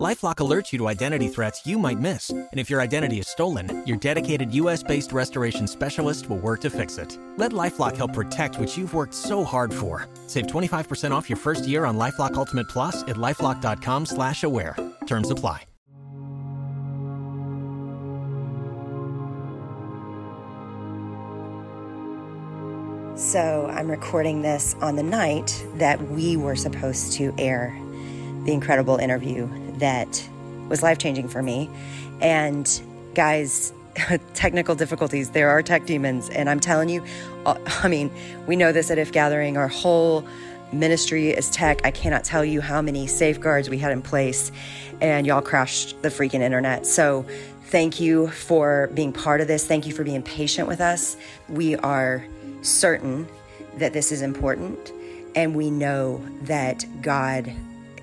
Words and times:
LifeLock 0.00 0.36
alerts 0.36 0.72
you 0.72 0.78
to 0.78 0.88
identity 0.88 1.28
threats 1.28 1.66
you 1.66 1.78
might 1.78 2.00
miss, 2.00 2.30
and 2.30 2.48
if 2.54 2.70
your 2.70 2.80
identity 2.80 3.18
is 3.18 3.28
stolen, 3.28 3.82
your 3.86 3.98
dedicated 3.98 4.54
U.S.-based 4.54 5.12
restoration 5.12 5.66
specialist 5.66 6.30
will 6.30 6.38
work 6.38 6.62
to 6.62 6.70
fix 6.70 6.96
it. 6.96 7.18
Let 7.36 7.52
LifeLock 7.52 7.98
help 7.98 8.14
protect 8.14 8.58
what 8.58 8.74
you've 8.78 8.94
worked 8.94 9.12
so 9.12 9.44
hard 9.44 9.74
for. 9.74 10.08
Save 10.26 10.46
25% 10.46 11.10
off 11.10 11.28
your 11.28 11.36
first 11.36 11.68
year 11.68 11.84
on 11.84 11.98
LifeLock 11.98 12.32
Ultimate 12.32 12.66
Plus 12.70 13.02
at 13.02 13.16
lifeLock.com/slash-aware. 13.16 14.76
Terms 15.06 15.30
apply. 15.30 15.66
So 23.16 23.66
I'm 23.70 23.90
recording 23.90 24.40
this 24.40 24.74
on 24.80 24.96
the 24.96 25.02
night 25.02 25.62
that 25.74 26.00
we 26.08 26.38
were 26.38 26.56
supposed 26.56 27.12
to 27.18 27.34
air 27.36 27.78
the 28.46 28.52
incredible 28.54 28.96
interview 28.96 29.46
that 29.80 30.28
was 30.68 30.82
life 30.82 30.98
changing 30.98 31.28
for 31.28 31.42
me. 31.42 31.68
And 32.20 32.80
guys, 33.14 33.72
technical 34.34 34.74
difficulties, 34.74 35.30
there 35.30 35.50
are 35.50 35.62
tech 35.62 35.86
demons. 35.86 36.30
And 36.30 36.48
I'm 36.48 36.60
telling 36.60 36.88
you, 36.88 37.04
uh, 37.46 37.58
I 37.82 37.88
mean, 37.88 38.10
we 38.46 38.56
know 38.56 38.72
this 38.72 38.90
at 38.90 38.98
If 38.98 39.12
Gathering, 39.12 39.56
our 39.56 39.68
whole 39.68 40.24
ministry 40.72 41.30
is 41.30 41.50
tech. 41.50 41.80
I 41.84 41.90
cannot 41.90 42.24
tell 42.24 42.44
you 42.44 42.60
how 42.60 42.80
many 42.80 43.06
safeguards 43.06 43.68
we 43.68 43.78
had 43.78 43.92
in 43.92 44.02
place, 44.02 44.52
and 45.00 45.26
y'all 45.26 45.42
crashed 45.42 46.00
the 46.02 46.08
freaking 46.08 46.40
internet. 46.40 46.86
So, 46.86 47.26
thank 47.64 48.00
you 48.00 48.28
for 48.28 48.90
being 48.94 49.12
part 49.12 49.40
of 49.40 49.48
this. 49.48 49.66
Thank 49.66 49.86
you 49.86 49.92
for 49.92 50.04
being 50.04 50.22
patient 50.22 50.68
with 50.68 50.80
us. 50.80 51.16
We 51.48 51.76
are 51.76 52.24
certain 52.62 53.28
that 53.78 53.92
this 53.92 54.12
is 54.12 54.22
important, 54.22 54.92
and 55.34 55.56
we 55.56 55.70
know 55.70 56.24
that 56.42 56.84
God 57.02 57.52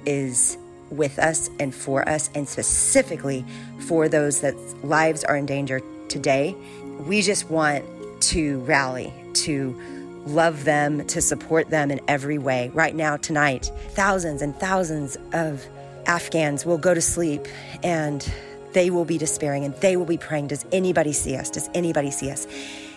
is 0.06 0.58
with 0.90 1.20
us 1.20 1.50
and 1.60 1.74
for 1.74 2.08
us, 2.08 2.30
and 2.36 2.48
specifically 2.48 3.46
for 3.80 4.08
those 4.08 4.42
that 4.42 4.56
lives 4.84 5.24
are 5.24 5.36
in 5.36 5.46
danger 5.46 5.82
today. 6.08 6.56
We 7.00 7.22
just 7.22 7.50
want 7.50 7.86
to 8.22 8.60
rally, 8.62 9.14
to 9.34 9.80
love 10.26 10.64
them, 10.64 11.06
to 11.08 11.22
support 11.22 11.70
them 11.70 11.92
in 11.92 12.02
every 12.08 12.38
way. 12.38 12.70
Right 12.74 12.96
now, 12.96 13.18
tonight, 13.18 13.72
thousands 13.92 14.42
and 14.42 14.56
thousands 14.56 15.18
of 15.34 15.66
Afghans 16.06 16.66
will 16.66 16.78
go 16.78 16.94
to 16.94 17.02
sleep 17.02 17.48
and 17.84 18.30
they 18.74 18.90
will 18.90 19.06
be 19.06 19.18
despairing 19.18 19.64
and 19.64 19.74
they 19.76 19.98
will 19.98 20.06
be 20.06 20.18
praying 20.18 20.48
Does 20.48 20.66
anybody 20.72 21.14
see 21.14 21.36
us? 21.36 21.50
Does 21.50 21.70
anybody 21.74 22.12
see 22.12 22.30
us? 22.30 22.48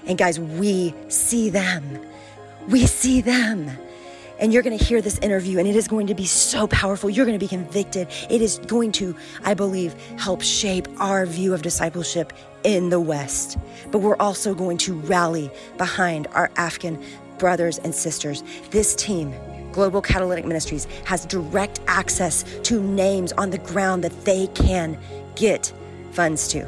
And 0.06 0.19
guys, 0.19 0.41
we 0.41 0.94
see 1.08 1.50
them. 1.50 2.00
We 2.69 2.86
see 2.86 3.20
them. 3.20 3.70
And 4.41 4.55
you're 4.55 4.62
going 4.62 4.77
to 4.77 4.83
hear 4.83 5.02
this 5.02 5.19
interview, 5.19 5.58
and 5.58 5.69
it 5.69 5.77
is 5.77 5.86
going 5.86 6.06
to 6.06 6.14
be 6.14 6.24
so 6.24 6.66
powerful. 6.66 7.10
You're 7.10 7.27
going 7.27 7.38
to 7.38 7.44
be 7.44 7.48
convicted. 7.48 8.08
It 8.30 8.41
is 8.41 8.58
going 8.60 8.92
to, 8.92 9.14
I 9.44 9.52
believe, 9.52 9.94
help 10.19 10.41
shape 10.41 10.88
our 10.98 11.27
view 11.27 11.52
of 11.52 11.60
discipleship 11.60 12.32
in 12.64 12.88
the 12.88 12.98
West. 12.98 13.58
But 13.91 13.98
we're 13.98 14.16
also 14.16 14.55
going 14.55 14.78
to 14.78 14.94
rally 14.94 15.50
behind 15.77 16.27
our 16.28 16.50
Afghan 16.56 17.02
brothers 17.36 17.78
and 17.78 17.94
sisters. 17.94 18.42
This 18.70 18.94
team, 18.94 19.34
Global 19.72 20.00
Catalytic 20.00 20.47
Ministries, 20.47 20.86
has 21.04 21.27
direct 21.27 21.80
access 21.86 22.42
to 22.62 22.82
names 22.82 23.32
on 23.32 23.50
the 23.50 23.58
ground 23.58 24.02
that 24.04 24.25
they 24.25 24.47
can 24.48 24.98
get 25.36 25.70
funds 26.12 26.48
to. 26.48 26.66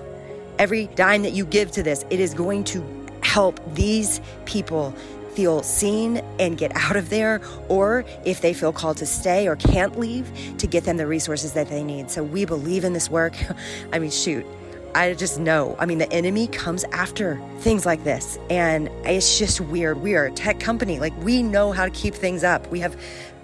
Every 0.58 0.88
dime 0.88 1.22
that 1.22 1.32
you 1.32 1.46
give 1.46 1.70
to 1.72 1.82
this, 1.82 2.04
it 2.10 2.20
is 2.20 2.34
going 2.34 2.64
to 2.64 2.84
help 3.22 3.58
these 3.74 4.20
people 4.44 4.94
feel 5.34 5.62
seen 5.62 6.18
and 6.38 6.58
get 6.58 6.74
out 6.74 6.96
of 6.96 7.10
there, 7.10 7.40
or 7.68 8.04
if 8.24 8.40
they 8.40 8.52
feel 8.52 8.72
called 8.72 8.96
to 8.98 9.06
stay 9.06 9.48
or 9.48 9.56
can't 9.56 9.98
leave, 9.98 10.30
to 10.58 10.66
get 10.66 10.84
them 10.84 10.96
the 10.96 11.06
resources 11.06 11.52
that 11.52 11.68
they 11.68 11.82
need. 11.82 12.10
So 12.10 12.22
we 12.22 12.44
believe 12.44 12.84
in 12.84 12.92
this 12.92 13.10
work. 13.10 13.34
I 13.92 13.98
mean, 13.98 14.10
shoot. 14.10 14.46
I 14.94 15.14
just 15.14 15.38
know. 15.38 15.74
I 15.78 15.86
mean, 15.86 15.98
the 15.98 16.12
enemy 16.12 16.48
comes 16.48 16.84
after 16.92 17.40
things 17.60 17.86
like 17.86 18.04
this, 18.04 18.38
and 18.50 18.88
it's 19.04 19.38
just 19.38 19.60
weird. 19.60 20.02
We 20.02 20.16
are 20.16 20.26
a 20.26 20.32
tech 20.32 20.60
company. 20.60 21.00
Like, 21.00 21.16
we 21.22 21.42
know 21.42 21.72
how 21.72 21.86
to 21.86 21.90
keep 21.90 22.14
things 22.14 22.44
up. 22.44 22.70
We 22.70 22.80
have 22.80 23.00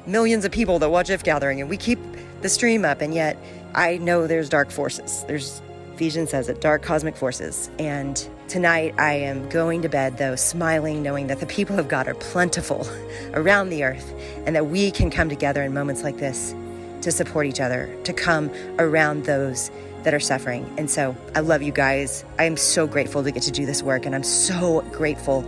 millions 0.07 0.45
of 0.45 0.53
people 0.53 0.79
that 0.81 0.91
watch 0.91 1.09
If 1.09 1.25
Gathering, 1.25 1.61
and 1.63 1.71
we 1.71 1.79
keep 1.79 1.99
the 2.43 2.51
stream 2.51 2.85
up, 2.85 3.01
and 3.01 3.15
yet 3.15 3.39
I 3.75 3.97
know 3.97 4.27
there's 4.27 4.51
dark 4.51 4.71
forces. 4.71 5.25
There's 5.27 5.63
Ephesians 5.95 6.31
says 6.31 6.49
it, 6.49 6.61
dark 6.61 6.83
cosmic 6.83 7.17
forces. 7.17 7.71
And 7.79 8.29
tonight 8.49 8.95
I 8.99 9.13
am 9.15 9.49
going 9.49 9.83
to 9.83 9.89
bed, 9.89 10.17
though, 10.17 10.35
smiling, 10.35 11.03
knowing 11.03 11.27
that 11.27 11.41
the 11.41 11.47
people 11.47 11.79
of 11.79 11.89
God 11.89 12.09
are 12.09 12.15
plentiful 12.15 12.87
around 13.35 13.69
the 13.69 13.85
earth 13.85 14.15
and 14.47 14.57
that 14.57 14.67
we 14.67 14.91
can 14.91 15.11
come 15.11 15.29
together 15.29 15.63
in 15.63 15.75
moments 15.75 16.03
like 16.03 16.17
this 16.17 16.55
to 17.03 17.13
support 17.13 17.47
each 17.47 17.61
other, 17.61 17.95
to 18.05 18.13
come 18.13 18.51
around 18.79 19.25
those 19.25 19.71
that 20.03 20.15
are 20.15 20.21
suffering. 20.21 20.69
And 20.79 20.91
so 20.91 21.15
I 21.35 21.41
love 21.41 21.63
you 21.63 21.73
guys. 21.73 22.25
I 22.39 22.45
am 22.45 22.57
so 22.57 22.87
grateful 22.87 23.23
to 23.23 23.31
get 23.31 23.43
to 23.45 23.51
do 23.51 23.67
this 23.67 23.83
work, 23.83 24.07
and 24.07 24.15
I'm 24.15 24.25
so 24.25 24.81
grateful 24.93 25.43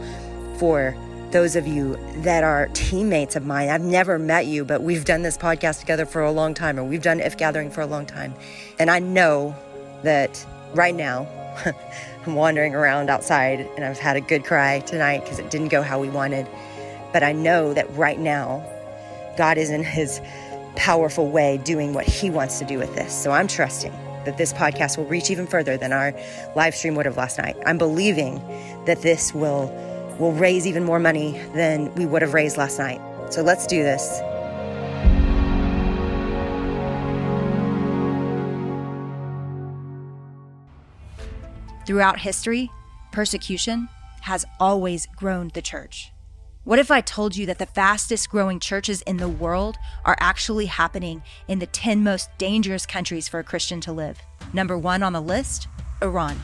for 0.58 0.94
those 1.30 1.56
of 1.56 1.66
you 1.66 1.96
that 2.18 2.44
are 2.44 2.68
teammates 2.74 3.36
of 3.36 3.46
mine. 3.46 3.68
I've 3.68 3.82
never 3.82 4.18
met 4.18 4.46
you, 4.46 4.64
but 4.64 4.82
we've 4.82 5.04
done 5.04 5.22
this 5.22 5.38
podcast 5.38 5.80
together 5.80 6.04
for 6.04 6.22
a 6.22 6.30
long 6.32 6.54
time, 6.54 6.78
or 6.78 6.84
we've 6.84 7.02
done 7.02 7.20
If 7.20 7.36
Gathering 7.38 7.70
for 7.70 7.80
a 7.80 7.86
long 7.86 8.04
time. 8.04 8.34
And 8.78 8.90
I 8.90 8.98
know 8.98 9.54
that 10.02 10.44
right 10.74 10.94
now 10.94 11.28
I'm 12.26 12.34
wandering 12.34 12.74
around 12.74 13.08
outside 13.08 13.60
and 13.76 13.84
I've 13.84 13.98
had 13.98 14.16
a 14.16 14.20
good 14.20 14.44
cry 14.44 14.80
tonight 14.80 15.20
because 15.20 15.38
it 15.38 15.50
didn't 15.50 15.68
go 15.68 15.82
how 15.82 15.98
we 15.98 16.10
wanted. 16.10 16.46
But 17.12 17.22
I 17.22 17.32
know 17.32 17.74
that 17.74 17.90
right 17.96 18.18
now, 18.18 18.64
God 19.36 19.56
is 19.56 19.70
in 19.70 19.82
his 19.82 20.20
powerful 20.76 21.30
way 21.30 21.58
doing 21.58 21.94
what 21.94 22.04
he 22.04 22.30
wants 22.30 22.58
to 22.58 22.64
do 22.64 22.78
with 22.78 22.94
this. 22.94 23.14
So 23.14 23.32
I'm 23.32 23.48
trusting 23.48 23.92
that 24.24 24.36
this 24.36 24.52
podcast 24.52 24.98
will 24.98 25.06
reach 25.06 25.30
even 25.30 25.46
further 25.46 25.76
than 25.76 25.92
our 25.92 26.12
live 26.54 26.74
stream 26.74 26.94
would 26.94 27.06
have 27.06 27.16
last 27.16 27.38
night. 27.38 27.56
I'm 27.64 27.78
believing 27.78 28.42
that 28.84 29.02
this 29.02 29.32
will 29.34 29.74
will 30.18 30.32
raise 30.32 30.66
even 30.66 30.84
more 30.84 30.98
money 30.98 31.40
than 31.54 31.92
we 31.94 32.04
would 32.04 32.20
have 32.20 32.34
raised 32.34 32.58
last 32.58 32.78
night. 32.78 33.00
So 33.32 33.42
let's 33.42 33.66
do 33.66 33.82
this. 33.82 34.20
Throughout 41.90 42.20
history, 42.20 42.70
persecution 43.10 43.88
has 44.20 44.44
always 44.60 45.08
grown 45.16 45.50
the 45.54 45.60
church. 45.60 46.12
What 46.62 46.78
if 46.78 46.88
I 46.88 47.00
told 47.00 47.34
you 47.34 47.46
that 47.46 47.58
the 47.58 47.66
fastest 47.66 48.30
growing 48.30 48.60
churches 48.60 49.02
in 49.02 49.16
the 49.16 49.28
world 49.28 49.76
are 50.04 50.16
actually 50.20 50.66
happening 50.66 51.24
in 51.48 51.58
the 51.58 51.66
10 51.66 52.04
most 52.04 52.30
dangerous 52.38 52.86
countries 52.86 53.26
for 53.26 53.40
a 53.40 53.42
Christian 53.42 53.80
to 53.80 53.92
live? 53.92 54.20
Number 54.52 54.78
one 54.78 55.02
on 55.02 55.12
the 55.12 55.20
list 55.20 55.66
Iran. 56.00 56.38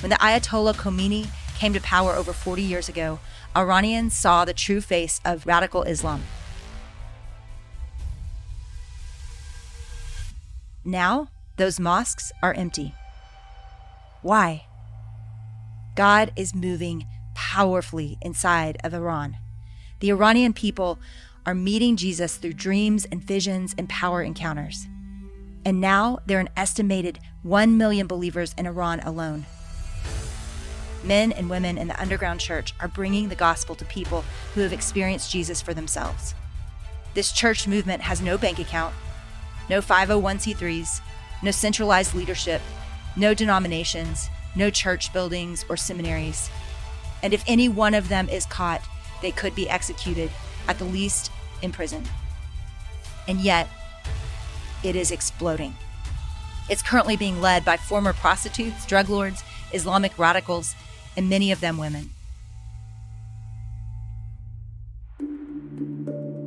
When 0.00 0.10
the 0.10 0.16
Ayatollah 0.16 0.74
Khomeini 0.74 1.28
came 1.58 1.72
to 1.72 1.80
power 1.80 2.12
over 2.12 2.34
40 2.34 2.60
years 2.60 2.90
ago, 2.90 3.18
Iranians 3.56 4.14
saw 4.14 4.44
the 4.44 4.52
true 4.52 4.82
face 4.82 5.22
of 5.24 5.46
radical 5.46 5.84
Islam. 5.84 6.22
Now, 10.84 11.28
those 11.56 11.80
mosques 11.80 12.30
are 12.42 12.52
empty. 12.52 12.92
Why? 14.22 14.66
God 15.96 16.32
is 16.36 16.54
moving 16.54 17.06
powerfully 17.34 18.18
inside 18.20 18.78
of 18.84 18.94
Iran. 18.94 19.38
The 20.00 20.10
Iranian 20.10 20.52
people 20.52 20.98
are 21.46 21.54
meeting 21.54 21.96
Jesus 21.96 22.36
through 22.36 22.52
dreams 22.52 23.06
and 23.10 23.22
visions 23.22 23.74
and 23.76 23.88
power 23.88 24.22
encounters. 24.22 24.86
And 25.64 25.80
now 25.80 26.20
there 26.26 26.38
are 26.38 26.40
an 26.40 26.50
estimated 26.56 27.18
1 27.42 27.76
million 27.76 28.06
believers 28.06 28.54
in 28.56 28.66
Iran 28.66 29.00
alone. 29.00 29.46
Men 31.02 31.32
and 31.32 31.48
women 31.48 31.78
in 31.78 31.88
the 31.88 32.00
underground 32.00 32.40
church 32.40 32.74
are 32.80 32.88
bringing 32.88 33.28
the 33.28 33.34
gospel 33.34 33.74
to 33.74 33.84
people 33.86 34.24
who 34.54 34.60
have 34.60 34.72
experienced 34.72 35.30
Jesus 35.30 35.62
for 35.62 35.72
themselves. 35.72 36.34
This 37.14 37.32
church 37.32 37.66
movement 37.66 38.02
has 38.02 38.20
no 38.20 38.36
bank 38.36 38.58
account, 38.58 38.94
no 39.68 39.80
501c3s, 39.80 41.00
no 41.42 41.50
centralized 41.50 42.14
leadership, 42.14 42.60
no 43.16 43.34
denominations, 43.34 44.28
no 44.54 44.70
church 44.70 45.12
buildings 45.12 45.64
or 45.68 45.76
seminaries. 45.76 46.50
And 47.22 47.34
if 47.34 47.44
any 47.46 47.68
one 47.68 47.94
of 47.94 48.08
them 48.08 48.28
is 48.28 48.46
caught, 48.46 48.82
they 49.22 49.30
could 49.30 49.54
be 49.54 49.68
executed, 49.68 50.30
at 50.68 50.78
the 50.78 50.84
least 50.84 51.30
in 51.62 51.72
prison. 51.72 52.04
And 53.28 53.40
yet, 53.40 53.68
it 54.82 54.96
is 54.96 55.10
exploding. 55.10 55.74
It's 56.68 56.82
currently 56.82 57.16
being 57.16 57.40
led 57.40 57.64
by 57.64 57.76
former 57.76 58.12
prostitutes, 58.12 58.86
drug 58.86 59.08
lords, 59.08 59.42
Islamic 59.72 60.18
radicals, 60.18 60.74
and 61.16 61.28
many 61.28 61.52
of 61.52 61.60
them 61.60 61.76
women. 61.76 62.10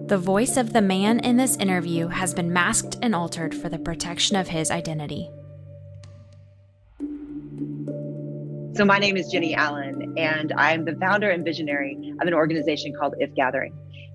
The 0.07 0.17
voice 0.17 0.57
of 0.57 0.73
the 0.73 0.81
man 0.81 1.19
in 1.19 1.37
this 1.37 1.57
interview 1.57 2.07
has 2.07 2.33
been 2.33 2.51
masked 2.51 2.97
and 3.01 3.15
altered 3.15 3.55
for 3.55 3.69
the 3.69 3.79
protection 3.79 4.35
of 4.35 4.49
his 4.49 4.69
identity. 4.69 5.29
So, 8.75 8.83
my 8.83 8.97
name 8.97 9.17
is 9.17 9.27
Jennie 9.27 9.53
Allen, 9.53 10.15
and 10.17 10.51
I'm 10.57 10.83
the 10.83 10.95
founder 10.95 11.29
and 11.29 11.45
visionary 11.45 11.95
of 12.19 12.27
an 12.27 12.33
organization 12.33 12.91
called 12.99 13.13
If 13.19 13.31
Gathering. 13.35 13.71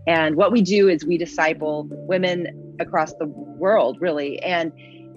And 0.08 0.34
what 0.34 0.50
we 0.50 0.62
do 0.62 0.88
is 0.88 1.04
we 1.04 1.16
disciple 1.16 1.86
women 1.88 2.74
across 2.80 3.14
the 3.14 3.26
world, 3.26 3.98
really. 4.00 4.42
And 4.42 4.72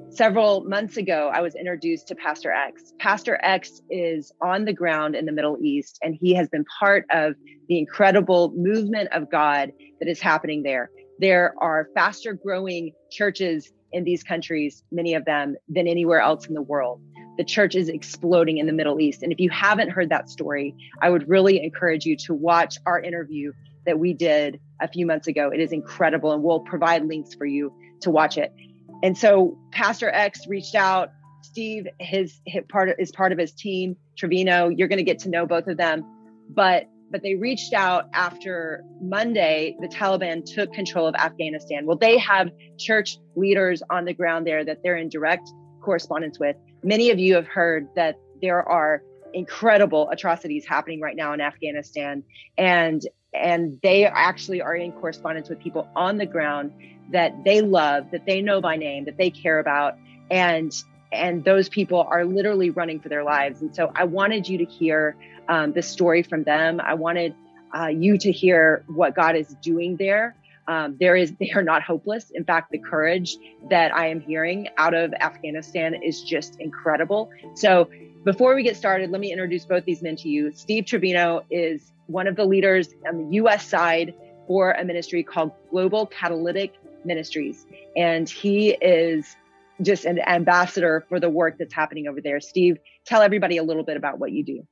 several 0.10 0.64
months 0.66 0.96
ago, 0.96 1.32
I 1.34 1.42
was 1.42 1.56
introduced 1.56 2.08
to 2.10 2.16
Pastor 2.16 2.52
X. 2.52 2.94
Pastor 3.00 3.40
X 3.42 3.82
is 3.90 4.32
on 4.44 4.66
the 4.66 4.74
ground 4.74 5.16
in 5.16 5.26
the 5.26 5.32
Middle 5.32 5.58
East, 5.60 5.98
and 6.04 6.14
he 6.14 6.36
has 6.36 6.48
been 6.48 6.66
part 6.80 7.06
of 7.10 7.34
the 7.68 7.80
incredible 7.80 8.54
movement 8.56 9.10
of 9.12 9.32
God 9.32 9.72
that 10.00 10.08
is 10.08 10.22
happening 10.22 10.62
there. 10.62 10.92
There 11.18 11.56
are 11.60 11.88
faster 11.96 12.34
growing 12.34 12.92
churches 13.10 13.72
in 13.92 14.04
these 14.04 14.22
countries, 14.22 14.84
many 14.92 15.16
of 15.16 15.26
them, 15.26 15.56
than 15.68 15.88
anywhere 15.88 16.20
else 16.20 16.46
in 16.46 16.54
the 16.54 16.62
world 16.62 17.02
the 17.42 17.46
church 17.46 17.74
is 17.74 17.90
exploding 17.90 18.60
in 18.60 18.68
the 18.68 18.72
Middle 18.72 19.02
East. 19.02 19.24
And 19.24 19.34
if 19.34 19.40
you 19.40 19.50
haven't 19.50 19.90
heard 19.90 20.10
that 20.10 20.30
story, 20.30 20.76
I 21.02 21.10
would 21.10 21.28
really 21.28 21.60
encourage 21.64 22.06
you 22.06 22.16
to 22.18 22.36
watch 22.36 22.78
our 22.86 23.02
interview 23.02 23.52
that 23.88 23.98
we 23.98 24.14
did 24.14 24.60
a 24.80 24.88
few 24.88 25.08
months 25.08 25.26
ago. 25.26 25.50
It 25.50 25.60
is 25.60 25.72
incredible, 25.72 26.34
and 26.34 26.44
we'll 26.44 26.60
provide 26.60 27.04
links 27.08 27.34
for 27.34 27.48
you 27.48 27.74
to 28.02 28.12
watch 28.12 28.38
it. 28.38 28.54
And 29.02 29.18
so 29.18 29.58
Pastor 29.72 30.08
X 30.12 30.46
reached 30.46 30.76
out. 30.76 31.14
Steve, 31.42 31.88
his, 32.00 32.40
part 32.70 32.90
is 33.00 33.12
part 33.12 33.32
of 33.32 33.40
his 33.40 33.54
team. 33.54 33.96
Trevino, 34.16 34.70
you're 34.70 34.88
going 34.88 34.98
to 34.98 35.04
get 35.04 35.18
to 35.20 35.30
know 35.30 35.48
both 35.48 35.66
of 35.66 35.78
them, 35.78 36.06
but 36.48 36.88
but 37.10 37.24
they 37.24 37.34
reached 37.34 37.74
out 37.74 38.06
after 38.14 38.84
Monday. 39.02 39.76
The 39.82 39.88
Taliban 39.88 40.46
took 40.46 40.72
control 40.74 41.08
of 41.08 41.16
Afghanistan. 41.16 41.88
Well, 41.88 41.98
they 41.98 42.20
have 42.20 42.52
church 42.78 43.18
leaders 43.36 43.82
on 43.90 44.06
the 44.06 44.14
ground 44.14 44.46
there 44.46 44.64
that 44.64 44.78
they're 44.84 44.96
in 44.96 45.10
direct 45.10 45.52
correspondence 45.82 46.40
with. 46.40 46.56
Many 46.84 47.10
of 47.10 47.20
you 47.20 47.36
have 47.36 47.48
heard 47.48 47.88
that 47.96 48.18
there 48.42 48.68
are 48.68 49.04
incredible 49.34 50.10
atrocities 50.10 50.66
happening 50.66 51.00
right 51.00 51.16
now 51.16 51.34
in 51.34 51.42
Afghanistan. 51.42 52.24
And 52.58 53.06
and 53.34 53.80
they 53.82 54.06
actually 54.06 54.62
are 54.62 54.76
in 54.76 54.92
correspondence 54.92 55.48
with 55.48 55.60
people 55.60 55.88
on 55.96 56.18
the 56.18 56.26
ground 56.26 56.74
that 57.12 57.44
they 57.46 57.62
love 57.62 58.12
that 58.12 58.26
they 58.26 58.42
know 58.42 58.60
by 58.60 58.76
name 58.76 59.06
that 59.06 59.18
they 59.18 59.30
care 59.30 59.60
about. 59.60 59.96
And 60.30 60.74
and 61.14 61.44
those 61.44 61.68
people 61.68 62.08
are 62.10 62.26
literally 62.26 62.70
running 62.70 63.00
for 63.00 63.10
their 63.10 63.24
lives. 63.24 63.62
And 63.62 63.76
so 63.76 63.92
i 63.96 64.04
wanted 64.04 64.48
you 64.48 64.58
to 64.58 64.66
hear 64.66 65.16
um, 65.50 65.74
the 65.74 65.82
story 65.82 66.24
from 66.24 66.44
them. 66.44 66.80
I 66.82 66.94
wanted 66.94 67.36
uh, 67.78 67.88
you 67.88 68.18
to 68.18 68.32
hear 68.32 68.84
what 68.88 69.16
god 69.16 69.36
is 69.36 69.56
doing 69.62 69.96
there 69.98 70.36
um, 70.68 70.98
there 71.00 71.16
is 71.16 71.34
they 71.40 71.52
are 71.52 71.64
not 71.64 71.84
hopeless. 71.84 72.32
In 72.34 72.44
fact, 72.44 72.72
the 72.72 72.78
courage 72.78 73.38
that 73.70 73.96
I 73.96 74.08
am 74.08 74.22
hearing 74.22 74.68
out 74.78 74.94
of 74.94 75.14
Afghanistan 75.14 75.96
is 76.04 76.22
just 76.22 76.60
incredible. 76.60 77.30
So 77.56 77.90
before 78.24 78.56
we 78.56 78.64
get 78.64 78.78
started, 78.78 79.10
let 79.10 79.22
me 79.22 79.32
introduce 79.32 79.66
both 79.66 79.86
these 79.86 80.02
men 80.02 80.16
to 80.18 80.30
you. 80.30 80.52
Steve 80.54 80.86
Trevino 80.86 81.44
is 81.50 81.92
one 82.08 82.28
of 82.28 82.36
the 82.36 82.46
leaders 82.46 82.90
on 83.08 83.18
the 83.18 83.36
U.S. 83.36 83.68
side 83.68 84.14
for 84.48 84.72
a 84.74 84.86
ministry 84.86 85.24
called 85.24 85.52
Global 85.70 86.06
Catalytic 86.06 86.74
Ministries, 87.04 87.66
and 87.96 88.30
he 88.30 88.72
is 88.72 89.36
just 89.82 90.06
an 90.06 90.20
ambassador 90.28 91.06
for 91.10 91.20
the 91.20 91.30
work 91.30 91.58
that's 91.58 91.74
happening 91.74 92.08
over 92.08 92.22
there. 92.22 92.40
Steve, 92.40 92.78
tell 93.06 93.22
everybody 93.22 93.58
a 93.58 93.64
little 93.64 93.84
bit 93.84 93.98
about 93.98 94.20
what 94.20 94.32
you 94.32 94.44
do. 94.44 94.68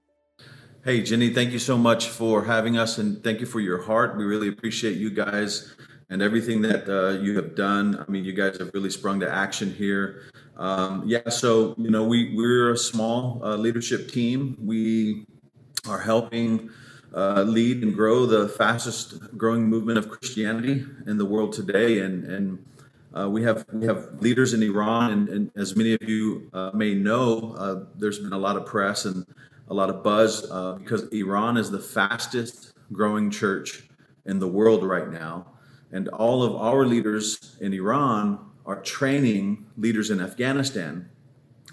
Hey, 0.81 1.01
Jennie, 1.01 1.33
thank 1.33 1.51
you 1.51 1.59
so 1.59 1.77
much 1.77 2.07
for 2.07 2.45
having 2.45 2.77
us 2.77 2.99
and 2.99 3.21
thank 3.21 3.41
you 3.41 3.45
for 3.45 3.59
your 3.59 3.81
heart. 3.81 4.15
We 4.15 4.23
really 4.23 4.47
appreciate 4.47 4.95
you 4.95 5.09
guys 5.09 5.75
and 6.09 6.21
everything 6.21 6.61
that 6.61 6.87
uh, 6.87 7.19
you 7.21 7.35
have 7.35 7.53
done. 7.53 8.01
I 8.07 8.09
mean, 8.09 8.23
you 8.23 8.31
guys 8.31 8.57
have 8.59 8.71
really 8.73 8.89
sprung 8.89 9.19
to 9.19 9.29
action 9.29 9.73
here. 9.73 10.21
Um, 10.55 11.03
yeah, 11.05 11.27
so 11.27 11.75
you 11.77 11.91
know, 11.91 12.05
we 12.05 12.33
we're 12.33 12.71
a 12.71 12.77
small 12.77 13.41
uh, 13.43 13.57
leadership 13.57 14.09
team. 14.09 14.55
We 14.57 15.25
are 15.85 15.99
helping 15.99 16.69
uh, 17.13 17.43
lead 17.43 17.83
and 17.83 17.93
grow 17.93 18.25
the 18.25 18.47
fastest 18.47 19.37
growing 19.37 19.65
movement 19.65 19.97
of 19.97 20.07
Christianity 20.07 20.85
in 21.05 21.17
the 21.17 21.25
world 21.25 21.51
today, 21.51 21.99
and 21.99 22.23
and. 22.23 22.65
Uh, 23.11 23.27
we 23.27 23.41
have 23.41 23.65
we 23.73 23.87
have 23.87 24.21
leaders 24.21 24.53
in 24.53 24.61
Iran, 24.61 25.11
and, 25.11 25.29
and 25.29 25.51
as 25.55 25.75
many 25.75 25.93
of 25.95 26.03
you 26.03 26.47
uh, 26.53 26.69
may 26.75 26.93
know, 26.93 27.55
uh, 27.57 27.85
there's 27.95 28.19
been 28.19 28.33
a 28.33 28.37
lot 28.37 28.55
of 28.55 28.67
press 28.67 29.05
and 29.05 29.25
a 29.69 29.73
lot 29.73 29.89
of 29.89 30.03
buzz 30.03 30.49
uh, 30.49 30.73
because 30.73 31.03
Iran 31.09 31.57
is 31.57 31.69
the 31.69 31.79
fastest 31.79 32.73
growing 32.91 33.29
church 33.29 33.83
in 34.25 34.39
the 34.39 34.47
world 34.47 34.83
right 34.83 35.09
now 35.09 35.45
and 35.91 36.07
all 36.09 36.43
of 36.43 36.55
our 36.55 36.85
leaders 36.85 37.55
in 37.59 37.73
Iran 37.73 38.39
are 38.65 38.81
training 38.81 39.65
leaders 39.77 40.11
in 40.11 40.21
Afghanistan. 40.21 41.09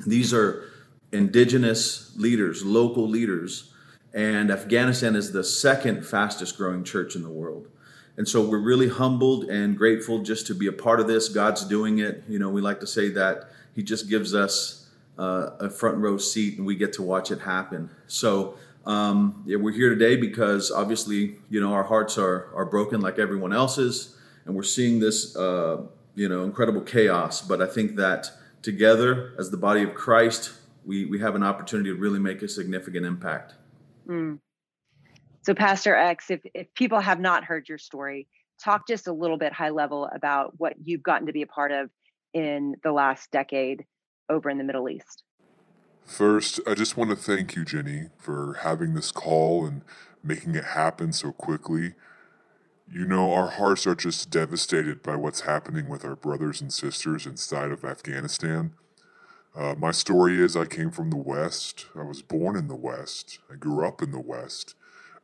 These 0.06 0.32
are 0.32 0.64
indigenous 1.12 2.14
leaders, 2.16 2.64
local 2.64 3.08
leaders, 3.08 3.72
and 4.14 4.50
Afghanistan 4.50 5.14
is 5.14 5.32
the 5.32 5.44
second 5.44 6.06
fastest 6.06 6.56
growing 6.56 6.84
church 6.84 7.16
in 7.16 7.22
the 7.22 7.30
world. 7.30 7.68
And 8.16 8.26
so 8.26 8.48
we're 8.48 8.58
really 8.58 8.88
humbled 8.88 9.44
and 9.44 9.76
grateful 9.76 10.22
just 10.22 10.46
to 10.46 10.54
be 10.54 10.68
a 10.68 10.72
part 10.72 11.00
of 11.00 11.06
this. 11.06 11.28
God's 11.28 11.66
doing 11.66 11.98
it. 11.98 12.24
You 12.26 12.38
know, 12.38 12.48
we 12.48 12.62
like 12.62 12.80
to 12.80 12.86
say 12.86 13.10
that 13.10 13.50
He 13.74 13.82
just 13.82 14.08
gives 14.08 14.34
us 14.34 14.85
uh, 15.18 15.50
a 15.60 15.70
front 15.70 15.98
row 15.98 16.18
seat 16.18 16.58
and 16.58 16.66
we 16.66 16.76
get 16.76 16.92
to 16.94 17.02
watch 17.02 17.30
it 17.30 17.40
happen. 17.40 17.90
So 18.06 18.56
um, 18.86 19.42
yeah, 19.46 19.56
we're 19.56 19.72
here 19.72 19.90
today 19.90 20.16
because 20.16 20.70
obviously, 20.70 21.36
you 21.50 21.60
know, 21.60 21.72
our 21.72 21.82
hearts 21.82 22.16
are 22.16 22.54
are 22.54 22.64
broken 22.64 23.00
like 23.00 23.18
everyone 23.18 23.52
else's, 23.52 24.16
and 24.44 24.54
we're 24.54 24.62
seeing 24.62 25.00
this, 25.00 25.36
uh, 25.36 25.82
you 26.14 26.28
know, 26.28 26.44
incredible 26.44 26.80
chaos. 26.80 27.42
But 27.42 27.60
I 27.60 27.66
think 27.66 27.96
that 27.96 28.30
together, 28.62 29.34
as 29.38 29.50
the 29.50 29.56
body 29.56 29.82
of 29.82 29.94
Christ, 29.94 30.52
we 30.84 31.04
we 31.04 31.18
have 31.18 31.34
an 31.34 31.42
opportunity 31.42 31.90
to 31.90 31.96
really 31.96 32.20
make 32.20 32.42
a 32.42 32.48
significant 32.48 33.04
impact. 33.04 33.54
Mm. 34.08 34.38
So, 35.42 35.52
Pastor 35.52 35.96
X, 35.96 36.30
if 36.30 36.40
if 36.54 36.72
people 36.74 37.00
have 37.00 37.18
not 37.18 37.42
heard 37.42 37.68
your 37.68 37.78
story, 37.78 38.28
talk 38.62 38.86
just 38.86 39.08
a 39.08 39.12
little 39.12 39.36
bit 39.36 39.52
high 39.52 39.70
level 39.70 40.08
about 40.14 40.54
what 40.58 40.74
you've 40.80 41.02
gotten 41.02 41.26
to 41.26 41.32
be 41.32 41.42
a 41.42 41.46
part 41.48 41.72
of 41.72 41.90
in 42.32 42.76
the 42.84 42.92
last 42.92 43.32
decade 43.32 43.84
over 44.28 44.50
in 44.50 44.58
the 44.58 44.64
Middle 44.64 44.88
East. 44.88 45.22
First, 46.04 46.60
I 46.66 46.74
just 46.74 46.96
want 46.96 47.10
to 47.10 47.16
thank 47.16 47.56
you, 47.56 47.64
Jennie, 47.64 48.10
for 48.16 48.58
having 48.62 48.94
this 48.94 49.10
call 49.10 49.66
and 49.66 49.82
making 50.22 50.54
it 50.54 50.64
happen 50.64 51.12
so 51.12 51.32
quickly. 51.32 51.94
You 52.88 53.06
know, 53.06 53.32
our 53.32 53.50
hearts 53.50 53.86
are 53.86 53.96
just 53.96 54.30
devastated 54.30 55.02
by 55.02 55.16
what's 55.16 55.40
happening 55.40 55.88
with 55.88 56.04
our 56.04 56.14
brothers 56.14 56.60
and 56.60 56.72
sisters 56.72 57.26
inside 57.26 57.72
of 57.72 57.84
Afghanistan. 57.84 58.72
Uh, 59.56 59.74
my 59.76 59.90
story 59.90 60.40
is 60.40 60.54
I 60.54 60.66
came 60.66 60.90
from 60.90 61.10
the 61.10 61.16
West. 61.16 61.86
I 61.96 62.02
was 62.02 62.22
born 62.22 62.56
in 62.56 62.68
the 62.68 62.76
West. 62.76 63.40
I 63.50 63.56
grew 63.56 63.84
up 63.84 64.00
in 64.02 64.12
the 64.12 64.20
West. 64.20 64.74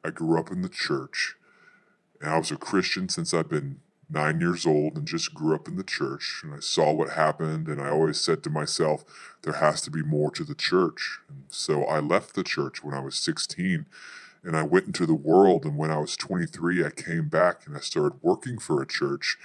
I 0.04 0.10
grew 0.10 0.38
up 0.38 0.50
in 0.50 0.62
the 0.62 0.68
church. 0.68 1.36
And 2.20 2.30
I 2.30 2.38
was 2.38 2.50
a 2.50 2.56
Christian 2.56 3.08
since 3.08 3.32
I've 3.34 3.50
been 3.50 3.80
nine 4.12 4.40
years 4.40 4.66
old 4.66 4.96
and 4.96 5.06
just 5.06 5.34
grew 5.34 5.54
up 5.54 5.66
in 5.66 5.76
the 5.76 5.82
church 5.82 6.42
and 6.44 6.52
I 6.52 6.60
saw 6.60 6.92
what 6.92 7.10
happened 7.10 7.66
and 7.66 7.80
I 7.80 7.88
always 7.88 8.20
said 8.20 8.42
to 8.42 8.50
myself, 8.50 9.04
there 9.42 9.54
has 9.54 9.80
to 9.82 9.90
be 9.90 10.02
more 10.02 10.30
to 10.32 10.44
the 10.44 10.54
church. 10.54 11.18
And 11.28 11.44
so 11.48 11.84
I 11.84 12.00
left 12.00 12.34
the 12.34 12.44
church 12.44 12.84
when 12.84 12.94
I 12.94 13.00
was 13.00 13.16
16 13.16 13.86
and 14.44 14.56
I 14.56 14.64
went 14.64 14.86
into 14.86 15.06
the 15.06 15.14
world 15.14 15.64
and 15.64 15.78
when 15.78 15.90
I 15.90 15.98
was 15.98 16.16
23 16.16 16.84
I 16.84 16.90
came 16.90 17.28
back 17.28 17.66
and 17.66 17.76
I 17.76 17.80
started 17.80 18.18
working 18.22 18.58
for 18.58 18.82
a 18.82 18.86
church. 18.86 19.38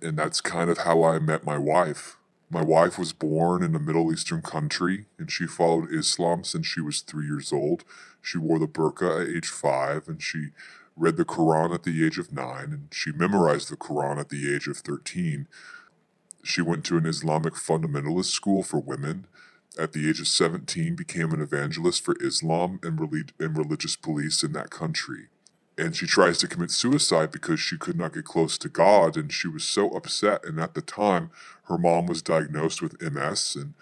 And 0.00 0.16
that's 0.16 0.40
kind 0.40 0.70
of 0.70 0.78
how 0.78 1.04
I 1.04 1.18
met 1.18 1.44
my 1.44 1.58
wife. 1.58 2.16
My 2.48 2.62
wife 2.62 2.98
was 2.98 3.12
born 3.12 3.62
in 3.62 3.76
a 3.76 3.78
Middle 3.78 4.12
Eastern 4.12 4.40
country 4.40 5.06
and 5.18 5.30
she 5.30 5.46
followed 5.46 5.92
Islam 5.92 6.42
since 6.42 6.66
she 6.66 6.80
was 6.80 7.00
three 7.00 7.26
years 7.26 7.52
old. 7.52 7.84
She 8.22 8.38
wore 8.38 8.58
the 8.58 8.66
burqa 8.66 9.22
at 9.22 9.36
age 9.36 9.48
five 9.48 10.08
and 10.08 10.22
she 10.22 10.48
read 11.00 11.16
the 11.16 11.24
Quran 11.24 11.74
at 11.74 11.84
the 11.84 12.04
age 12.04 12.18
of 12.18 12.32
nine, 12.32 12.72
and 12.72 12.88
she 12.92 13.10
memorized 13.10 13.70
the 13.70 13.76
Quran 13.76 14.18
at 14.18 14.28
the 14.28 14.54
age 14.54 14.68
of 14.68 14.76
13. 14.76 15.48
She 16.44 16.60
went 16.60 16.84
to 16.84 16.98
an 16.98 17.06
Islamic 17.06 17.54
fundamentalist 17.54 18.26
school 18.26 18.62
for 18.62 18.78
women. 18.78 19.26
At 19.78 19.92
the 19.92 20.08
age 20.08 20.20
of 20.20 20.28
17, 20.28 20.94
became 20.96 21.32
an 21.32 21.40
evangelist 21.40 22.04
for 22.04 22.16
Islam 22.20 22.80
and, 22.82 23.00
relig- 23.00 23.32
and 23.38 23.56
religious 23.56 23.96
police 23.96 24.42
in 24.42 24.52
that 24.52 24.68
country. 24.70 25.28
And 25.78 25.96
she 25.96 26.06
tries 26.06 26.36
to 26.38 26.48
commit 26.48 26.70
suicide 26.70 27.30
because 27.30 27.60
she 27.60 27.78
could 27.78 27.96
not 27.96 28.12
get 28.12 28.26
close 28.26 28.58
to 28.58 28.68
God, 28.68 29.16
and 29.16 29.32
she 29.32 29.48
was 29.48 29.64
so 29.64 29.88
upset. 29.92 30.44
And 30.44 30.60
at 30.60 30.74
the 30.74 30.82
time, 30.82 31.30
her 31.64 31.78
mom 31.78 32.06
was 32.06 32.20
diagnosed 32.20 32.82
with 32.82 33.00
MS, 33.00 33.56
and 33.56 33.72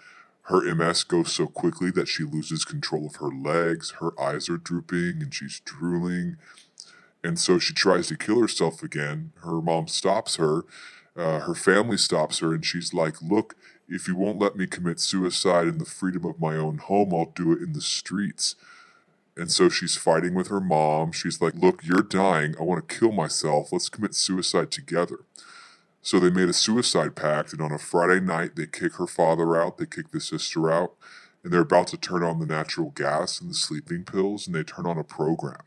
her 0.43 0.61
MS 0.73 1.03
goes 1.03 1.33
so 1.33 1.47
quickly 1.47 1.91
that 1.91 2.07
she 2.07 2.23
loses 2.23 2.63
control 2.63 3.07
of 3.07 3.17
her 3.17 3.29
legs, 3.29 3.91
her 3.99 4.17
eyes 4.19 4.47
are 4.47 4.57
drooping, 4.57 5.21
and 5.21 5.33
she's 5.33 5.59
drooling. 5.59 6.37
And 7.23 7.37
so 7.39 7.59
she 7.59 7.73
tries 7.73 8.07
to 8.07 8.17
kill 8.17 8.39
herself 8.41 8.81
again. 8.81 9.33
Her 9.43 9.61
mom 9.61 9.87
stops 9.87 10.37
her. 10.37 10.63
Uh, 11.15 11.39
her 11.41 11.55
family 11.55 11.97
stops 11.97 12.39
her, 12.39 12.53
and 12.53 12.65
she's 12.65 12.93
like, 12.93 13.21
Look, 13.21 13.55
if 13.89 14.07
you 14.07 14.15
won't 14.15 14.39
let 14.39 14.55
me 14.55 14.67
commit 14.67 14.99
suicide 14.99 15.67
in 15.67 15.77
the 15.77 15.85
freedom 15.85 16.25
of 16.25 16.39
my 16.39 16.55
own 16.55 16.77
home, 16.77 17.13
I'll 17.13 17.33
do 17.35 17.51
it 17.51 17.61
in 17.61 17.73
the 17.73 17.81
streets. 17.81 18.55
And 19.35 19.51
so 19.51 19.69
she's 19.69 19.95
fighting 19.95 20.33
with 20.33 20.47
her 20.47 20.59
mom. 20.59 21.11
She's 21.11 21.41
like, 21.41 21.55
Look, 21.55 21.83
you're 21.83 22.03
dying. 22.03 22.55
I 22.59 22.63
want 22.63 22.87
to 22.87 22.99
kill 22.99 23.11
myself. 23.11 23.73
Let's 23.73 23.89
commit 23.89 24.15
suicide 24.15 24.71
together. 24.71 25.19
So 26.01 26.19
they 26.19 26.29
made 26.29 26.49
a 26.49 26.53
suicide 26.53 27.15
pact, 27.15 27.51
and 27.51 27.61
on 27.61 27.73
a 27.73 27.77
Friday 27.77 28.21
night, 28.21 28.55
they 28.55 28.65
kick 28.65 28.95
her 28.95 29.07
father 29.07 29.61
out, 29.61 29.77
they 29.77 29.85
kick 29.85 30.11
the 30.11 30.21
sister 30.21 30.71
out, 30.71 30.93
and 31.43 31.51
they're 31.51 31.61
about 31.61 31.87
to 31.87 31.97
turn 31.97 32.23
on 32.23 32.39
the 32.39 32.45
natural 32.45 32.91
gas 32.91 33.41
and 33.41 33.49
the 33.49 33.55
sleeping 33.55 34.05
pills, 34.05 34.47
and 34.47 34.55
they 34.55 34.63
turn 34.63 34.85
on 34.85 34.97
a 34.97 35.03
program. 35.03 35.61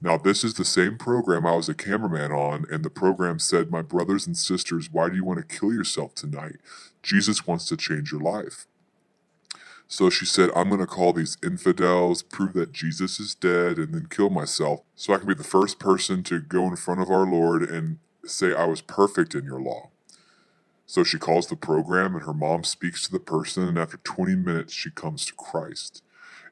Now, 0.00 0.18
this 0.18 0.44
is 0.44 0.54
the 0.54 0.64
same 0.64 0.98
program 0.98 1.46
I 1.46 1.56
was 1.56 1.68
a 1.68 1.74
cameraman 1.74 2.30
on, 2.30 2.66
and 2.70 2.84
the 2.84 2.90
program 2.90 3.38
said, 3.38 3.70
My 3.70 3.82
brothers 3.82 4.26
and 4.26 4.36
sisters, 4.36 4.90
why 4.92 5.08
do 5.08 5.16
you 5.16 5.24
want 5.24 5.38
to 5.38 5.58
kill 5.58 5.72
yourself 5.72 6.14
tonight? 6.14 6.56
Jesus 7.02 7.46
wants 7.46 7.66
to 7.68 7.76
change 7.76 8.12
your 8.12 8.20
life. 8.20 8.66
So 9.88 10.10
she 10.10 10.26
said, 10.26 10.50
I'm 10.54 10.68
going 10.68 10.80
to 10.80 10.86
call 10.86 11.12
these 11.12 11.38
infidels, 11.42 12.22
prove 12.22 12.52
that 12.54 12.72
Jesus 12.72 13.20
is 13.20 13.34
dead, 13.34 13.78
and 13.78 13.94
then 13.94 14.08
kill 14.10 14.30
myself 14.30 14.80
so 14.96 15.14
I 15.14 15.18
can 15.18 15.28
be 15.28 15.34
the 15.34 15.44
first 15.44 15.78
person 15.78 16.22
to 16.24 16.40
go 16.40 16.64
in 16.66 16.76
front 16.76 17.00
of 17.00 17.10
our 17.10 17.24
Lord 17.24 17.62
and 17.62 17.98
say 18.24 18.52
I 18.52 18.64
was 18.66 18.80
perfect 18.80 19.34
in 19.34 19.44
your 19.44 19.60
law. 19.60 19.90
So 20.86 21.04
she 21.04 21.18
calls 21.18 21.46
the 21.46 21.56
program, 21.56 22.14
and 22.14 22.24
her 22.24 22.34
mom 22.34 22.64
speaks 22.64 23.04
to 23.04 23.12
the 23.12 23.20
person, 23.20 23.66
and 23.68 23.78
after 23.78 23.96
20 23.96 24.36
minutes, 24.36 24.72
she 24.72 24.90
comes 24.90 25.24
to 25.26 25.34
Christ. 25.34 26.02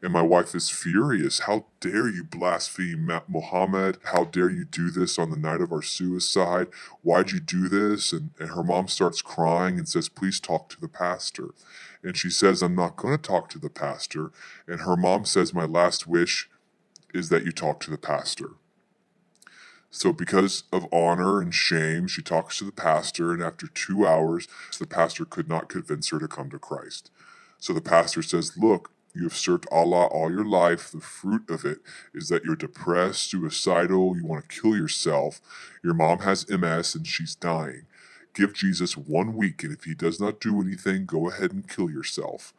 And 0.05 0.13
my 0.13 0.21
wife 0.21 0.55
is 0.55 0.69
furious. 0.69 1.39
How 1.41 1.65
dare 1.81 2.09
you 2.09 2.25
blaspheme 2.25 3.11
Muhammad? 3.27 3.97
How 4.05 4.25
dare 4.25 4.51
you 4.51 4.67
do 4.67 4.91
this 4.91 5.19
on 5.19 5.31
the 5.31 5.37
night 5.39 5.63
of 5.63 5.73
our 5.73 5.81
suicide? 5.81 6.67
Why'd 7.01 7.31
you 7.33 7.41
do 7.41 7.71
this? 7.71 8.13
And, 8.13 8.29
and 8.39 8.51
her 8.51 8.63
mom 8.63 8.87
starts 8.89 9.23
crying 9.23 9.79
and 9.79 9.89
says, 9.89 10.11
Please 10.11 10.41
talk 10.41 10.69
to 10.69 10.79
the 10.79 10.89
pastor. 10.89 11.55
And 12.03 12.19
she 12.19 12.29
says, 12.29 12.61
I'm 12.61 12.75
not 12.75 12.97
going 12.97 13.17
to 13.17 13.23
talk 13.23 13.49
to 13.49 13.59
the 13.59 13.71
pastor. 13.71 14.31
And 14.69 14.81
her 14.81 14.95
mom 14.95 15.25
says, 15.25 15.55
My 15.55 15.65
last 15.65 16.07
wish 16.07 16.51
is 17.15 17.31
that 17.31 17.47
you 17.47 17.51
talk 17.51 17.81
to 17.81 17.91
the 17.91 17.97
pastor. 17.97 18.51
So, 19.91 20.13
because 20.13 20.65
of 20.71 20.87
honor 20.93 21.41
and 21.41 21.55
shame, 21.55 22.09
she 22.09 22.21
talks 22.21 22.59
to 22.59 22.65
the 22.65 22.73
pastor, 22.73 23.33
and 23.33 23.43
after 23.43 23.69
two 23.69 24.07
hours, 24.07 24.49
the 24.79 24.87
pastor 24.87 25.25
could 25.25 25.49
not 25.49 25.71
convince 25.71 26.11
her 26.11 26.19
to 26.19 26.29
come 26.29 26.51
to 26.51 26.59
Christ. 26.59 27.11
So 27.59 27.73
the 27.73 27.81
pastor 27.81 28.21
says, 28.21 28.59
Look, 28.59 28.91
you 29.15 29.23
have 29.23 29.37
served 29.37 29.67
Allah 29.71 30.07
all 30.07 30.31
your 30.31 30.45
life. 30.45 30.91
The 30.91 31.01
fruit 31.01 31.49
of 31.49 31.65
it 31.65 31.79
is 32.13 32.29
that 32.29 32.45
you're 32.45 32.57
depressed, 32.57 33.31
suicidal, 33.31 34.17
you 34.17 34.27
want 34.27 34.49
to 34.49 34.61
kill 34.61 34.77
yourself. 34.77 35.41
Your 35.83 35.95
mom 35.95 36.21
has 36.21 36.49
MS 36.49 36.97
and 36.97 37.07
she's 37.07 37.37
dying. 37.37 37.87
Give 38.35 38.53
Jesus 38.53 38.97
one 38.97 39.35
week, 39.35 39.63
and 39.63 39.73
if 39.73 39.85
he 39.85 39.95
does 39.95 40.21
not 40.21 40.41
do 40.41 40.61
anything, 40.61 41.07
go 41.07 41.29
ahead 41.29 41.53
and 41.53 41.69
kill 41.69 41.89
yourself. 41.89 42.53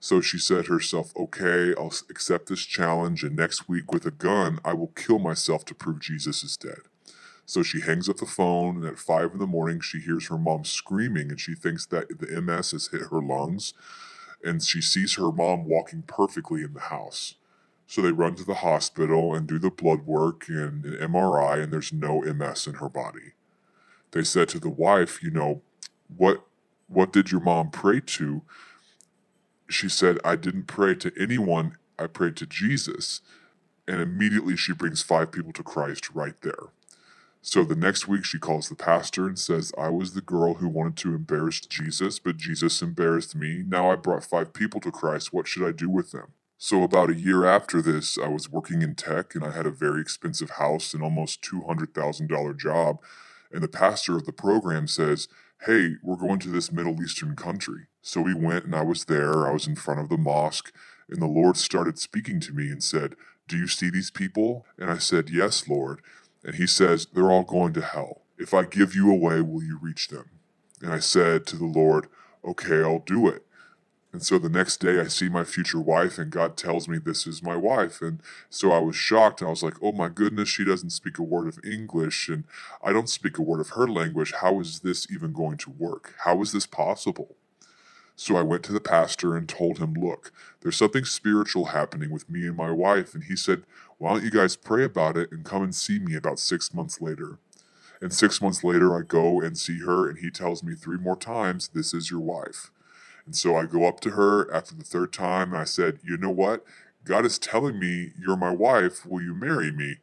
So 0.00 0.20
she 0.20 0.38
said 0.38 0.66
herself, 0.66 1.12
Okay, 1.16 1.72
I'll 1.78 1.94
accept 2.10 2.48
this 2.48 2.64
challenge, 2.64 3.22
and 3.22 3.36
next 3.36 3.68
week 3.68 3.92
with 3.92 4.04
a 4.04 4.10
gun, 4.10 4.58
I 4.64 4.74
will 4.74 4.88
kill 4.96 5.20
myself 5.20 5.64
to 5.66 5.74
prove 5.74 6.00
Jesus 6.00 6.42
is 6.42 6.56
dead. 6.56 6.80
So 7.46 7.62
she 7.62 7.80
hangs 7.80 8.08
up 8.08 8.16
the 8.16 8.26
phone, 8.26 8.76
and 8.76 8.84
at 8.84 8.98
five 8.98 9.32
in 9.32 9.38
the 9.38 9.46
morning, 9.46 9.78
she 9.80 10.00
hears 10.00 10.26
her 10.26 10.38
mom 10.38 10.64
screaming, 10.64 11.30
and 11.30 11.40
she 11.40 11.54
thinks 11.54 11.86
that 11.86 12.18
the 12.18 12.40
MS 12.40 12.72
has 12.72 12.88
hit 12.88 13.02
her 13.12 13.22
lungs 13.22 13.72
and 14.44 14.62
she 14.62 14.80
sees 14.80 15.14
her 15.14 15.32
mom 15.32 15.64
walking 15.66 16.02
perfectly 16.02 16.62
in 16.62 16.74
the 16.74 16.80
house. 16.80 17.36
So 17.86 18.02
they 18.02 18.12
run 18.12 18.34
to 18.36 18.44
the 18.44 18.54
hospital 18.54 19.34
and 19.34 19.46
do 19.46 19.58
the 19.58 19.70
blood 19.70 20.06
work 20.06 20.48
and 20.48 20.84
an 20.84 21.12
MRI, 21.12 21.62
and 21.62 21.72
there's 21.72 21.92
no 21.92 22.20
MS 22.20 22.66
in 22.66 22.74
her 22.74 22.88
body. 22.88 23.32
They 24.12 24.24
said 24.24 24.48
to 24.50 24.60
the 24.60 24.70
wife, 24.70 25.22
you 25.22 25.30
know, 25.30 25.62
what 26.16 26.46
what 26.88 27.12
did 27.12 27.32
your 27.32 27.40
mom 27.40 27.70
pray 27.70 28.00
to? 28.00 28.42
She 29.68 29.88
said, 29.88 30.18
I 30.24 30.36
didn't 30.36 30.66
pray 30.66 30.94
to 30.96 31.12
anyone, 31.18 31.76
I 31.98 32.06
prayed 32.06 32.36
to 32.36 32.46
Jesus. 32.46 33.20
And 33.88 34.00
immediately 34.00 34.56
she 34.56 34.72
brings 34.72 35.02
five 35.02 35.32
people 35.32 35.52
to 35.54 35.62
Christ 35.62 36.10
right 36.14 36.40
there. 36.42 36.68
So 37.46 37.62
the 37.62 37.76
next 37.76 38.08
week, 38.08 38.24
she 38.24 38.38
calls 38.38 38.70
the 38.70 38.74
pastor 38.74 39.26
and 39.26 39.38
says, 39.38 39.70
I 39.76 39.90
was 39.90 40.14
the 40.14 40.22
girl 40.22 40.54
who 40.54 40.66
wanted 40.66 40.96
to 40.96 41.14
embarrass 41.14 41.60
Jesus, 41.60 42.18
but 42.18 42.38
Jesus 42.38 42.80
embarrassed 42.80 43.36
me. 43.36 43.62
Now 43.68 43.90
I 43.90 43.96
brought 43.96 44.24
five 44.24 44.54
people 44.54 44.80
to 44.80 44.90
Christ. 44.90 45.30
What 45.30 45.46
should 45.46 45.68
I 45.68 45.70
do 45.70 45.90
with 45.90 46.10
them? 46.10 46.28
So, 46.56 46.82
about 46.82 47.10
a 47.10 47.14
year 47.14 47.44
after 47.44 47.82
this, 47.82 48.16
I 48.16 48.28
was 48.28 48.48
working 48.48 48.80
in 48.80 48.94
tech 48.94 49.34
and 49.34 49.44
I 49.44 49.50
had 49.50 49.66
a 49.66 49.70
very 49.70 50.00
expensive 50.00 50.52
house 50.52 50.94
and 50.94 51.02
almost 51.02 51.42
$200,000 51.42 52.58
job. 52.58 52.96
And 53.52 53.62
the 53.62 53.68
pastor 53.68 54.16
of 54.16 54.24
the 54.24 54.32
program 54.32 54.86
says, 54.86 55.28
Hey, 55.66 55.96
we're 56.02 56.16
going 56.16 56.38
to 56.40 56.48
this 56.48 56.72
Middle 56.72 57.02
Eastern 57.02 57.36
country. 57.36 57.88
So 58.00 58.22
we 58.22 58.32
went 58.32 58.64
and 58.64 58.74
I 58.74 58.82
was 58.84 59.04
there. 59.04 59.46
I 59.46 59.52
was 59.52 59.66
in 59.66 59.76
front 59.76 60.00
of 60.00 60.08
the 60.08 60.16
mosque, 60.16 60.72
and 61.10 61.20
the 61.20 61.26
Lord 61.26 61.58
started 61.58 61.98
speaking 61.98 62.40
to 62.40 62.54
me 62.54 62.70
and 62.70 62.82
said, 62.82 63.16
Do 63.46 63.58
you 63.58 63.68
see 63.68 63.90
these 63.90 64.10
people? 64.10 64.64
And 64.78 64.90
I 64.90 64.96
said, 64.96 65.28
Yes, 65.28 65.68
Lord. 65.68 66.00
And 66.44 66.56
he 66.56 66.66
says, 66.66 67.06
They're 67.06 67.30
all 67.30 67.42
going 67.42 67.72
to 67.74 67.80
hell. 67.80 68.22
If 68.38 68.52
I 68.52 68.64
give 68.64 68.94
you 68.94 69.10
away, 69.10 69.40
will 69.40 69.62
you 69.62 69.78
reach 69.80 70.08
them? 70.08 70.30
And 70.82 70.92
I 70.92 70.98
said 70.98 71.46
to 71.46 71.56
the 71.56 71.64
Lord, 71.64 72.08
Okay, 72.44 72.82
I'll 72.82 72.98
do 72.98 73.28
it. 73.28 73.44
And 74.14 74.22
so 74.22 74.38
the 74.38 74.48
next 74.48 74.76
day 74.76 75.00
I 75.00 75.08
see 75.08 75.28
my 75.28 75.42
future 75.42 75.80
wife, 75.80 76.18
and 76.18 76.30
God 76.30 76.56
tells 76.56 76.86
me 76.86 76.98
this 76.98 77.26
is 77.26 77.42
my 77.42 77.56
wife. 77.56 78.00
And 78.00 78.20
so 78.48 78.70
I 78.70 78.78
was 78.78 78.94
shocked. 78.94 79.42
I 79.42 79.46
was 79.46 79.64
like, 79.64 79.74
oh 79.82 79.90
my 79.90 80.08
goodness, 80.08 80.48
she 80.48 80.64
doesn't 80.64 80.90
speak 80.90 81.18
a 81.18 81.22
word 81.24 81.48
of 81.48 81.58
English, 81.64 82.28
and 82.28 82.44
I 82.80 82.92
don't 82.92 83.08
speak 83.08 83.38
a 83.38 83.42
word 83.42 83.58
of 83.58 83.70
her 83.70 83.88
language. 83.88 84.32
How 84.40 84.60
is 84.60 84.80
this 84.80 85.10
even 85.10 85.32
going 85.32 85.56
to 85.58 85.70
work? 85.70 86.14
How 86.20 86.40
is 86.42 86.52
this 86.52 86.64
possible? 86.64 87.34
So 88.14 88.36
I 88.36 88.42
went 88.42 88.62
to 88.64 88.72
the 88.72 88.78
pastor 88.78 89.36
and 89.36 89.48
told 89.48 89.78
him, 89.78 89.94
Look, 89.94 90.30
there's 90.60 90.76
something 90.76 91.04
spiritual 91.04 91.66
happening 91.66 92.10
with 92.10 92.30
me 92.30 92.46
and 92.46 92.56
my 92.56 92.70
wife. 92.70 93.14
And 93.14 93.24
he 93.24 93.34
said, 93.34 93.64
Why 94.04 94.12
don't 94.12 94.24
you 94.24 94.30
guys 94.30 94.54
pray 94.54 94.84
about 94.84 95.16
it 95.16 95.32
and 95.32 95.46
come 95.46 95.62
and 95.62 95.74
see 95.74 95.98
me 95.98 96.14
about 96.14 96.38
six 96.38 96.74
months 96.74 97.00
later? 97.00 97.38
And 98.02 98.12
six 98.12 98.38
months 98.38 98.62
later, 98.62 98.94
I 98.94 99.00
go 99.00 99.40
and 99.40 99.56
see 99.56 99.78
her, 99.78 100.06
and 100.06 100.18
he 100.18 100.30
tells 100.30 100.62
me 100.62 100.74
three 100.74 100.98
more 100.98 101.16
times, 101.16 101.68
This 101.68 101.94
is 101.94 102.10
your 102.10 102.20
wife. 102.20 102.70
And 103.24 103.34
so 103.34 103.56
I 103.56 103.64
go 103.64 103.88
up 103.88 104.00
to 104.00 104.10
her 104.10 104.52
after 104.54 104.74
the 104.74 104.84
third 104.84 105.14
time, 105.14 105.54
and 105.54 105.58
I 105.58 105.64
said, 105.64 106.00
You 106.04 106.18
know 106.18 106.28
what? 106.28 106.66
God 107.02 107.24
is 107.24 107.38
telling 107.38 107.78
me 107.78 108.12
you're 108.20 108.36
my 108.36 108.50
wife. 108.50 109.06
Will 109.06 109.22
you 109.22 109.32
marry 109.32 109.72
me? 109.72 110.00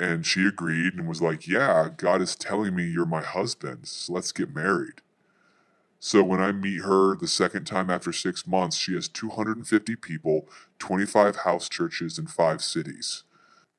And 0.00 0.26
she 0.26 0.44
agreed 0.44 0.94
and 0.94 1.06
was 1.06 1.22
like, 1.22 1.46
Yeah, 1.46 1.90
God 1.96 2.20
is 2.20 2.34
telling 2.34 2.74
me 2.74 2.82
you're 2.82 3.06
my 3.06 3.22
husband. 3.22 3.86
So 3.86 4.12
let's 4.12 4.32
get 4.32 4.52
married. 4.52 5.02
So 6.00 6.22
when 6.22 6.40
I 6.40 6.52
meet 6.52 6.82
her 6.82 7.16
the 7.16 7.26
second 7.26 7.64
time 7.64 7.90
after 7.90 8.12
six 8.12 8.46
months, 8.46 8.76
she 8.76 8.94
has 8.94 9.08
250 9.08 9.96
people, 9.96 10.48
25 10.78 11.36
house 11.36 11.68
churches 11.68 12.18
in 12.18 12.26
five 12.26 12.62
cities. 12.62 13.24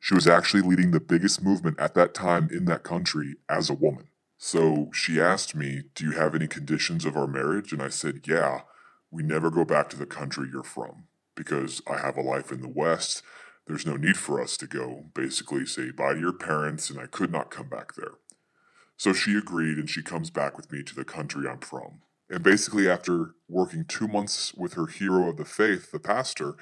She 0.01 0.13
was 0.13 0.27
actually 0.27 0.61
leading 0.61 0.91
the 0.91 0.99
biggest 0.99 1.41
movement 1.41 1.79
at 1.79 1.93
that 1.93 2.13
time 2.13 2.49
in 2.51 2.65
that 2.65 2.83
country 2.83 3.35
as 3.47 3.69
a 3.69 3.73
woman. 3.73 4.07
So 4.38 4.89
she 4.93 5.19
asked 5.19 5.55
me, 5.55 5.83
Do 5.95 6.05
you 6.05 6.11
have 6.11 6.35
any 6.35 6.47
conditions 6.47 7.05
of 7.05 7.15
our 7.17 7.27
marriage? 7.27 7.71
And 7.71 7.81
I 7.81 7.89
said, 7.89 8.21
Yeah, 8.25 8.61
we 9.11 9.23
never 9.23 9.49
go 9.49 9.65
back 9.65 9.89
to 9.89 9.97
the 9.97 10.05
country 10.05 10.49
you're 10.51 10.63
from 10.63 11.03
because 11.35 11.81
I 11.88 11.97
have 11.97 12.17
a 12.17 12.21
life 12.21 12.51
in 12.51 12.61
the 12.61 12.67
West. 12.67 13.21
There's 13.65 13.85
no 13.85 13.95
need 13.95 14.17
for 14.17 14.41
us 14.41 14.57
to 14.57 14.67
go, 14.67 15.05
basically, 15.13 15.65
say 15.65 15.91
bye 15.91 16.13
to 16.13 16.19
your 16.19 16.33
parents, 16.33 16.89
and 16.89 16.99
I 16.99 17.05
could 17.05 17.31
not 17.31 17.51
come 17.51 17.69
back 17.69 17.95
there. 17.95 18.13
So 18.97 19.13
she 19.13 19.38
agreed, 19.38 19.77
and 19.77 19.89
she 19.89 20.01
comes 20.01 20.29
back 20.29 20.57
with 20.57 20.71
me 20.71 20.83
to 20.83 20.95
the 20.95 21.05
country 21.05 21.47
I'm 21.47 21.59
from. 21.59 22.01
And 22.29 22.43
basically, 22.43 22.89
after 22.89 23.36
working 23.48 23.86
two 23.86 24.07
months 24.07 24.53
with 24.53 24.74
her 24.74 24.86
hero 24.86 25.29
of 25.29 25.38
the 25.38 25.45
faith, 25.45 25.91
the 25.91 26.00
pastor, 26.00 26.55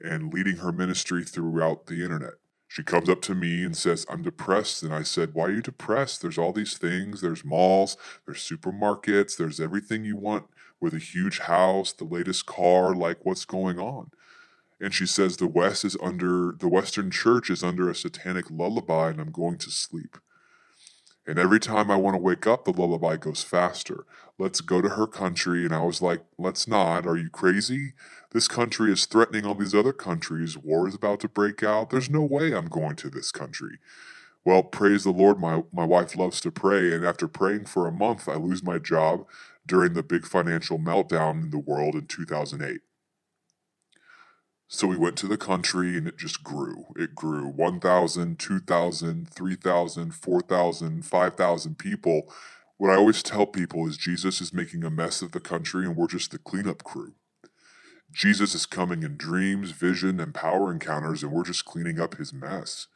and 0.00 0.32
leading 0.32 0.56
her 0.56 0.72
ministry 0.72 1.24
throughout 1.24 1.86
the 1.86 2.02
internet, 2.02 2.34
she 2.68 2.82
comes 2.82 3.08
up 3.08 3.22
to 3.22 3.34
me 3.34 3.62
and 3.62 3.76
says, 3.76 4.04
I'm 4.10 4.22
depressed. 4.22 4.82
And 4.82 4.92
I 4.92 5.02
said, 5.02 5.32
Why 5.32 5.44
are 5.44 5.52
you 5.52 5.62
depressed? 5.62 6.20
There's 6.20 6.38
all 6.38 6.52
these 6.52 6.76
things. 6.76 7.20
There's 7.20 7.44
malls, 7.44 7.96
there's 8.26 8.46
supermarkets, 8.46 9.36
there's 9.36 9.60
everything 9.60 10.04
you 10.04 10.16
want 10.16 10.46
with 10.80 10.92
a 10.92 10.98
huge 10.98 11.38
house, 11.38 11.92
the 11.92 12.04
latest 12.04 12.46
car. 12.46 12.94
Like, 12.94 13.24
what's 13.24 13.44
going 13.44 13.78
on? 13.78 14.10
And 14.80 14.92
she 14.92 15.06
says, 15.06 15.36
The 15.36 15.46
West 15.46 15.84
is 15.84 15.96
under, 16.02 16.54
the 16.58 16.68
Western 16.68 17.10
church 17.10 17.48
is 17.48 17.62
under 17.62 17.88
a 17.88 17.94
satanic 17.94 18.50
lullaby, 18.50 19.10
and 19.10 19.20
I'm 19.20 19.30
going 19.30 19.58
to 19.58 19.70
sleep. 19.70 20.18
And 21.26 21.38
every 21.38 21.58
time 21.58 21.90
I 21.90 21.96
want 21.96 22.14
to 22.14 22.22
wake 22.22 22.46
up, 22.46 22.64
the 22.64 22.72
lullaby 22.72 23.16
goes 23.16 23.42
faster. 23.42 24.04
Let's 24.38 24.60
go 24.60 24.82
to 24.82 24.90
her 24.90 25.06
country. 25.06 25.64
And 25.64 25.74
I 25.74 25.82
was 25.82 26.02
like, 26.02 26.22
let's 26.38 26.68
not. 26.68 27.06
Are 27.06 27.16
you 27.16 27.30
crazy? 27.30 27.94
This 28.32 28.46
country 28.46 28.92
is 28.92 29.06
threatening 29.06 29.46
all 29.46 29.54
these 29.54 29.74
other 29.74 29.92
countries. 29.92 30.58
War 30.58 30.86
is 30.86 30.94
about 30.94 31.20
to 31.20 31.28
break 31.28 31.62
out. 31.62 31.90
There's 31.90 32.10
no 32.10 32.22
way 32.22 32.52
I'm 32.52 32.66
going 32.66 32.96
to 32.96 33.08
this 33.08 33.32
country. 33.32 33.78
Well, 34.44 34.62
praise 34.62 35.04
the 35.04 35.10
Lord, 35.10 35.40
my, 35.40 35.62
my 35.72 35.84
wife 35.84 36.16
loves 36.16 36.40
to 36.42 36.50
pray. 36.50 36.92
And 36.92 37.04
after 37.04 37.26
praying 37.26 37.64
for 37.66 37.86
a 37.86 37.92
month, 37.92 38.28
I 38.28 38.34
lose 38.34 38.62
my 38.62 38.78
job 38.78 39.24
during 39.66 39.94
the 39.94 40.02
big 40.02 40.26
financial 40.26 40.78
meltdown 40.78 41.44
in 41.44 41.50
the 41.50 41.58
world 41.58 41.94
in 41.94 42.06
2008. 42.06 42.80
So 44.68 44.86
we 44.86 44.96
went 44.96 45.16
to 45.18 45.28
the 45.28 45.36
country 45.36 45.96
and 45.96 46.08
it 46.08 46.16
just 46.16 46.42
grew. 46.42 46.86
It 46.96 47.14
grew 47.14 47.46
1,000, 47.46 48.38
2,000, 48.38 49.28
3,000, 49.28 50.14
4,000, 50.14 51.04
5,000 51.04 51.78
people. 51.78 52.32
What 52.76 52.90
I 52.90 52.96
always 52.96 53.22
tell 53.22 53.46
people 53.46 53.86
is 53.86 53.96
Jesus 53.96 54.40
is 54.40 54.52
making 54.52 54.82
a 54.82 54.90
mess 54.90 55.22
of 55.22 55.32
the 55.32 55.40
country 55.40 55.84
and 55.84 55.96
we're 55.96 56.08
just 56.08 56.30
the 56.30 56.38
cleanup 56.38 56.82
crew. 56.82 57.14
Jesus 58.10 58.54
is 58.54 58.64
coming 58.64 59.02
in 59.02 59.16
dreams, 59.16 59.72
vision, 59.72 60.20
and 60.20 60.32
power 60.32 60.70
encounters, 60.70 61.24
and 61.24 61.32
we're 61.32 61.44
just 61.44 61.64
cleaning 61.64 62.00
up 62.00 62.16
his 62.16 62.32
mess. 62.32 62.86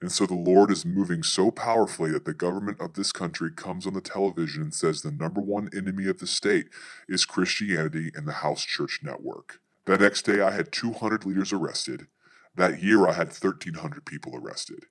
And 0.00 0.10
so 0.10 0.26
the 0.26 0.34
Lord 0.34 0.70
is 0.70 0.84
moving 0.84 1.22
so 1.22 1.50
powerfully 1.50 2.10
that 2.12 2.24
the 2.24 2.34
government 2.34 2.80
of 2.80 2.94
this 2.94 3.12
country 3.12 3.50
comes 3.54 3.86
on 3.86 3.94
the 3.94 4.00
television 4.00 4.62
and 4.62 4.74
says 4.74 5.02
the 5.02 5.10
number 5.10 5.40
one 5.40 5.68
enemy 5.76 6.06
of 6.06 6.18
the 6.18 6.26
state 6.26 6.68
is 7.08 7.24
Christianity 7.24 8.10
and 8.14 8.26
the 8.26 8.32
house 8.32 8.64
church 8.64 9.00
network. 9.02 9.60
The 9.86 9.96
next 9.96 10.22
day, 10.22 10.40
I 10.40 10.50
had 10.50 10.72
200 10.72 11.24
leaders 11.24 11.52
arrested. 11.52 12.08
That 12.56 12.82
year, 12.82 13.06
I 13.06 13.12
had 13.12 13.28
1,300 13.28 14.04
people 14.04 14.34
arrested. 14.34 14.86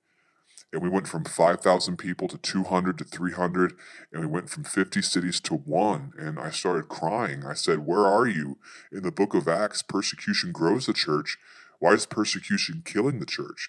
And 0.72 0.82
we 0.82 0.88
went 0.88 1.06
from 1.06 1.24
5,000 1.24 1.96
people 1.98 2.28
to 2.28 2.38
200 2.38 2.98
to 2.98 3.04
300, 3.04 3.74
and 4.10 4.22
we 4.22 4.26
went 4.26 4.48
from 4.48 4.64
50 4.64 5.02
cities 5.02 5.38
to 5.40 5.54
one. 5.54 6.12
And 6.18 6.38
I 6.38 6.50
started 6.50 6.88
crying. 6.88 7.44
I 7.44 7.52
said, 7.52 7.86
Where 7.86 8.06
are 8.06 8.26
you? 8.26 8.58
In 8.90 9.02
the 9.02 9.12
book 9.12 9.34
of 9.34 9.46
Acts, 9.46 9.82
persecution 9.82 10.50
grows 10.50 10.86
the 10.86 10.94
church. 10.94 11.36
Why 11.78 11.92
is 11.92 12.06
persecution 12.06 12.82
killing 12.84 13.18
the 13.18 13.26
church? 13.26 13.68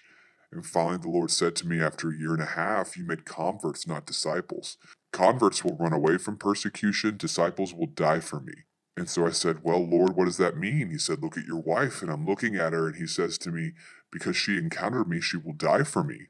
And 0.50 0.64
finally, 0.64 0.96
the 0.96 1.10
Lord 1.10 1.30
said 1.30 1.54
to 1.56 1.68
me 1.68 1.78
after 1.78 2.08
a 2.08 2.16
year 2.16 2.32
and 2.32 2.42
a 2.42 2.46
half, 2.46 2.96
You 2.96 3.04
made 3.04 3.26
converts, 3.26 3.86
not 3.86 4.06
disciples. 4.06 4.78
Converts 5.12 5.62
will 5.62 5.76
run 5.76 5.92
away 5.92 6.16
from 6.16 6.38
persecution, 6.38 7.18
disciples 7.18 7.74
will 7.74 7.86
die 7.86 8.20
for 8.20 8.40
me. 8.40 8.54
And 8.98 9.08
so 9.08 9.26
I 9.26 9.30
said, 9.30 9.62
Well, 9.62 9.86
Lord, 9.86 10.16
what 10.16 10.24
does 10.24 10.38
that 10.38 10.56
mean? 10.56 10.90
He 10.90 10.98
said, 10.98 11.22
Look 11.22 11.38
at 11.38 11.46
your 11.46 11.60
wife. 11.60 12.02
And 12.02 12.10
I'm 12.10 12.26
looking 12.26 12.56
at 12.56 12.72
her, 12.72 12.88
and 12.88 12.96
he 12.96 13.06
says 13.06 13.38
to 13.38 13.50
me, 13.50 13.72
Because 14.10 14.36
she 14.36 14.58
encountered 14.58 15.08
me, 15.08 15.20
she 15.20 15.36
will 15.36 15.52
die 15.52 15.84
for 15.84 16.02
me. 16.02 16.26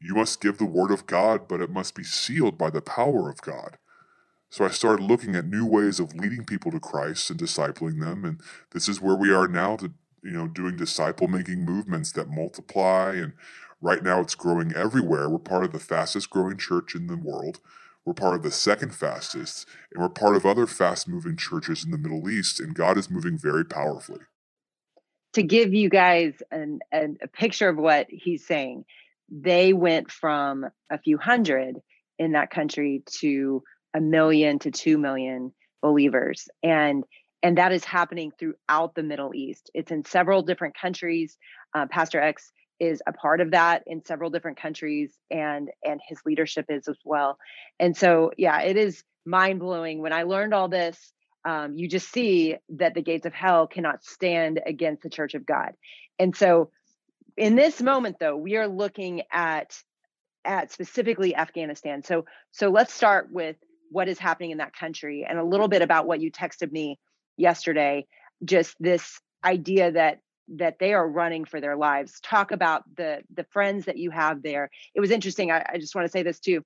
You 0.00 0.14
must 0.14 0.40
give 0.40 0.58
the 0.58 0.66
word 0.66 0.92
of 0.92 1.06
God, 1.06 1.48
but 1.48 1.60
it 1.60 1.70
must 1.70 1.94
be 1.94 2.04
sealed 2.04 2.56
by 2.56 2.70
the 2.70 2.82
power 2.82 3.28
of 3.28 3.40
God. 3.42 3.78
So 4.50 4.64
I 4.64 4.68
started 4.68 5.02
looking 5.02 5.34
at 5.34 5.46
new 5.46 5.66
ways 5.66 5.98
of 5.98 6.14
leading 6.14 6.44
people 6.44 6.70
to 6.70 6.78
Christ 6.78 7.28
and 7.30 7.40
discipling 7.40 8.00
them. 8.00 8.24
And 8.24 8.40
this 8.70 8.88
is 8.88 9.00
where 9.00 9.16
we 9.16 9.32
are 9.32 9.48
now 9.48 9.76
to 9.76 9.92
you 10.22 10.32
know, 10.32 10.48
doing 10.48 10.76
disciple 10.76 11.28
making 11.28 11.64
movements 11.64 12.12
that 12.12 12.28
multiply. 12.28 13.14
And 13.14 13.32
right 13.80 14.02
now 14.02 14.20
it's 14.20 14.34
growing 14.34 14.72
everywhere. 14.74 15.28
We're 15.28 15.38
part 15.38 15.64
of 15.64 15.72
the 15.72 15.78
fastest 15.78 16.30
growing 16.30 16.56
church 16.56 16.94
in 16.94 17.06
the 17.06 17.16
world. 17.16 17.60
We're 18.06 18.14
part 18.14 18.36
of 18.36 18.44
the 18.44 18.52
second 18.52 18.94
fastest, 18.94 19.66
and 19.92 20.00
we're 20.00 20.08
part 20.08 20.36
of 20.36 20.46
other 20.46 20.68
fast 20.68 21.08
moving 21.08 21.36
churches 21.36 21.84
in 21.84 21.90
the 21.90 21.98
Middle 21.98 22.30
East. 22.30 22.60
And 22.60 22.72
God 22.72 22.96
is 22.96 23.10
moving 23.10 23.36
very 23.36 23.64
powerfully. 23.64 24.20
To 25.32 25.42
give 25.42 25.74
you 25.74 25.90
guys 25.90 26.34
an, 26.52 26.78
an, 26.92 27.18
a 27.20 27.26
picture 27.26 27.68
of 27.68 27.76
what 27.76 28.06
he's 28.08 28.46
saying, 28.46 28.84
they 29.28 29.72
went 29.72 30.12
from 30.12 30.66
a 30.88 30.98
few 30.98 31.18
hundred 31.18 31.80
in 32.16 32.32
that 32.32 32.50
country 32.50 33.02
to 33.18 33.64
a 33.92 34.00
million 34.00 34.60
to 34.60 34.70
two 34.70 34.98
million 34.98 35.52
believers. 35.82 36.48
And 36.62 37.04
and 37.42 37.58
that 37.58 37.72
is 37.72 37.84
happening 37.84 38.32
throughout 38.38 38.94
the 38.94 39.02
Middle 39.02 39.34
East. 39.34 39.70
It's 39.74 39.90
in 39.90 40.04
several 40.04 40.42
different 40.42 40.74
countries. 40.80 41.36
Uh, 41.74 41.86
Pastor 41.86 42.20
X 42.20 42.50
is 42.78 43.02
a 43.06 43.12
part 43.12 43.40
of 43.40 43.52
that 43.52 43.82
in 43.86 44.04
several 44.04 44.30
different 44.30 44.60
countries, 44.60 45.12
and 45.30 45.70
and 45.84 46.00
his 46.06 46.18
leadership 46.24 46.66
is 46.68 46.88
as 46.88 46.98
well. 47.04 47.38
And 47.78 47.96
so, 47.96 48.32
yeah, 48.36 48.62
it 48.62 48.76
is 48.76 49.02
mind 49.24 49.60
blowing. 49.60 50.00
When 50.00 50.12
I 50.12 50.24
learned 50.24 50.54
all 50.54 50.68
this, 50.68 51.12
um, 51.44 51.76
you 51.76 51.88
just 51.88 52.10
see 52.10 52.56
that 52.70 52.94
the 52.94 53.02
gates 53.02 53.26
of 53.26 53.32
hell 53.32 53.66
cannot 53.66 54.04
stand 54.04 54.60
against 54.64 55.02
the 55.02 55.10
Church 55.10 55.34
of 55.34 55.46
God. 55.46 55.72
And 56.18 56.36
so, 56.36 56.70
in 57.36 57.56
this 57.56 57.80
moment, 57.80 58.16
though, 58.18 58.36
we 58.36 58.56
are 58.56 58.68
looking 58.68 59.22
at 59.32 59.76
at 60.44 60.72
specifically 60.72 61.34
Afghanistan. 61.34 62.02
So 62.02 62.24
so 62.52 62.68
let's 62.68 62.94
start 62.94 63.28
with 63.30 63.56
what 63.90 64.08
is 64.08 64.18
happening 64.18 64.50
in 64.52 64.58
that 64.58 64.74
country 64.74 65.26
and 65.28 65.38
a 65.38 65.44
little 65.44 65.68
bit 65.68 65.82
about 65.82 66.06
what 66.06 66.20
you 66.20 66.30
texted 66.30 66.72
me 66.72 66.98
yesterday 67.36 68.06
just 68.44 68.74
this 68.80 69.20
idea 69.44 69.92
that 69.92 70.18
that 70.48 70.78
they 70.78 70.94
are 70.94 71.08
running 71.08 71.44
for 71.44 71.60
their 71.60 71.76
lives. 71.76 72.20
Talk 72.20 72.52
about 72.52 72.84
the 72.96 73.22
the 73.34 73.44
friends 73.44 73.86
that 73.86 73.96
you 73.96 74.10
have 74.10 74.42
there. 74.42 74.70
It 74.94 75.00
was 75.00 75.10
interesting 75.10 75.50
I, 75.50 75.64
I 75.74 75.78
just 75.78 75.94
want 75.94 76.06
to 76.06 76.10
say 76.10 76.22
this 76.22 76.40
too. 76.40 76.64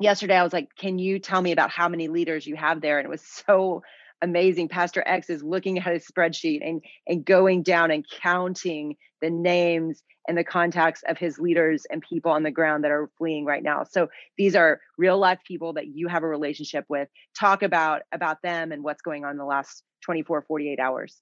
Yesterday 0.00 0.36
i 0.36 0.42
was 0.42 0.52
like 0.52 0.74
can 0.76 0.98
you 0.98 1.18
tell 1.18 1.42
me 1.42 1.52
about 1.52 1.70
how 1.70 1.88
many 1.88 2.08
leaders 2.08 2.46
you 2.46 2.56
have 2.56 2.80
there? 2.80 2.98
And 2.98 3.06
it 3.06 3.10
was 3.10 3.22
so 3.46 3.82
amazing. 4.22 4.68
Pastor 4.68 5.02
x 5.06 5.30
is 5.30 5.42
looking 5.42 5.78
at 5.78 5.92
his 5.92 6.06
spreadsheet 6.06 6.66
and 6.66 6.82
and 7.06 7.24
going 7.24 7.62
down 7.62 7.90
and 7.90 8.04
counting 8.08 8.96
the 9.20 9.30
names 9.30 10.02
and 10.28 10.38
the 10.38 10.44
contacts 10.44 11.02
of 11.08 11.18
his 11.18 11.38
leaders 11.38 11.84
and 11.90 12.00
people 12.00 12.30
on 12.30 12.44
the 12.44 12.50
ground 12.50 12.84
that 12.84 12.92
are 12.92 13.10
fleeing 13.18 13.44
right 13.44 13.62
now. 13.62 13.84
So 13.84 14.08
these 14.38 14.54
are 14.54 14.80
real 14.96 15.18
life 15.18 15.40
people 15.46 15.72
that 15.74 15.88
you 15.88 16.06
have 16.08 16.22
a 16.22 16.28
relationship 16.28 16.84
with. 16.88 17.08
Talk 17.38 17.62
about 17.62 18.02
about 18.12 18.40
them 18.42 18.72
and 18.72 18.84
what's 18.84 19.02
going 19.02 19.24
on 19.24 19.32
in 19.32 19.36
the 19.36 19.44
last 19.44 19.82
24, 20.02 20.42
48 20.42 20.78
hours? 20.78 21.20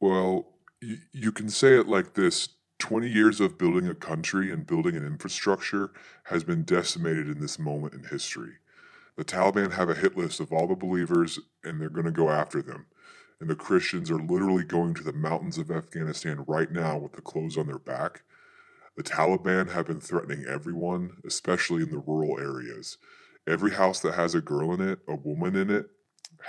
Well, 0.00 0.46
you 1.12 1.32
can 1.32 1.48
say 1.48 1.78
it 1.78 1.88
like 1.88 2.14
this 2.14 2.48
20 2.78 3.08
years 3.08 3.40
of 3.40 3.58
building 3.58 3.88
a 3.88 3.94
country 3.94 4.50
and 4.50 4.66
building 4.66 4.96
an 4.96 5.06
infrastructure 5.06 5.92
has 6.24 6.44
been 6.44 6.64
decimated 6.64 7.28
in 7.28 7.40
this 7.40 7.58
moment 7.58 7.94
in 7.94 8.04
history. 8.04 8.54
The 9.16 9.24
Taliban 9.24 9.72
have 9.72 9.88
a 9.88 9.94
hit 9.94 10.16
list 10.16 10.40
of 10.40 10.52
all 10.52 10.66
the 10.66 10.74
believers 10.74 11.38
and 11.62 11.80
they're 11.80 11.88
going 11.88 12.06
to 12.06 12.10
go 12.10 12.30
after 12.30 12.60
them. 12.60 12.86
And 13.40 13.48
the 13.48 13.54
Christians 13.54 14.10
are 14.10 14.18
literally 14.18 14.64
going 14.64 14.94
to 14.94 15.04
the 15.04 15.12
mountains 15.12 15.58
of 15.58 15.70
Afghanistan 15.70 16.44
right 16.46 16.70
now 16.70 16.98
with 16.98 17.12
the 17.12 17.22
clothes 17.22 17.56
on 17.56 17.66
their 17.66 17.78
back. 17.78 18.22
The 18.96 19.02
Taliban 19.02 19.70
have 19.72 19.86
been 19.86 20.00
threatening 20.00 20.44
everyone, 20.48 21.18
especially 21.26 21.82
in 21.82 21.90
the 21.90 21.98
rural 21.98 22.38
areas. 22.38 22.96
Every 23.46 23.72
house 23.72 24.00
that 24.00 24.14
has 24.14 24.34
a 24.34 24.40
girl 24.40 24.72
in 24.72 24.80
it, 24.80 25.00
a 25.08 25.16
woman 25.16 25.56
in 25.56 25.70
it, 25.70 25.86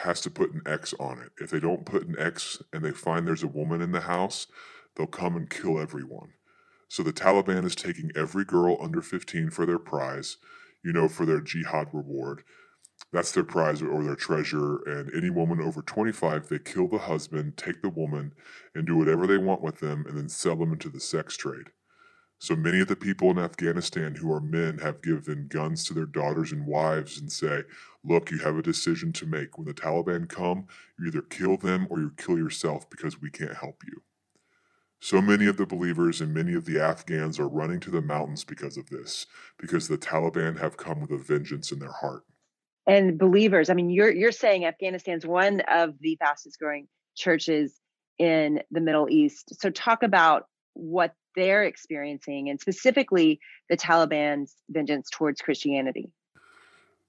has 0.03 0.21
to 0.21 0.29
put 0.29 0.53
an 0.53 0.61
X 0.65 0.93
on 0.99 1.19
it. 1.19 1.31
If 1.39 1.49
they 1.49 1.59
don't 1.59 1.85
put 1.85 2.07
an 2.07 2.15
X 2.17 2.61
and 2.73 2.83
they 2.83 2.91
find 2.91 3.27
there's 3.27 3.43
a 3.43 3.47
woman 3.47 3.81
in 3.81 3.91
the 3.91 4.01
house, 4.01 4.47
they'll 4.95 5.07
come 5.07 5.35
and 5.35 5.49
kill 5.49 5.79
everyone. 5.79 6.33
So 6.87 7.03
the 7.03 7.13
Taliban 7.13 7.65
is 7.65 7.75
taking 7.75 8.11
every 8.15 8.45
girl 8.45 8.77
under 8.81 9.01
15 9.01 9.49
for 9.49 9.65
their 9.65 9.79
prize, 9.79 10.37
you 10.83 10.93
know, 10.93 11.07
for 11.07 11.25
their 11.25 11.41
jihad 11.41 11.87
reward. 11.93 12.43
That's 13.11 13.31
their 13.31 13.43
prize 13.43 13.81
or 13.81 14.03
their 14.03 14.15
treasure. 14.15 14.77
And 14.85 15.11
any 15.13 15.29
woman 15.29 15.61
over 15.61 15.81
25, 15.81 16.49
they 16.49 16.59
kill 16.59 16.87
the 16.87 16.99
husband, 16.99 17.57
take 17.57 17.81
the 17.81 17.89
woman, 17.89 18.33
and 18.73 18.85
do 18.85 18.95
whatever 18.95 19.27
they 19.27 19.37
want 19.37 19.61
with 19.61 19.79
them, 19.79 20.05
and 20.07 20.17
then 20.17 20.29
sell 20.29 20.55
them 20.55 20.73
into 20.73 20.89
the 20.89 20.99
sex 20.99 21.35
trade. 21.35 21.71
So 22.39 22.55
many 22.55 22.79
of 22.79 22.87
the 22.87 22.95
people 22.95 23.31
in 23.31 23.39
Afghanistan 23.39 24.15
who 24.15 24.31
are 24.31 24.41
men 24.41 24.77
have 24.79 25.01
given 25.01 25.47
guns 25.47 25.85
to 25.85 25.93
their 25.93 26.05
daughters 26.05 26.51
and 26.51 26.65
wives 26.65 27.19
and 27.19 27.31
say, 27.31 27.63
Look, 28.03 28.29
you 28.29 28.37
have 28.39 28.57
a 28.57 28.61
decision 28.61 29.13
to 29.13 29.25
make. 29.25 29.57
When 29.57 29.65
the 29.65 29.73
Taliban 29.73 30.29
come, 30.29 30.67
you 30.99 31.07
either 31.07 31.21
kill 31.21 31.57
them 31.57 31.87
or 31.89 31.99
you 31.99 32.11
kill 32.17 32.37
yourself 32.37 32.89
because 32.89 33.19
we 33.19 33.31
can't 33.31 33.55
help 33.55 33.81
you. 33.87 34.03
So 34.99 35.21
many 35.21 35.47
of 35.47 35.57
the 35.57 35.65
believers 35.65 36.21
and 36.21 36.33
many 36.33 36.53
of 36.53 36.65
the 36.65 36.79
Afghans 36.79 37.39
are 37.39 37.47
running 37.47 37.79
to 37.81 37.91
the 37.91 38.01
mountains 38.01 38.43
because 38.43 38.77
of 38.77 38.89
this, 38.89 39.27
because 39.57 39.87
the 39.87 39.97
Taliban 39.97 40.59
have 40.59 40.77
come 40.77 41.01
with 41.01 41.11
a 41.11 41.17
vengeance 41.17 41.71
in 41.71 41.79
their 41.79 41.91
heart. 41.91 42.23
And 42.87 43.17
believers, 43.17 43.69
I 43.69 43.73
mean, 43.73 43.89
you're 43.89 44.11
you're 44.11 44.31
saying 44.31 44.65
Afghanistan's 44.65 45.25
one 45.25 45.61
of 45.61 45.95
the 45.99 46.15
fastest 46.17 46.59
growing 46.59 46.87
churches 47.15 47.79
in 48.19 48.61
the 48.71 48.81
Middle 48.81 49.09
East. 49.09 49.59
So 49.59 49.69
talk 49.69 50.03
about 50.03 50.47
what 50.75 51.13
they're 51.35 51.63
experiencing 51.63 52.49
and 52.49 52.61
specifically 52.61 53.39
the 53.69 53.75
Taliban's 53.75 54.55
vengeance 54.69 55.09
towards 55.09 55.41
Christianity. 55.41 56.11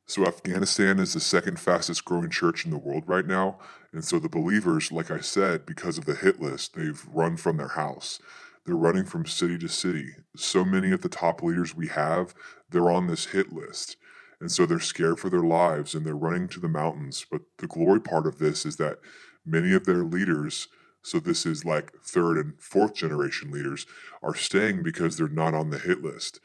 So, 0.08 0.24
Afghanistan 0.24 1.00
is 1.00 1.14
the 1.14 1.20
second 1.20 1.58
fastest 1.58 2.04
growing 2.04 2.30
church 2.30 2.64
in 2.64 2.70
the 2.70 2.78
world 2.78 3.04
right 3.06 3.26
now. 3.26 3.58
And 3.92 4.04
so, 4.04 4.18
the 4.18 4.28
believers, 4.28 4.92
like 4.92 5.10
I 5.10 5.20
said, 5.20 5.66
because 5.66 5.98
of 5.98 6.04
the 6.04 6.14
hit 6.14 6.40
list, 6.40 6.74
they've 6.74 7.04
run 7.12 7.36
from 7.36 7.56
their 7.56 7.68
house. 7.68 8.20
They're 8.64 8.76
running 8.76 9.04
from 9.04 9.26
city 9.26 9.58
to 9.58 9.68
city. 9.68 10.14
So 10.36 10.64
many 10.64 10.90
of 10.92 11.02
the 11.02 11.08
top 11.08 11.42
leaders 11.42 11.74
we 11.74 11.88
have, 11.88 12.34
they're 12.70 12.90
on 12.90 13.06
this 13.06 13.26
hit 13.26 13.52
list. 13.52 13.96
And 14.40 14.50
so 14.50 14.66
they're 14.66 14.80
scared 14.80 15.18
for 15.18 15.30
their 15.30 15.42
lives 15.42 15.94
and 15.94 16.04
they're 16.04 16.14
running 16.14 16.48
to 16.48 16.60
the 16.60 16.68
mountains. 16.68 17.24
But 17.30 17.42
the 17.58 17.68
glory 17.68 18.00
part 18.00 18.26
of 18.26 18.38
this 18.38 18.66
is 18.66 18.76
that 18.76 18.98
many 19.46 19.72
of 19.72 19.86
their 19.86 20.04
leaders, 20.04 20.68
so 21.06 21.20
this 21.20 21.46
is 21.46 21.64
like 21.64 21.92
third 22.02 22.36
and 22.36 22.60
fourth 22.60 22.94
generation 22.94 23.52
leaders, 23.52 23.86
are 24.24 24.34
staying 24.34 24.82
because 24.82 25.16
they're 25.16 25.28
not 25.28 25.54
on 25.54 25.70
the 25.70 25.78
hit 25.78 26.02
list. 26.02 26.40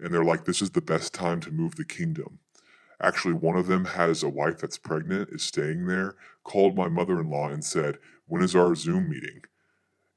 And 0.00 0.12
they're 0.12 0.24
like, 0.24 0.46
this 0.46 0.62
is 0.62 0.70
the 0.70 0.80
best 0.80 1.12
time 1.12 1.38
to 1.42 1.50
move 1.50 1.76
the 1.76 1.84
kingdom. 1.84 2.38
Actually, 3.02 3.34
one 3.34 3.56
of 3.56 3.66
them 3.66 3.84
has 3.84 4.22
a 4.22 4.28
wife 4.30 4.56
that's 4.56 4.78
pregnant, 4.78 5.28
is 5.32 5.42
staying 5.42 5.86
there, 5.86 6.16
called 6.44 6.74
my 6.74 6.88
mother 6.88 7.20
in 7.20 7.28
law 7.28 7.48
and 7.48 7.62
said, 7.62 7.98
When 8.26 8.42
is 8.42 8.56
our 8.56 8.74
Zoom 8.74 9.10
meeting? 9.10 9.42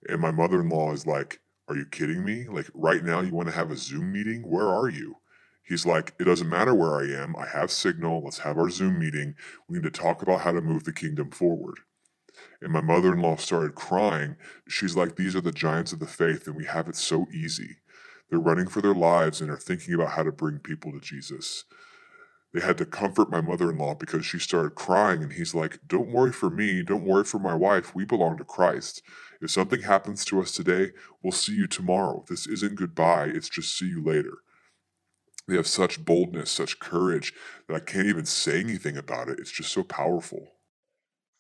And 0.08 0.22
my 0.22 0.32
mother 0.32 0.62
in 0.62 0.70
law 0.70 0.94
is 0.94 1.06
like, 1.06 1.42
Are 1.68 1.76
you 1.76 1.86
kidding 1.86 2.24
me? 2.24 2.46
Like, 2.48 2.68
right 2.74 3.04
now, 3.04 3.20
you 3.20 3.34
want 3.34 3.50
to 3.50 3.56
have 3.56 3.70
a 3.70 3.76
Zoom 3.76 4.14
meeting? 4.14 4.44
Where 4.44 4.70
are 4.70 4.88
you? 4.88 5.16
He's 5.62 5.86
like, 5.86 6.14
It 6.22 6.24
doesn't 6.24 6.48
matter 6.48 6.74
where 6.74 6.96
I 6.96 7.22
am. 7.22 7.36
I 7.36 7.48
have 7.48 7.70
signal. 7.70 8.24
Let's 8.24 8.40
have 8.40 8.58
our 8.58 8.70
Zoom 8.70 8.98
meeting. 8.98 9.36
We 9.68 9.78
need 9.78 9.84
to 9.84 9.92
talk 9.92 10.22
about 10.22 10.40
how 10.40 10.54
to 10.54 10.62
move 10.62 10.86
the 10.86 10.94
kingdom 10.94 11.32
forward. 11.32 11.80
And 12.62 12.72
my 12.74 12.82
mother 12.82 13.14
in 13.14 13.22
law 13.22 13.36
started 13.38 13.76
crying. 13.76 14.36
She's 14.68 14.96
like, 14.96 15.16
These 15.16 15.36
are 15.36 15.42
the 15.42 15.52
giants 15.52 15.94
of 15.94 16.00
the 16.00 16.08
faith, 16.08 16.48
and 16.48 16.56
we 16.56 16.66
have 16.66 16.88
it 16.88 16.96
so 16.96 17.28
easy. 17.34 17.78
They're 18.30 18.40
running 18.40 18.68
for 18.68 18.82
their 18.82 18.94
lives 18.94 19.42
and 19.42 19.50
are 19.50 19.58
thinking 19.58 19.94
about 19.94 20.12
how 20.12 20.24
to 20.24 20.32
bring 20.32 20.60
people 20.60 20.92
to 20.92 21.00
Jesus. 21.00 21.66
they 22.54 22.62
had 22.62 22.78
to 22.80 22.86
comfort 22.86 23.30
my 23.30 23.42
mother-in-law 23.42 23.96
because 23.96 24.26
she 24.26 24.40
started 24.40 24.74
crying 24.76 25.22
and 25.22 25.34
he's 25.34 25.54
like 25.54 25.80
don't 25.88 26.12
worry 26.12 26.32
for 26.32 26.50
me. 26.50 26.84
Don't 26.84 27.06
worry 27.06 27.24
for 27.24 27.40
my 27.40 27.56
wife. 27.56 27.96
We 27.96 28.06
belong 28.06 28.38
to 28.38 28.44
christ. 28.44 29.02
If 29.42 29.52
something 29.52 29.82
happens 29.84 30.26
to 30.26 30.42
us 30.42 30.52
today 30.52 30.92
we'll 31.24 31.32
see 31.32 31.56
you 31.56 31.68
tomorrow. 31.68 32.26
This 32.30 32.48
isn't 32.48 32.76
goodbye. 32.76 33.26
It's 33.28 33.50
just 33.50 33.78
see 33.78 33.88
you 33.88 34.04
later. 34.04 34.40
They 35.48 35.56
have 35.56 35.68
such 35.68 36.06
boldness 36.06 36.52
such 36.52 36.80
courage 36.80 37.34
that 37.68 37.76
i 37.76 37.80
can't 37.80 38.08
even 38.08 38.26
say 38.26 38.60
anything 38.60 38.98
about 38.98 39.30
it. 39.30 39.40
It's 39.40 39.52
just 39.52 39.72
so 39.72 39.84
powerful 39.84 40.54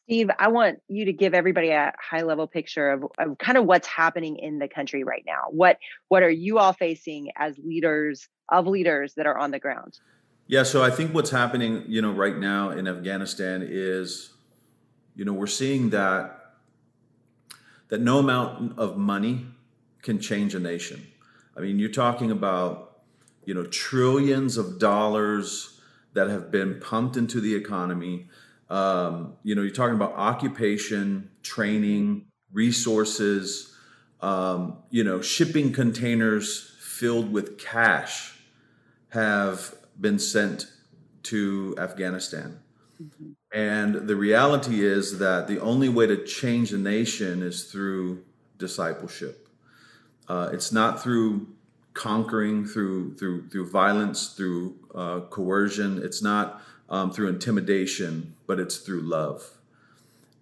Steve, 0.09 0.31
I 0.39 0.47
want 0.47 0.79
you 0.87 1.05
to 1.05 1.13
give 1.13 1.35
everybody 1.35 1.69
a 1.69 1.93
high 2.01 2.23
level 2.23 2.47
picture 2.47 2.89
of, 2.89 3.03
of 3.19 3.37
kind 3.37 3.59
of 3.59 3.65
what's 3.65 3.85
happening 3.85 4.37
in 4.37 4.57
the 4.57 4.67
country 4.67 5.03
right 5.03 5.23
now. 5.23 5.43
What 5.51 5.77
what 6.07 6.23
are 6.23 6.31
you 6.31 6.57
all 6.57 6.73
facing 6.73 7.29
as 7.35 7.59
leaders 7.59 8.27
of 8.49 8.65
leaders 8.65 9.13
that 9.17 9.27
are 9.27 9.37
on 9.37 9.51
the 9.51 9.59
ground? 9.59 9.99
Yeah, 10.47 10.63
so 10.63 10.81
I 10.81 10.89
think 10.89 11.13
what's 11.13 11.29
happening, 11.29 11.83
you 11.87 12.01
know, 12.01 12.11
right 12.11 12.35
now 12.35 12.71
in 12.71 12.87
Afghanistan 12.87 13.63
is, 13.63 14.31
you 15.15 15.25
know, 15.25 15.33
we're 15.33 15.45
seeing 15.45 15.91
that 15.91 16.55
that 17.89 18.01
no 18.01 18.17
amount 18.17 18.79
of 18.79 18.97
money 18.97 19.45
can 20.01 20.19
change 20.19 20.55
a 20.55 20.59
nation. 20.59 21.05
I 21.55 21.59
mean, 21.59 21.77
you're 21.77 21.91
talking 21.91 22.31
about, 22.31 23.01
you 23.45 23.53
know, 23.53 23.67
trillions 23.67 24.57
of 24.57 24.79
dollars 24.79 25.79
that 26.13 26.29
have 26.29 26.49
been 26.49 26.79
pumped 26.79 27.15
into 27.15 27.39
the 27.39 27.53
economy. 27.53 28.27
Um, 28.69 29.33
you 29.43 29.55
know, 29.55 29.61
you're 29.61 29.71
talking 29.71 29.95
about 29.95 30.13
occupation, 30.13 31.31
training, 31.41 32.25
resources, 32.51 33.75
um, 34.21 34.77
you 34.89 35.03
know, 35.03 35.21
shipping 35.21 35.71
containers 35.71 36.75
filled 36.79 37.31
with 37.31 37.57
cash 37.57 38.37
have 39.09 39.73
been 39.99 40.19
sent 40.19 40.67
to 41.23 41.75
Afghanistan. 41.77 42.59
Mm-hmm. 43.01 43.31
And 43.51 44.07
the 44.07 44.15
reality 44.15 44.85
is 44.85 45.19
that 45.19 45.47
the 45.47 45.59
only 45.59 45.89
way 45.89 46.05
to 46.05 46.23
change 46.23 46.71
a 46.73 46.77
nation 46.77 47.41
is 47.41 47.71
through 47.71 48.23
discipleship. 48.57 49.47
Uh, 50.27 50.49
it's 50.53 50.71
not 50.71 51.01
through 51.01 51.47
conquering, 51.93 52.65
through 52.65 53.15
through 53.15 53.49
through 53.49 53.69
violence, 53.71 54.33
through 54.33 54.75
uh, 54.93 55.21
coercion. 55.21 56.01
It's 56.03 56.21
not 56.21 56.61
um, 56.89 57.11
through 57.11 57.29
intimidation, 57.29 58.35
but 58.47 58.59
it's 58.59 58.77
through 58.77 59.01
love. 59.01 59.43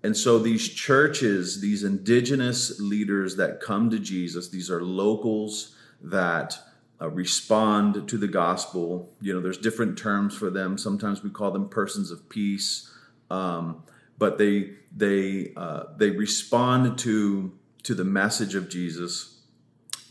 And 0.04 0.16
so 0.16 0.40
these 0.40 0.70
churches, 0.70 1.60
these 1.60 1.84
indigenous 1.84 2.80
leaders 2.80 3.36
that 3.38 3.60
come 3.60 3.90
to 3.90 4.00
Jesus, 4.00 4.50
these 4.50 4.70
are 4.70 4.82
locals 4.82 5.76
that 6.02 6.58
uh, 7.02 7.10
respond 7.10 8.08
to 8.08 8.18
the 8.18 8.28
gospel. 8.28 9.10
You 9.22 9.34
know, 9.34 9.42
there's 9.42 9.58
different 9.58 9.98
terms 9.98 10.36
for 10.36 10.50
them. 10.50 10.78
Sometimes 10.78 11.24
we 11.24 11.30
call 11.30 11.52
them 11.52 11.70
persons 11.70 12.12
of 12.12 12.30
peace, 12.30 12.92
um, 13.30 13.84
but 14.18 14.38
they 14.38 14.72
they 14.96 15.54
uh, 15.56 15.84
they 15.98 16.12
respond 16.12 16.98
to 17.00 17.52
to 17.84 17.94
the 17.94 18.04
message 18.04 18.56
of 18.56 18.70
Jesus, 18.70 19.42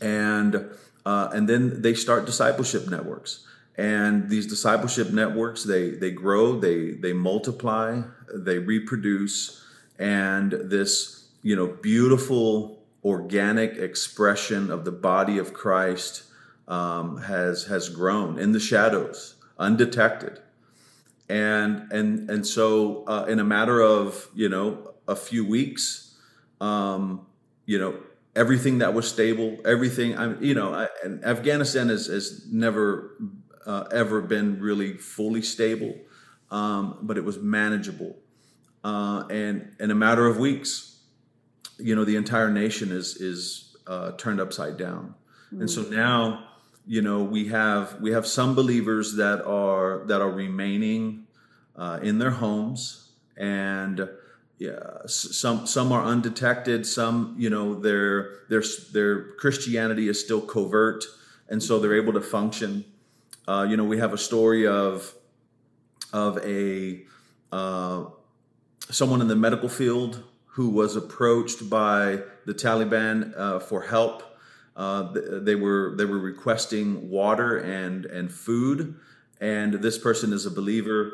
and 0.01 0.69
uh, 1.05 1.29
and 1.33 1.47
then 1.47 1.81
they 1.81 1.93
start 1.93 2.25
discipleship 2.25 2.87
networks. 2.87 3.45
And 3.77 4.27
these 4.27 4.47
discipleship 4.47 5.11
networks 5.11 5.63
they 5.63 5.91
they 5.91 6.11
grow, 6.11 6.59
they 6.59 6.91
they 6.91 7.13
multiply, 7.13 8.01
they 8.33 8.57
reproduce, 8.57 9.63
and 9.99 10.51
this 10.51 11.29
you 11.43 11.55
know 11.55 11.67
beautiful 11.67 12.83
organic 13.05 13.77
expression 13.77 14.71
of 14.71 14.83
the 14.83 14.91
body 14.91 15.37
of 15.37 15.53
Christ 15.53 16.23
um, 16.67 17.21
has 17.21 17.65
has 17.65 17.89
grown 17.89 18.39
in 18.39 18.51
the 18.51 18.59
shadows, 18.59 19.35
undetected, 19.59 20.39
and 21.29 21.91
and 21.91 22.29
and 22.31 22.47
so 22.47 23.03
uh, 23.05 23.25
in 23.29 23.39
a 23.39 23.43
matter 23.43 23.79
of 23.79 24.27
you 24.33 24.49
know 24.49 24.95
a 25.07 25.15
few 25.15 25.45
weeks, 25.45 26.15
um, 26.59 27.27
you 27.67 27.77
know 27.77 27.95
everything 28.35 28.77
that 28.77 28.93
was 28.93 29.07
stable, 29.07 29.57
everything 29.65 30.17
I 30.17 30.39
you 30.39 30.53
know, 30.53 30.73
I, 30.73 30.87
and 31.03 31.23
Afghanistan 31.25 31.89
has 31.89 32.07
has 32.07 32.45
never 32.51 33.15
uh, 33.67 33.83
ever 33.91 34.21
been 34.21 34.59
really 34.59 34.93
fully 34.93 35.43
stable, 35.43 35.95
um, 36.49 36.97
but 37.01 37.17
it 37.17 37.23
was 37.23 37.37
manageable, 37.37 38.15
uh, 38.83 39.25
and 39.29 39.75
in 39.79 39.91
a 39.91 39.95
matter 39.95 40.25
of 40.25 40.39
weeks, 40.39 41.01
you 41.77 41.95
know 41.95 42.05
the 42.05 42.15
entire 42.15 42.49
nation 42.49 42.91
is 42.91 43.17
is 43.17 43.75
uh, 43.85 44.11
turned 44.13 44.39
upside 44.39 44.77
down, 44.77 45.13
mm-hmm. 45.47 45.61
and 45.61 45.69
so 45.69 45.83
now 45.83 46.47
you 46.87 47.01
know 47.01 47.21
we 47.21 47.49
have 47.49 47.99
we 48.01 48.11
have 48.11 48.25
some 48.25 48.55
believers 48.55 49.15
that 49.15 49.45
are 49.45 50.03
that 50.07 50.21
are 50.21 50.31
remaining 50.31 51.27
uh, 51.75 51.99
in 52.01 52.17
their 52.17 52.31
homes 52.31 53.11
and 53.35 54.09
yeah 54.57 55.05
some 55.05 55.67
some 55.67 55.91
are 55.91 56.03
undetected 56.03 56.85
some 56.85 57.35
you 57.37 57.49
know 57.49 57.75
their 57.75 58.39
their 58.49 58.63
their 58.93 59.33
christianity 59.33 60.07
is 60.07 60.19
still 60.19 60.41
covert 60.41 61.03
and 61.49 61.61
so 61.61 61.77
they're 61.77 61.95
able 61.95 62.13
to 62.13 62.21
function 62.21 62.83
uh, 63.47 63.65
you 63.69 63.77
know 63.77 63.83
we 63.83 63.97
have 63.97 64.13
a 64.13 64.17
story 64.17 64.67
of 64.67 65.13
of 66.13 66.37
a 66.45 67.01
uh, 67.51 68.05
someone 68.89 69.21
in 69.21 69.27
the 69.27 69.35
medical 69.35 69.69
field 69.69 70.23
who 70.45 70.69
was 70.69 70.95
approached 70.95 71.69
by 71.69 72.19
the 72.45 72.53
taliban 72.53 73.37
uh, 73.37 73.59
for 73.59 73.83
help. 73.83 74.23
Uh, 74.75 75.13
they 75.13 75.55
were 75.55 75.95
they 75.97 76.05
were 76.05 76.19
requesting 76.19 77.09
water 77.09 77.57
and 77.57 78.05
and 78.05 78.31
food, 78.31 78.95
and 79.41 79.75
this 79.75 79.97
person 79.97 80.33
is 80.33 80.45
a 80.45 80.51
believer, 80.51 81.11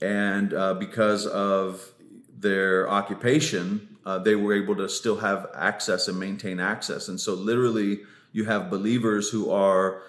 and 0.00 0.52
uh, 0.52 0.74
because 0.74 1.26
of 1.26 1.92
their 2.36 2.88
occupation, 2.88 3.96
uh, 4.04 4.18
they 4.18 4.34
were 4.34 4.52
able 4.52 4.76
to 4.76 4.88
still 4.88 5.16
have 5.16 5.46
access 5.54 6.08
and 6.08 6.18
maintain 6.18 6.60
access. 6.60 7.08
And 7.08 7.20
so, 7.20 7.34
literally, 7.34 8.00
you 8.32 8.44
have 8.44 8.68
believers 8.68 9.30
who 9.30 9.50
are 9.50 10.02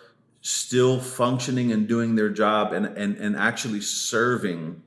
still 0.46 1.00
functioning 1.00 1.72
and 1.72 1.88
doing 1.88 2.14
their 2.14 2.30
job 2.30 2.72
and 2.72 2.86
and, 2.86 3.18
and 3.18 3.36
actually 3.36 3.82
serving 3.82 4.80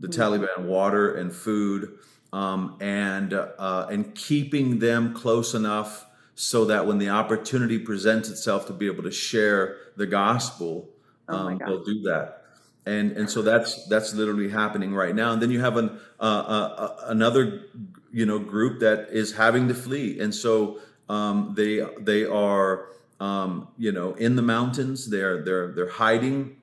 the 0.00 0.08
mm-hmm. 0.08 0.20
Taliban 0.20 0.66
water 0.66 1.14
and 1.14 1.32
food 1.32 1.98
um, 2.32 2.76
and 2.80 3.32
uh, 3.32 3.86
and 3.88 4.12
keeping 4.16 4.80
them 4.80 5.14
close 5.14 5.54
enough 5.54 6.04
so 6.34 6.64
that 6.64 6.84
when 6.84 6.98
the 6.98 7.10
opportunity 7.10 7.78
presents 7.78 8.28
itself 8.28 8.66
to 8.66 8.72
be 8.72 8.86
able 8.86 9.04
to 9.04 9.12
share 9.12 9.76
the 9.96 10.06
gospel, 10.06 10.88
oh 11.28 11.34
um, 11.34 11.58
they'll 11.58 11.84
do 11.84 12.02
that. 12.02 12.42
And 12.84 13.12
and 13.12 13.30
so 13.30 13.40
that's 13.42 13.86
that's 13.86 14.14
literally 14.14 14.48
happening 14.48 14.96
right 14.96 15.14
now. 15.14 15.32
And 15.32 15.40
then 15.40 15.52
you 15.52 15.60
have 15.60 15.76
an 15.76 16.00
uh, 16.18 16.22
uh, 16.22 16.74
uh, 16.76 16.96
another 17.06 17.66
you 18.10 18.26
know 18.26 18.40
group 18.40 18.80
that 18.80 19.10
is 19.10 19.36
having 19.36 19.68
to 19.68 19.74
flee, 19.74 20.18
and 20.18 20.34
so 20.34 20.80
um, 21.08 21.54
they 21.56 21.86
they 22.00 22.24
are 22.24 22.88
um, 23.20 23.68
you 23.78 23.92
know 23.92 24.14
in 24.14 24.36
the 24.36 24.42
mountains. 24.42 25.10
They're 25.10 25.42
they're 25.42 25.72
they're 25.72 25.90
hiding. 25.90 26.56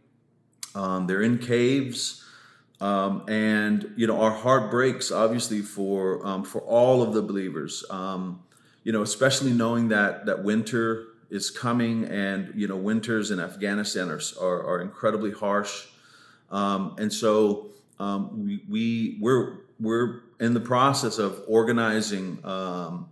Um, 0.73 1.07
they're 1.07 1.21
in 1.21 1.37
caves. 1.37 2.21
Um, 2.81 3.23
and 3.29 3.93
you 3.95 4.05
know 4.05 4.21
our 4.21 4.31
heart 4.31 4.69
breaks 4.69 5.09
obviously 5.09 5.61
for 5.61 6.25
um, 6.27 6.43
for 6.43 6.59
all 6.59 7.01
of 7.01 7.13
the 7.13 7.21
believers 7.21 7.85
um, 7.89 8.43
you 8.85 8.91
know, 8.91 9.01
especially 9.01 9.51
knowing 9.51 9.89
that 9.89 10.27
that 10.27 10.43
winter 10.43 11.07
is 11.29 11.49
coming, 11.49 12.05
and 12.05 12.53
you 12.55 12.67
know, 12.67 12.77
winters 12.77 13.31
in 13.31 13.41
Afghanistan 13.41 14.09
are 14.09 14.21
are, 14.39 14.63
are 14.63 14.81
incredibly 14.81 15.31
harsh, 15.31 15.87
um, 16.51 16.95
and 16.97 17.11
so 17.11 17.71
we 17.99 18.63
we 18.69 19.17
we're 19.19 19.57
we're 19.79 20.21
in 20.39 20.53
the 20.53 20.59
process 20.59 21.17
of 21.17 21.41
organizing 21.47 22.39
um, 22.45 23.09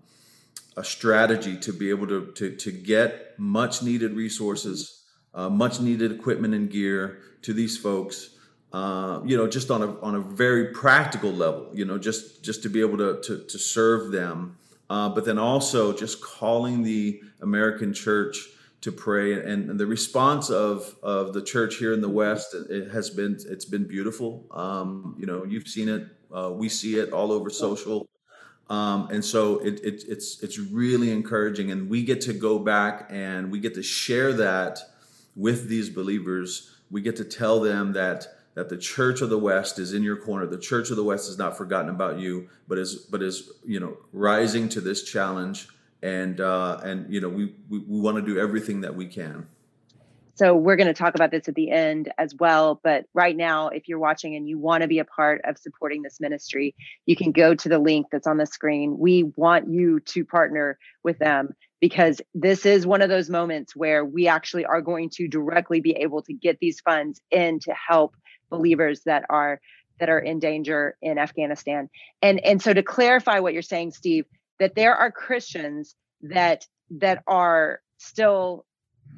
a 0.78 0.84
strategy 0.84 1.58
to 1.58 1.74
be 1.74 1.90
able 1.90 2.08
to 2.08 2.32
to, 2.34 2.56
to 2.56 2.72
get 2.72 3.38
much 3.38 3.82
needed 3.82 4.14
resources, 4.14 5.04
uh, 5.34 5.50
much 5.50 5.80
needed 5.80 6.12
equipment 6.12 6.54
and 6.54 6.70
gear 6.70 7.20
to 7.44 7.54
these 7.54 7.78
folks. 7.78 8.30
Uh, 8.72 9.22
you 9.24 9.38
know, 9.38 9.48
just 9.48 9.70
on 9.70 9.84
a 9.84 10.00
on 10.02 10.16
a 10.16 10.20
very 10.20 10.74
practical 10.74 11.32
level, 11.32 11.70
you 11.74 11.86
know, 11.86 11.98
just 11.98 12.44
just 12.44 12.64
to 12.64 12.70
be 12.70 12.82
able 12.82 12.98
to 12.98 13.22
to, 13.22 13.46
to 13.46 13.60
serve 13.60 14.12
them 14.12 14.58
uh, 14.94 15.10
but 15.10 15.26
then 15.26 15.40
also 15.40 15.92
just 15.92 16.22
calling 16.22 16.84
the 16.84 17.22
American 17.42 17.94
church 17.94 18.50
to 18.82 18.92
pray 18.92 19.34
and, 19.34 19.70
and, 19.70 19.80
the 19.80 19.88
response 19.88 20.50
of 20.52 20.96
of 21.02 21.34
the 21.34 21.42
church 21.42 21.78
here 21.78 21.94
in 21.94 22.02
the 22.02 22.10
West 22.10 22.54
it 22.54 22.92
has 22.92 23.10
been 23.10 23.38
it's 23.50 23.66
been 23.66 23.88
beautiful. 23.88 24.46
Um, 24.52 25.16
you 25.18 25.26
know, 25.26 25.46
you've 25.46 25.68
seen 25.68 25.90
it, 25.90 26.08
uh, 26.32 26.52
we 26.54 26.70
see 26.70 27.00
it 27.00 27.12
all 27.12 27.32
over 27.32 27.50
social, 27.50 28.08
um, 28.74 29.08
and 29.12 29.24
so 29.24 29.60
it, 29.60 29.80
it, 29.84 30.04
it's 30.08 30.42
it's 30.42 30.58
really 30.58 31.12
encouraging, 31.12 31.70
and 31.70 31.88
we 31.88 32.04
get 32.04 32.22
to 32.22 32.34
go 32.34 32.58
back 32.58 33.08
and 33.12 33.52
we 33.52 33.60
get 33.60 33.76
to 33.76 33.84
share 33.84 34.34
that 34.34 34.80
with 35.36 35.70
these 35.70 35.92
believers. 35.92 36.72
We 36.90 37.02
get 37.02 37.16
to 37.18 37.24
tell 37.24 37.60
them 37.60 37.94
that 37.94 38.26
that 38.56 38.70
the 38.70 38.78
church 38.78 39.22
of 39.22 39.30
the 39.30 39.38
west 39.38 39.78
is 39.78 39.94
in 39.94 40.02
your 40.02 40.18
corner. 40.18 40.48
The 40.48 40.58
church 40.58 40.90
of 40.90 40.96
the 40.96 41.04
west 41.04 41.28
has 41.28 41.38
not 41.38 41.56
forgotten 41.56 41.90
about 41.90 42.18
you 42.18 42.50
but 42.68 42.80
is 42.80 42.96
but 42.96 43.22
is 43.22 43.52
you 43.64 43.80
know 43.80 43.98
rising 44.12 44.70
to 44.70 44.82
this 44.82 45.04
challenge. 45.04 45.68
And 46.02 46.42
uh 46.42 46.80
and 46.84 47.14
you 47.14 47.22
know 47.22 47.30
we 47.30 47.54
we, 47.70 47.78
we 47.78 48.00
want 48.00 48.18
to 48.18 48.24
do 48.24 48.40
everything 48.40 48.82
that 48.82 48.96
we 48.96 49.06
can 49.06 49.46
so 50.36 50.56
we're 50.56 50.76
going 50.76 50.88
to 50.88 50.94
talk 50.94 51.14
about 51.14 51.30
this 51.30 51.48
at 51.48 51.56
the 51.56 51.70
end 51.70 52.12
as 52.18 52.34
well. 52.34 52.80
But 52.84 53.06
right 53.14 53.36
now, 53.36 53.68
if 53.70 53.88
you're 53.88 54.00
watching 54.00 54.36
and 54.36 54.48
you 54.48 54.58
want 54.58 54.82
to 54.82 54.88
be 54.88 55.00
a 55.00 55.06
part 55.06 55.42
of 55.44 55.58
supporting 55.58 56.02
this 56.02 56.20
ministry, 56.20 56.76
you 57.06 57.16
can 57.16 57.32
go 57.32 57.54
to 57.54 57.70
the 57.70 57.78
link 57.78 58.08
that's 58.12 58.26
on 58.26 58.38
the 58.38 58.46
screen. 58.48 58.98
We 58.98 59.24
want 59.36 59.70
you 59.70 60.00
to 60.00 60.26
partner 60.26 60.80
with 61.04 61.20
them 61.20 61.50
because 61.80 62.20
this 62.34 62.66
is 62.66 62.88
one 62.88 63.02
of 63.02 63.10
those 63.10 63.30
moments 63.30 63.76
where 63.76 64.04
we 64.04 64.28
actually 64.28 64.66
are 64.66 64.82
going 64.82 65.10
to 65.12 65.28
directly 65.28 65.82
be 65.82 65.92
able 65.92 66.24
to 66.24 66.34
get 66.34 66.58
these 66.60 66.80
funds 66.80 67.22
in 67.30 67.60
to 67.60 67.74
help 67.74 68.16
believers 68.50 69.02
that 69.06 69.26
are 69.30 69.60
that 70.00 70.10
are 70.10 70.20
in 70.20 70.40
danger 70.40 70.98
in 71.02 71.20
Afghanistan. 71.20 71.90
And 72.24 72.44
and 72.44 72.62
so 72.62 72.74
to 72.74 72.82
clarify 72.82 73.40
what 73.40 73.54
you're 73.54 73.62
saying, 73.62 73.92
Steve, 73.92 74.26
that 74.60 74.74
there 74.76 74.96
are 74.96 75.12
Christians 75.12 75.96
that 76.22 76.66
that 76.90 77.22
are 77.28 77.82
still 77.98 78.66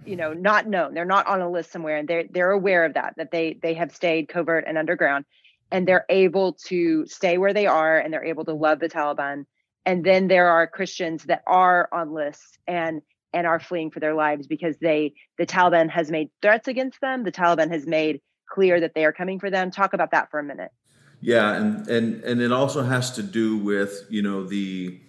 you 0.05 0.15
know 0.15 0.33
not 0.33 0.67
known. 0.67 0.93
They're 0.93 1.05
not 1.05 1.27
on 1.27 1.41
a 1.41 1.49
list 1.49 1.71
somewhere 1.71 1.97
and 1.97 2.07
they're 2.07 2.25
they're 2.29 2.51
aware 2.51 2.85
of 2.85 2.93
that 2.93 3.15
that 3.17 3.31
they 3.31 3.59
they 3.61 3.73
have 3.73 3.93
stayed 3.93 4.27
covert 4.29 4.65
and 4.67 4.77
underground 4.77 5.25
and 5.71 5.87
they're 5.87 6.05
able 6.09 6.53
to 6.67 7.05
stay 7.07 7.37
where 7.37 7.53
they 7.53 7.67
are 7.67 7.97
and 7.97 8.13
they're 8.13 8.25
able 8.25 8.45
to 8.45 8.53
love 8.53 8.79
the 8.79 8.89
taliban. 8.89 9.45
And 9.85 10.03
then 10.03 10.27
there 10.27 10.49
are 10.49 10.67
christians 10.67 11.23
that 11.25 11.43
are 11.47 11.89
on 11.91 12.13
lists 12.13 12.57
and 12.67 13.01
and 13.33 13.45
are 13.45 13.59
fleeing 13.59 13.91
for 13.91 13.99
their 13.99 14.15
lives 14.15 14.47
because 14.47 14.77
they 14.77 15.13
the 15.37 15.45
taliban 15.45 15.89
has 15.89 16.11
made 16.11 16.29
threats 16.41 16.67
against 16.67 17.01
them. 17.01 17.23
The 17.23 17.31
taliban 17.31 17.71
has 17.71 17.85
made 17.85 18.21
clear 18.47 18.79
that 18.79 18.93
they 18.93 19.05
are 19.05 19.13
coming 19.13 19.39
for 19.39 19.49
them. 19.49 19.71
Talk 19.71 19.93
about 19.93 20.11
that 20.11 20.29
for 20.29 20.39
a 20.39 20.43
minute. 20.43 20.71
Yeah 21.19 21.53
and 21.53 21.87
and 21.87 22.23
and 22.23 22.41
it 22.41 22.51
also 22.51 22.83
has 22.83 23.11
to 23.11 23.23
do 23.23 23.57
with 23.57 24.05
you 24.09 24.21
know 24.21 24.43
the 24.43 24.99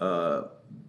uh 0.00 0.42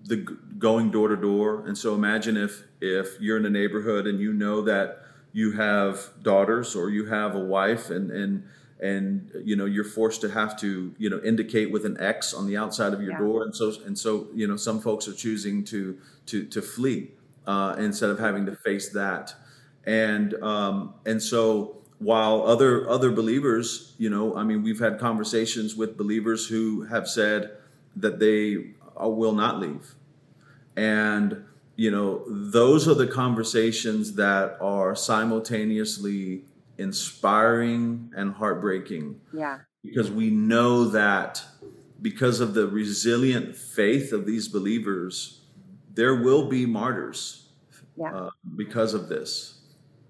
the 0.07 0.17
going 0.57 0.91
door 0.91 1.09
to 1.09 1.17
door. 1.17 1.65
And 1.67 1.77
so 1.77 1.93
imagine 1.93 2.37
if 2.37 2.63
if 2.81 3.19
you're 3.19 3.37
in 3.37 3.45
a 3.45 3.49
neighborhood 3.49 4.07
and 4.07 4.19
you 4.19 4.33
know 4.33 4.61
that 4.61 5.03
you 5.33 5.51
have 5.51 6.09
daughters 6.21 6.75
or 6.75 6.89
you 6.89 7.05
have 7.05 7.35
a 7.35 7.39
wife 7.39 7.89
and 7.89 8.11
and 8.11 8.43
and 8.79 9.31
you 9.43 9.55
know 9.55 9.65
you're 9.65 9.83
forced 9.83 10.21
to 10.21 10.29
have 10.29 10.59
to 10.59 10.93
you 10.97 11.09
know 11.09 11.19
indicate 11.23 11.71
with 11.71 11.85
an 11.85 11.97
X 11.99 12.33
on 12.33 12.47
the 12.47 12.57
outside 12.57 12.93
of 12.93 13.01
your 13.01 13.11
yeah. 13.11 13.19
door, 13.19 13.43
and 13.43 13.55
so 13.55 13.73
and 13.85 13.97
so 13.97 14.27
you 14.33 14.47
know 14.47 14.55
some 14.55 14.79
folks 14.79 15.07
are 15.07 15.13
choosing 15.13 15.63
to 15.65 15.97
to 16.27 16.45
to 16.45 16.61
flee 16.61 17.11
uh, 17.45 17.75
instead 17.77 18.09
of 18.09 18.19
having 18.19 18.45
to 18.45 18.55
face 18.55 18.89
that, 18.89 19.33
and 19.85 20.33
um, 20.43 20.93
and 21.05 21.21
so 21.21 21.77
while 21.99 22.43
other 22.43 22.87
other 22.89 23.11
believers, 23.11 23.93
you 23.97 24.09
know, 24.09 24.35
I 24.35 24.43
mean, 24.43 24.61
we've 24.63 24.79
had 24.79 24.99
conversations 24.99 25.75
with 25.75 25.97
believers 25.97 26.47
who 26.47 26.83
have 26.83 27.07
said 27.07 27.51
that 27.95 28.19
they 28.19 28.73
will 29.05 29.33
not 29.33 29.59
leave 29.59 29.95
and, 30.77 31.43
you 31.75 31.89
know, 31.89 32.23
those 32.27 32.87
are 32.87 32.93
the 32.93 33.07
conversations 33.07 34.13
that 34.13 34.57
are 34.61 34.95
simultaneously 34.95 36.45
inspiring 36.77 38.13
and 38.15 38.33
heartbreaking. 38.33 39.19
Yeah. 39.33 39.59
Because 39.83 40.11
we 40.11 40.29
know 40.29 40.85
that 40.85 41.43
because 42.01 42.39
of 42.39 42.53
the 42.53 42.67
resilient 42.67 43.55
faith 43.55 44.13
of 44.13 44.27
these 44.27 44.47
believers, 44.47 45.41
there 45.95 46.15
will 46.15 46.47
be 46.47 46.67
martyrs 46.67 47.49
yeah. 47.95 48.13
uh, 48.13 48.29
because 48.55 48.93
of 48.93 49.09
this. 49.09 49.61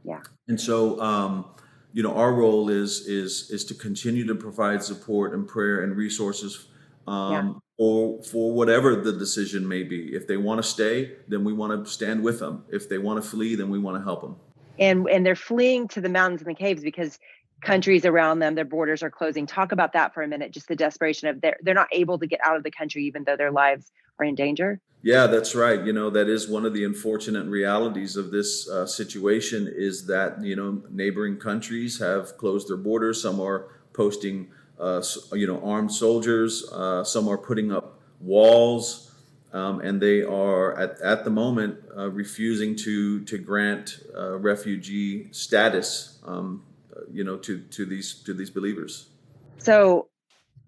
Yeah. 0.04 0.20
And 0.50 0.60
so, 0.60 1.00
um, 1.00 1.46
you 1.94 2.04
know, 2.04 2.14
our 2.14 2.34
role 2.34 2.70
is 2.70 3.08
is 3.08 3.50
is 3.52 3.64
to 3.66 3.74
continue 3.74 4.26
to 4.28 4.36
provide 4.36 4.84
support 4.84 5.34
and 5.34 5.48
prayer 5.48 5.82
and 5.84 5.96
resources 5.96 6.68
um, 7.08 7.62
or 7.78 8.22
for 8.24 8.52
whatever 8.54 8.96
the 8.96 9.14
decision 9.14 9.68
may 9.68 9.84
be. 9.84 10.14
If 10.14 10.28
they 10.28 10.38
want 10.38 10.62
to 10.62 10.68
stay, 10.68 11.14
then 11.28 11.44
we 11.44 11.54
want 11.54 11.86
to 11.86 11.90
stand 11.90 12.24
with 12.24 12.40
them. 12.40 12.66
If 12.70 12.90
they 12.90 12.98
want 12.98 13.24
to 13.24 13.30
flee, 13.30 13.56
then 13.56 13.70
we 13.70 13.80
want 13.80 13.98
to 13.98 14.04
help 14.04 14.22
them. 14.22 14.36
And 14.80 15.08
and 15.10 15.26
they're 15.26 15.36
fleeing 15.36 15.88
to 15.90 16.02
the 16.02 16.10
mountains 16.10 16.42
and 16.42 16.50
the 16.50 16.56
caves 16.56 16.84
because 16.84 17.20
countries 17.62 18.06
around 18.06 18.40
them, 18.40 18.56
their 18.56 18.66
borders 18.66 19.02
are 19.02 19.10
closing. 19.10 19.46
Talk 19.46 19.72
about 19.72 19.94
that 19.94 20.14
for 20.14 20.22
a 20.22 20.28
minute. 20.28 20.52
Just 20.52 20.68
the 20.68 20.76
desperation 20.76 21.28
of 21.30 21.42
they're 21.42 21.58
they're 21.62 21.74
not 21.74 21.90
able 21.92 22.20
to 22.20 22.28
get 22.28 22.40
out 22.44 22.58
of 22.58 22.64
the 22.64 22.72
country 22.72 23.06
even 23.06 23.24
though 23.24 23.38
their 23.38 23.52
lives 23.52 23.92
are 24.20 24.26
in 24.26 24.36
danger. 24.36 24.80
Yeah, 25.04 25.28
that's 25.28 25.56
right. 25.56 25.84
You 25.84 25.94
know, 25.94 26.10
that 26.10 26.28
is 26.28 26.50
one 26.50 26.66
of 26.66 26.74
the 26.74 26.84
unfortunate 26.84 27.46
realities 27.46 28.18
of 28.18 28.32
this 28.32 28.68
uh, 28.68 28.86
situation 28.86 29.72
is 29.74 30.08
that 30.08 30.44
you 30.44 30.56
know 30.56 30.82
neighboring 30.90 31.38
countries 31.38 32.00
have 32.00 32.38
closed 32.38 32.70
their 32.70 32.78
borders. 32.78 33.22
Some 33.22 33.40
are 33.40 33.68
posting 33.94 34.50
uh, 34.80 35.02
you 35.34 35.48
know, 35.48 35.62
armed 35.64 35.92
soldiers. 35.92 36.70
Uh, 36.72 37.04
some 37.04 37.28
are 37.28 37.38
putting 37.38 37.72
up 37.72 38.00
walls, 38.20 39.12
um, 39.54 39.80
and 39.82 40.02
they 40.02 40.22
are 40.22 40.78
at, 40.78 41.02
at 41.02 41.24
the 41.24 41.30
moment 41.30 41.80
uh, 41.96 42.10
refusing 42.10 42.76
to 42.76 43.24
to 43.26 43.38
grant 43.38 44.00
uh, 44.16 44.38
refugee 44.38 45.30
status. 45.32 46.20
Um, 46.26 46.64
you 47.12 47.24
know, 47.24 47.38
to 47.38 47.60
to 47.60 47.86
these 47.86 48.16
to 48.24 48.34
these 48.34 48.50
believers. 48.50 49.10
So, 49.58 50.08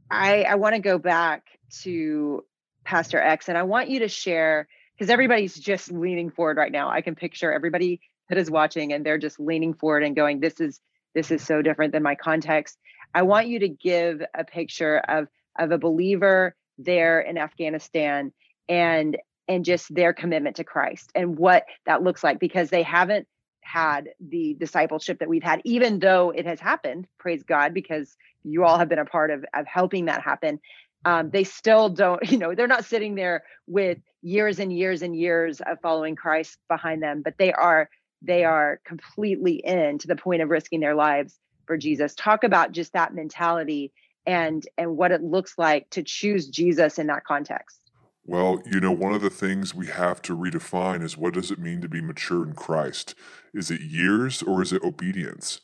I 0.09 0.43
I 0.43 0.55
want 0.55 0.75
to 0.75 0.81
go 0.81 0.97
back 0.97 1.43
to 1.81 2.45
Pastor 2.83 3.19
X, 3.19 3.49
and 3.49 3.57
I 3.57 3.63
want 3.63 3.89
you 3.89 3.99
to 3.99 4.07
share 4.07 4.67
because 4.95 5.09
everybody's 5.09 5.55
just 5.55 5.91
leaning 5.91 6.29
forward 6.29 6.57
right 6.57 6.71
now. 6.71 6.89
I 6.89 7.01
can 7.01 7.15
picture 7.15 7.51
everybody 7.51 8.01
that 8.29 8.37
is 8.37 8.49
watching, 8.49 8.93
and 8.93 9.05
they're 9.05 9.17
just 9.17 9.39
leaning 9.39 9.73
forward 9.73 10.03
and 10.03 10.15
going, 10.15 10.39
"This 10.39 10.59
is." 10.59 10.79
This 11.15 11.31
is 11.31 11.41
so 11.41 11.63
different 11.63 11.91
than 11.91 12.03
my 12.03 12.13
context 12.13 12.77
I 13.13 13.23
want 13.23 13.47
you 13.47 13.59
to 13.59 13.69
give 13.69 14.21
a 14.33 14.43
picture 14.43 14.97
of 14.97 15.27
of 15.57 15.71
a 15.71 15.77
believer 15.77 16.55
there 16.77 17.19
in 17.19 17.37
Afghanistan 17.37 18.31
and 18.67 19.17
and 19.47 19.65
just 19.65 19.93
their 19.93 20.13
commitment 20.13 20.57
to 20.57 20.63
Christ 20.63 21.11
and 21.15 21.37
what 21.37 21.65
that 21.85 22.03
looks 22.03 22.23
like 22.23 22.39
because 22.39 22.69
they 22.69 22.83
haven't 22.83 23.27
had 23.61 24.09
the 24.19 24.55
discipleship 24.59 25.19
that 25.19 25.29
we've 25.29 25.43
had 25.43 25.61
even 25.63 25.99
though 25.99 26.31
it 26.31 26.45
has 26.45 26.59
happened 26.59 27.05
praise 27.19 27.43
god 27.43 27.71
because 27.73 28.15
you 28.43 28.63
all 28.63 28.77
have 28.79 28.89
been 28.89 28.99
a 28.99 29.05
part 29.05 29.31
of 29.31 29.45
of 29.53 29.65
helping 29.67 30.05
that 30.05 30.21
happen. 30.21 30.59
Um, 31.05 31.29
they 31.29 31.43
still 31.43 31.89
don't 31.89 32.21
you 32.31 32.37
know 32.37 32.55
they're 32.55 32.67
not 32.67 32.85
sitting 32.85 33.15
there 33.15 33.43
with 33.67 33.97
years 34.21 34.59
and 34.59 34.71
years 34.75 35.01
and 35.01 35.15
years 35.15 35.61
of 35.61 35.79
following 35.81 36.15
christ 36.15 36.57
behind 36.67 37.01
them 37.01 37.21
but 37.23 37.35
they 37.37 37.53
are 37.53 37.89
they 38.21 38.43
are 38.43 38.81
completely 38.83 39.53
in 39.53 39.97
to 39.99 40.07
the 40.07 40.17
point 40.17 40.41
of 40.41 40.49
risking 40.49 40.81
their 40.81 40.95
lives 40.95 41.39
for 41.69 41.77
Jesus. 41.77 42.15
Talk 42.15 42.43
about 42.43 42.71
just 42.71 42.93
that 42.93 43.13
mentality 43.13 43.91
and 44.25 44.67
and 44.79 44.97
what 44.97 45.11
it 45.11 45.21
looks 45.21 45.53
like 45.59 45.87
to 45.91 46.01
choose 46.01 46.47
Jesus 46.47 46.97
in 46.97 47.05
that 47.07 47.25
context. 47.25 47.79
Well, 48.25 48.63
you 48.65 48.79
know, 48.79 48.91
one 48.91 49.13
of 49.13 49.21
the 49.21 49.29
things 49.29 49.75
we 49.75 49.85
have 49.85 50.19
to 50.23 50.35
redefine 50.35 51.03
is 51.03 51.15
what 51.15 51.35
does 51.35 51.51
it 51.51 51.59
mean 51.59 51.81
to 51.81 51.87
be 51.87 52.01
mature 52.01 52.43
in 52.43 52.53
Christ? 52.53 53.13
Is 53.53 53.69
it 53.69 53.81
years 53.81 54.41
or 54.41 54.63
is 54.63 54.73
it 54.73 54.81
obedience? 54.83 55.61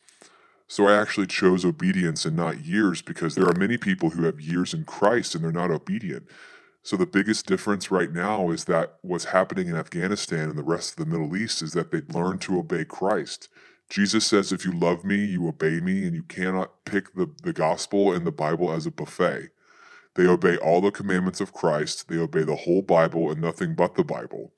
So 0.67 0.87
I 0.87 0.95
actually 0.95 1.25
chose 1.25 1.65
obedience 1.65 2.23
and 2.23 2.37
not 2.37 2.63
years 2.63 3.01
because 3.01 3.33
there 3.33 3.47
are 3.47 3.57
many 3.57 3.77
people 3.77 4.11
who 4.11 4.25
have 4.25 4.39
years 4.39 4.75
in 4.75 4.83
Christ 4.83 5.33
and 5.33 5.43
they're 5.43 5.51
not 5.51 5.71
obedient. 5.71 6.27
So 6.83 6.95
the 6.97 7.07
biggest 7.07 7.47
difference 7.47 7.89
right 7.89 8.11
now 8.11 8.51
is 8.51 8.65
that 8.65 8.97
what's 9.01 9.25
happening 9.25 9.69
in 9.69 9.75
Afghanistan 9.75 10.49
and 10.49 10.57
the 10.57 10.63
rest 10.63 10.91
of 10.91 11.03
the 11.03 11.11
Middle 11.11 11.35
East 11.35 11.63
is 11.63 11.73
that 11.73 11.89
they've 11.91 12.13
learned 12.13 12.41
to 12.41 12.59
obey 12.59 12.85
Christ. 12.85 13.49
Jesus 13.89 14.25
says, 14.25 14.51
If 14.51 14.65
you 14.65 14.71
love 14.71 15.03
me, 15.03 15.23
you 15.23 15.47
obey 15.47 15.79
me, 15.79 16.05
and 16.05 16.15
you 16.15 16.23
cannot 16.23 16.85
pick 16.85 17.13
the, 17.13 17.29
the 17.43 17.53
gospel 17.53 18.13
and 18.13 18.25
the 18.25 18.31
Bible 18.31 18.71
as 18.71 18.85
a 18.85 18.91
buffet. 18.91 19.49
They 20.15 20.25
obey 20.25 20.57
all 20.57 20.81
the 20.81 20.91
commandments 20.91 21.41
of 21.41 21.53
Christ, 21.53 22.07
they 22.07 22.17
obey 22.17 22.43
the 22.43 22.55
whole 22.55 22.81
Bible 22.81 23.31
and 23.31 23.41
nothing 23.41 23.75
but 23.75 23.95
the 23.95 24.03
Bible. 24.03 24.53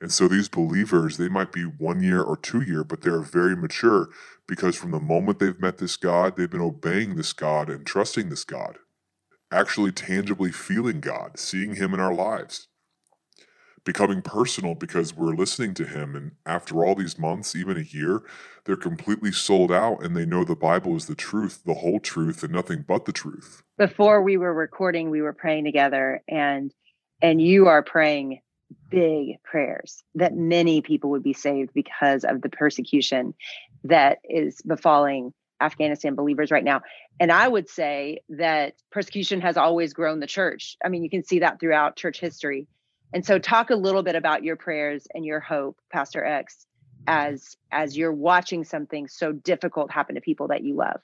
And 0.00 0.12
so 0.12 0.28
these 0.28 0.48
believers, 0.48 1.16
they 1.16 1.28
might 1.28 1.50
be 1.50 1.62
one 1.62 2.02
year 2.02 2.22
or 2.22 2.36
two 2.36 2.60
year, 2.60 2.84
but 2.84 3.02
they're 3.02 3.20
very 3.20 3.56
mature 3.56 4.08
because 4.46 4.76
from 4.76 4.92
the 4.92 5.00
moment 5.00 5.40
they've 5.40 5.60
met 5.60 5.78
this 5.78 5.96
God, 5.96 6.36
they've 6.36 6.50
been 6.50 6.60
obeying 6.60 7.16
this 7.16 7.32
God 7.32 7.68
and 7.68 7.84
trusting 7.84 8.28
this 8.28 8.44
God, 8.44 8.78
actually 9.50 9.90
tangibly 9.90 10.52
feeling 10.52 11.00
God, 11.00 11.38
seeing 11.38 11.74
Him 11.74 11.94
in 11.94 12.00
our 12.00 12.14
lives 12.14 12.68
becoming 13.88 14.20
personal 14.20 14.74
because 14.74 15.16
we're 15.16 15.32
listening 15.32 15.72
to 15.72 15.86
him. 15.86 16.14
And 16.14 16.32
after 16.44 16.84
all 16.84 16.94
these 16.94 17.18
months, 17.18 17.56
even 17.56 17.78
a 17.78 17.80
year, 17.80 18.20
they're 18.66 18.76
completely 18.76 19.32
sold 19.32 19.72
out 19.72 20.04
and 20.04 20.14
they 20.14 20.26
know 20.26 20.44
the 20.44 20.54
Bible 20.54 20.94
is 20.94 21.06
the 21.06 21.14
truth, 21.14 21.62
the 21.64 21.72
whole 21.72 21.98
truth, 21.98 22.42
and 22.42 22.52
nothing 22.52 22.84
but 22.86 23.06
the 23.06 23.12
truth. 23.12 23.62
Before 23.78 24.20
we 24.22 24.36
were 24.36 24.52
recording, 24.52 25.08
we 25.08 25.22
were 25.22 25.32
praying 25.32 25.64
together 25.64 26.22
and 26.28 26.70
and 27.22 27.40
you 27.40 27.66
are 27.66 27.82
praying 27.82 28.40
big 28.90 29.42
prayers 29.42 30.04
that 30.14 30.36
many 30.36 30.82
people 30.82 31.08
would 31.08 31.22
be 31.22 31.32
saved 31.32 31.70
because 31.72 32.24
of 32.24 32.42
the 32.42 32.50
persecution 32.50 33.32
that 33.84 34.18
is 34.28 34.60
befalling 34.68 35.32
Afghanistan 35.62 36.14
believers 36.14 36.50
right 36.50 36.62
now. 36.62 36.82
And 37.18 37.32
I 37.32 37.48
would 37.48 37.70
say 37.70 38.20
that 38.28 38.74
persecution 38.92 39.40
has 39.40 39.56
always 39.56 39.94
grown 39.94 40.20
the 40.20 40.26
church. 40.26 40.76
I 40.84 40.90
mean, 40.90 41.02
you 41.02 41.10
can 41.10 41.24
see 41.24 41.38
that 41.38 41.58
throughout 41.58 41.96
church 41.96 42.20
history. 42.20 42.66
And 43.12 43.24
so 43.24 43.38
talk 43.38 43.70
a 43.70 43.76
little 43.76 44.02
bit 44.02 44.14
about 44.14 44.44
your 44.44 44.56
prayers 44.56 45.06
and 45.14 45.24
your 45.24 45.40
hope, 45.40 45.78
Pastor 45.90 46.24
X, 46.24 46.66
mm-hmm. 47.06 47.32
as 47.34 47.56
as 47.72 47.96
you're 47.96 48.12
watching 48.12 48.64
something 48.64 49.08
so 49.08 49.32
difficult 49.32 49.90
happen 49.90 50.14
to 50.14 50.20
people 50.20 50.48
that 50.48 50.62
you 50.62 50.74
love. 50.74 51.00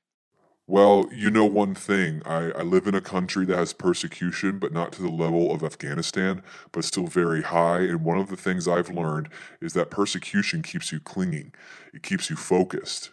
Well, 0.67 1.11
you 1.13 1.31
know 1.31 1.45
one 1.45 1.75
thing. 1.75 2.23
I, 2.25 2.51
I 2.53 2.63
live 2.63 2.87
in 2.87 2.95
a 2.95 3.03
country 3.03 3.45
that 3.45 3.57
has 3.57 3.75
persecution, 3.75 4.59
but 4.59 4.73
not 4.73 4.93
to 4.93 5.03
the 5.03 5.11
level 5.11 5.53
of 5.53 5.63
Afghanistan, 5.63 6.43
but 6.73 6.87
still 6.87 7.07
very 7.07 7.43
high. 7.43 7.81
And 7.81 8.03
one 8.03 8.17
of 8.17 8.31
the 8.31 8.37
things 8.37 8.67
I've 8.67 8.89
learned 8.89 9.29
is 9.61 9.75
that 9.75 9.91
persecution 9.91 10.63
keeps 10.63 10.91
you 10.91 11.01
clinging, 11.01 11.53
it 11.93 12.03
keeps 12.03 12.31
you 12.31 12.37
focused. 12.37 13.11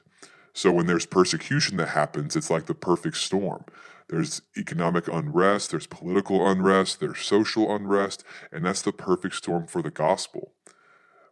So 0.53 0.71
when 0.71 0.85
there's 0.85 1.05
persecution 1.05 1.77
that 1.77 1.89
happens, 1.89 2.35
it's 2.35 2.49
like 2.49 2.67
the 2.67 2.73
perfect 2.73 3.17
storm. 3.17 3.65
There's 4.11 4.41
economic 4.57 5.07
unrest, 5.07 5.71
there's 5.71 5.87
political 5.87 6.45
unrest, 6.45 6.99
there's 6.99 7.19
social 7.19 7.73
unrest, 7.73 8.25
and 8.51 8.65
that's 8.65 8.81
the 8.81 8.91
perfect 8.91 9.35
storm 9.35 9.67
for 9.67 9.81
the 9.81 9.89
gospel. 9.89 10.51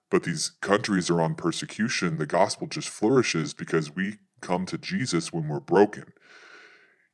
But 0.09 0.23
these 0.23 0.53
countries 0.61 1.09
are 1.09 1.19
on 1.21 1.35
persecution, 1.35 2.17
the 2.17 2.25
gospel 2.25 2.67
just 2.67 2.87
flourishes 2.87 3.53
because 3.53 3.93
we 3.93 4.19
come 4.39 4.65
to 4.65 4.77
Jesus 4.77 5.33
when 5.33 5.49
we're 5.49 5.59
broken. 5.59 6.05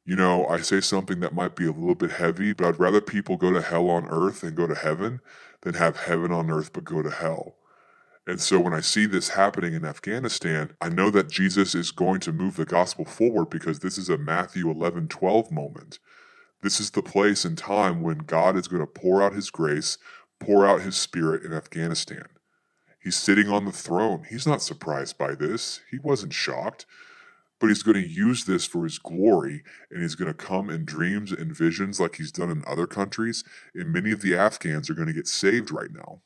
You 0.06 0.16
know, 0.16 0.46
I 0.46 0.62
say 0.62 0.82
something 0.82 1.20
that 1.22 1.34
might 1.34 1.56
be 1.56 1.66
a 1.66 1.72
little 1.72 1.96
bit 1.96 2.12
heavy, 2.12 2.54
but 2.54 2.68
I'd 2.68 2.80
rather 2.80 3.02
people 3.02 3.36
go 3.36 3.52
to 3.52 3.62
hell 3.64 3.90
on 3.90 4.06
earth 4.08 4.44
and 4.44 4.56
go 4.56 4.68
to 4.68 4.76
heaven 4.76 5.20
than 5.62 5.74
have 5.74 5.98
heaven 5.98 6.32
on 6.32 6.52
earth 6.52 6.74
but 6.74 6.84
go 6.84 7.02
to 7.02 7.10
hell. 7.10 7.56
And 8.28 8.42
so 8.42 8.60
when 8.60 8.74
I 8.74 8.80
see 8.80 9.06
this 9.06 9.30
happening 9.30 9.74
in 9.74 9.86
Afghanistan, 9.86 10.76
I 10.82 10.90
know 10.90 11.12
that 11.12 11.30
Jesus 11.30 11.76
is 11.76 11.92
going 11.92 12.20
to 12.22 12.34
move 12.34 12.56
the 12.56 12.66
gospel 12.66 13.06
forward 13.06 13.50
because 13.52 13.80
this 13.80 13.98
is 13.98 14.10
a 14.10 14.18
Matthew 14.18 14.70
11 14.70 15.08
12 15.10 15.52
moment. 15.52 16.00
This 16.62 16.80
is 16.80 16.92
the 16.92 17.04
place 17.04 17.46
and 17.46 17.58
time 17.58 18.02
when 18.02 18.20
God 18.20 18.58
is 18.58 18.68
going 18.68 18.82
to 18.82 18.88
pour 18.88 19.22
out 19.22 19.34
his 19.34 19.52
grace, 19.52 20.00
pour 20.40 20.66
out 20.66 20.82
his 20.82 20.96
spirit 20.96 21.44
in 21.44 21.54
Afghanistan. 21.54 22.26
He's 23.00 23.16
sitting 23.16 23.50
on 23.50 23.66
the 23.66 23.72
throne. 23.72 24.26
He's 24.28 24.48
not 24.48 24.64
surprised 24.64 25.20
by 25.20 25.36
this. 25.36 25.82
He 25.92 26.00
wasn't 26.00 26.34
shocked 26.34 26.88
but 27.60 27.68
he's 27.68 27.84
going 27.84 28.02
to 28.02 28.08
use 28.08 28.46
this 28.46 28.66
for 28.66 28.84
his 28.84 29.00
glory 29.00 29.64
and 29.90 30.02
he's 30.02 30.16
going 30.16 30.32
to 30.32 30.34
come 30.34 30.70
in 30.70 30.86
dreams 30.86 31.32
and 31.32 31.56
visions 31.56 32.00
like 32.00 32.16
he's 32.16 32.32
done 32.32 32.52
in 32.52 32.64
other 32.68 32.88
countries 32.88 33.44
and 33.74 33.92
many 33.92 34.12
of 34.12 34.22
the 34.22 34.36
afghans 34.36 34.90
are 34.90 34.94
going 34.94 35.08
to 35.08 35.14
get 35.14 35.28
saved 35.28 35.72
right 35.72 35.92
now 35.94 36.22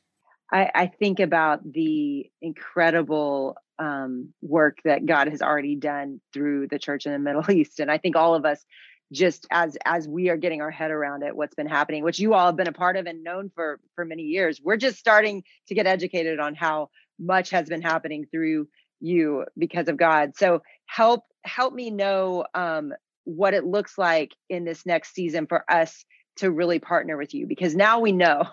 i, 0.52 0.70
I 0.74 0.86
think 0.86 1.20
about 1.20 1.60
the 1.70 2.30
incredible 2.40 3.56
um, 3.78 4.32
work 4.42 4.78
that 4.84 5.06
god 5.06 5.28
has 5.28 5.42
already 5.42 5.76
done 5.76 6.20
through 6.32 6.68
the 6.68 6.78
church 6.78 7.06
in 7.06 7.12
the 7.12 7.18
middle 7.32 7.50
east 7.50 7.80
and 7.80 7.90
i 7.90 7.98
think 7.98 8.16
all 8.16 8.34
of 8.34 8.44
us 8.44 8.64
just 9.12 9.46
as 9.50 9.76
as 9.84 10.06
we 10.06 10.28
are 10.28 10.36
getting 10.36 10.60
our 10.60 10.70
head 10.70 10.90
around 10.92 11.22
it 11.22 11.34
what's 11.34 11.54
been 11.54 11.66
happening 11.66 12.04
which 12.04 12.20
you 12.20 12.34
all 12.34 12.46
have 12.46 12.56
been 12.56 12.68
a 12.68 12.72
part 12.72 12.96
of 12.96 13.06
and 13.06 13.24
known 13.24 13.50
for 13.54 13.80
for 13.94 14.04
many 14.04 14.22
years 14.22 14.60
we're 14.62 14.76
just 14.76 14.98
starting 14.98 15.42
to 15.66 15.74
get 15.74 15.86
educated 15.86 16.38
on 16.38 16.54
how 16.54 16.88
much 17.18 17.50
has 17.50 17.68
been 17.68 17.82
happening 17.82 18.26
through 18.30 18.66
you 19.00 19.44
because 19.58 19.88
of 19.88 19.96
God. 19.96 20.36
So 20.36 20.62
help 20.86 21.24
help 21.44 21.72
me 21.72 21.90
know 21.90 22.44
um, 22.54 22.92
what 23.24 23.54
it 23.54 23.64
looks 23.64 23.96
like 23.96 24.32
in 24.48 24.64
this 24.64 24.84
next 24.84 25.14
season 25.14 25.46
for 25.46 25.64
us 25.70 26.04
to 26.36 26.50
really 26.50 26.78
partner 26.78 27.16
with 27.16 27.34
you 27.34 27.46
because 27.46 27.74
now 27.74 28.00
we 28.00 28.12
know 28.12 28.44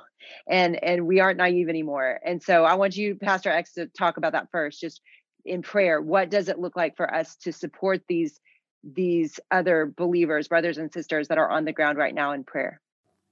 and 0.48 0.82
and 0.84 1.08
we 1.08 1.20
aren't 1.20 1.38
naive 1.38 1.70
anymore. 1.70 2.20
And 2.26 2.42
so 2.42 2.64
I 2.64 2.76
want 2.76 2.96
you, 2.96 3.16
Pastor 3.16 3.50
X, 3.50 3.74
to 3.74 3.88
talk 3.88 4.18
about 4.18 4.34
that 4.34 4.50
first, 4.52 4.82
just 4.82 5.02
in 5.46 5.62
prayer. 5.62 6.02
What 6.02 6.30
does 6.30 6.50
it 6.50 6.60
look 6.60 6.76
like 6.76 6.96
for 6.98 7.14
us 7.14 7.36
to 7.38 7.52
support 7.52 8.02
these 8.08 8.40
these 8.84 9.40
other 9.52 9.92
believers, 9.98 10.48
brothers 10.48 10.78
and 10.78 10.92
sisters 10.92 11.28
that 11.28 11.38
are 11.38 11.50
on 11.50 11.66
the 11.66 11.74
ground 11.74 11.98
right 11.98 12.16
now 12.16 12.34
in 12.34 12.44
prayer? 12.44 12.82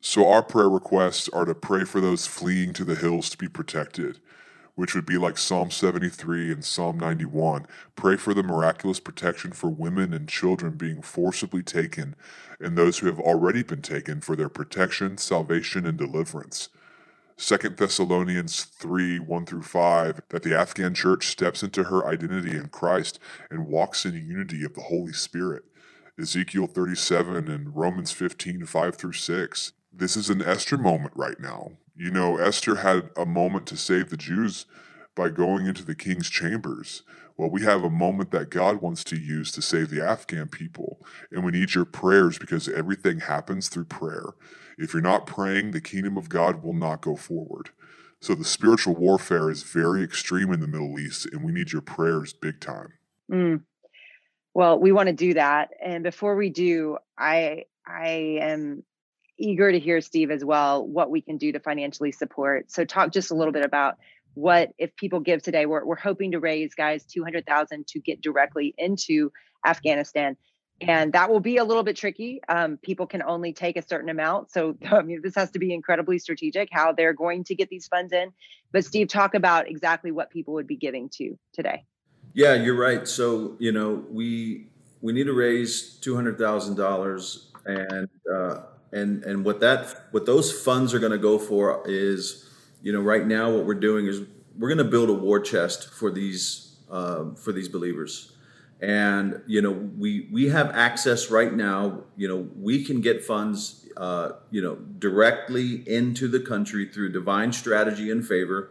So 0.01 0.29
our 0.29 0.43
prayer 0.43 0.69
requests 0.69 1.29
are 1.29 1.45
to 1.45 1.55
pray 1.55 1.83
for 1.83 1.99
those 2.01 2.27
fleeing 2.27 2.73
to 2.73 2.83
the 2.83 2.95
hills 2.95 3.29
to 3.31 3.37
be 3.37 3.47
protected 3.47 4.19
which 4.75 4.93
would 4.93 5.05
be 5.05 5.17
like 5.17 5.37
Psalm 5.37 5.71
73 5.71 6.51
and 6.51 6.63
Psalm 6.63 6.99
91. 6.99 7.65
Pray 7.95 8.17
for 8.17 8.33
the 8.33 8.43
miraculous 8.43 8.99
protection 8.99 9.51
for 9.51 9.69
women 9.69 10.13
and 10.13 10.27
children 10.27 10.73
being 10.73 11.01
forcibly 11.01 11.63
taken, 11.63 12.15
and 12.59 12.77
those 12.77 12.99
who 12.99 13.07
have 13.07 13.19
already 13.19 13.63
been 13.63 13.81
taken 13.81 14.21
for 14.21 14.35
their 14.35 14.49
protection, 14.49 15.17
salvation, 15.17 15.85
and 15.85 15.97
deliverance. 15.97 16.69
2 17.37 17.57
Thessalonians 17.69 18.63
3 18.63 19.19
1 19.19 19.45
through 19.45 19.61
5, 19.61 20.21
that 20.29 20.43
the 20.43 20.57
Afghan 20.57 20.93
church 20.93 21.27
steps 21.27 21.63
into 21.63 21.85
her 21.85 22.07
identity 22.07 22.51
in 22.51 22.69
Christ 22.69 23.19
and 23.51 23.67
walks 23.67 24.05
in 24.05 24.13
unity 24.13 24.63
of 24.63 24.73
the 24.73 24.83
Holy 24.83 25.11
Spirit. 25.11 25.63
Ezekiel 26.17 26.67
37 26.67 27.49
and 27.49 27.75
Romans 27.75 28.11
15 28.11 28.65
5 28.65 28.95
through 28.95 29.11
6. 29.11 29.73
This 29.91 30.15
is 30.15 30.29
an 30.29 30.41
Esther 30.41 30.77
moment 30.77 31.11
right 31.15 31.39
now. 31.39 31.71
You 31.93 32.09
know, 32.09 32.37
Esther 32.37 32.75
had 32.75 33.09
a 33.17 33.25
moment 33.25 33.67
to 33.67 33.77
save 33.77 34.09
the 34.09 34.17
Jews 34.17 34.65
by 35.15 35.30
going 35.30 35.65
into 35.65 35.84
the 35.84 35.95
king's 35.95 36.30
chambers. 36.30 37.04
Well, 37.38 37.49
we 37.49 37.63
have 37.63 37.84
a 37.84 37.89
moment 37.89 38.32
that 38.32 38.49
God 38.49 38.82
wants 38.82 39.04
to 39.06 39.17
use 39.17 39.51
to 39.54 39.62
save 39.62 39.89
the 39.89 40.04
Afghan 40.04 40.47
people. 40.47 41.06
And 41.32 41.43
we 41.43 41.51
need 41.51 41.73
your 41.73 41.86
prayers 41.86 42.38
because 42.38 42.69
everything 42.69 43.21
happens 43.21 43.67
through 43.67 43.86
prayer. 43.86 44.36
If 44.78 44.93
you're 44.93 45.01
not 45.01 45.25
praying, 45.25 45.71
the 45.71 45.82
kingdom 45.82 46.17
of 46.17 46.30
God 46.30 46.63
will 46.63 46.73
not 46.73 47.01
go 47.01 47.15
forward. 47.15 47.69
So 48.21 48.36
the 48.36 48.45
spiritual 48.45 48.95
warfare 48.95 49.49
is 49.49 49.63
very 49.63 50.04
extreme 50.04 50.51
in 50.51 50.60
the 50.60 50.67
Middle 50.67 50.99
East, 50.99 51.28
and 51.32 51.43
we 51.43 51.51
need 51.51 51.71
your 51.71 51.82
prayers 51.82 52.34
big 52.34 52.60
time. 52.60 52.93
Mm. 53.32 53.62
Well, 54.54 54.80
we 54.80 54.91
want 54.91 55.08
to 55.08 55.13
do 55.13 55.34
that. 55.34 55.71
And 55.84 56.04
before 56.04 56.36
we 56.36 56.49
do, 56.49 56.97
I 57.17 57.65
I 57.86 58.39
am 58.41 58.84
eager 59.38 59.71
to 59.71 59.80
hear, 59.80 60.01
Steve, 60.01 60.32
as 60.32 60.43
well, 60.43 60.88
what 60.88 61.12
we 61.12 61.21
can 61.21 61.38
do 61.38 61.51
to 61.51 61.60
financially 61.60 62.12
support. 62.12 62.71
So, 62.71 62.86
talk 62.86 63.12
just 63.12 63.32
a 63.32 63.36
little 63.36 63.54
bit 63.54 63.65
about 63.65 63.97
what 64.35 64.71
if 64.77 64.95
people 64.95 65.19
give 65.19 65.41
today. 65.41 65.65
We're, 65.65 65.83
we're 65.83 65.95
hoping 65.95 66.31
to 66.31 66.39
raise, 66.39 66.75
guys, 66.75 67.03
200,000 67.05 67.87
to 67.87 67.99
get 67.99 68.21
directly 68.21 68.75
into 68.77 69.31
Afghanistan. 69.65 70.37
And 70.81 71.13
that 71.13 71.29
will 71.29 71.39
be 71.39 71.57
a 71.57 71.63
little 71.63 71.83
bit 71.83 71.95
tricky. 71.95 72.41
Um, 72.49 72.77
people 72.77 73.07
can 73.07 73.23
only 73.23 73.53
take 73.53 73.77
a 73.77 73.81
certain 73.81 74.09
amount. 74.09 74.51
So, 74.51 74.77
I 74.91 75.01
mean, 75.01 75.21
this 75.23 75.35
has 75.35 75.51
to 75.51 75.59
be 75.59 75.73
incredibly 75.73 76.19
strategic 76.19 76.69
how 76.71 76.91
they're 76.91 77.13
going 77.13 77.45
to 77.45 77.55
get 77.55 77.69
these 77.69 77.87
funds 77.87 78.13
in. 78.13 78.31
But, 78.71 78.85
Steve, 78.85 79.07
talk 79.07 79.33
about 79.35 79.69
exactly 79.69 80.11
what 80.11 80.29
people 80.29 80.53
would 80.55 80.67
be 80.67 80.75
giving 80.75 81.09
to 81.15 81.37
today. 81.53 81.85
Yeah, 82.33 82.55
you're 82.55 82.75
right. 82.75 83.07
So, 83.07 83.55
you 83.59 83.71
know, 83.71 84.03
we 84.09 84.67
we 85.01 85.13
need 85.13 85.25
to 85.25 85.33
raise 85.33 85.97
two 86.01 86.15
hundred 86.15 86.37
thousand 86.37 86.75
dollars, 86.75 87.51
and 87.65 88.09
uh, 88.33 88.63
and 88.91 89.23
and 89.23 89.45
what 89.45 89.61
that 89.61 90.07
what 90.11 90.25
those 90.25 90.51
funds 90.51 90.93
are 90.93 90.99
going 90.99 91.13
to 91.13 91.17
go 91.17 91.39
for 91.39 91.81
is 91.85 92.49
you 92.85 92.93
know 92.93 93.01
right 93.01 93.25
now 93.25 93.49
what 93.49 93.65
we're 93.65 93.73
doing 93.73 94.05
is 94.05 94.21
we're 94.59 94.69
going 94.69 94.77
to 94.77 94.83
build 94.83 95.09
a 95.09 95.13
war 95.13 95.39
chest 95.39 95.89
for 95.89 96.11
these 96.11 96.77
uh, 96.89 97.33
for 97.33 97.51
these 97.51 97.67
believers. 97.67 98.31
And 98.79 99.41
you 99.47 99.59
know 99.59 99.71
we 99.71 100.29
we 100.31 100.49
have 100.49 100.69
access 100.69 101.31
right 101.31 101.51
now 101.51 102.03
you 102.15 102.27
know 102.27 102.47
we 102.55 102.85
can 102.85 103.01
get 103.01 103.25
funds 103.25 103.87
uh, 103.97 104.33
you 104.51 104.61
know 104.61 104.75
directly 104.75 105.83
into 105.89 106.27
the 106.27 106.39
country 106.39 106.87
through 106.87 107.11
divine 107.11 107.51
strategy 107.51 108.11
and 108.11 108.25
favor. 108.25 108.69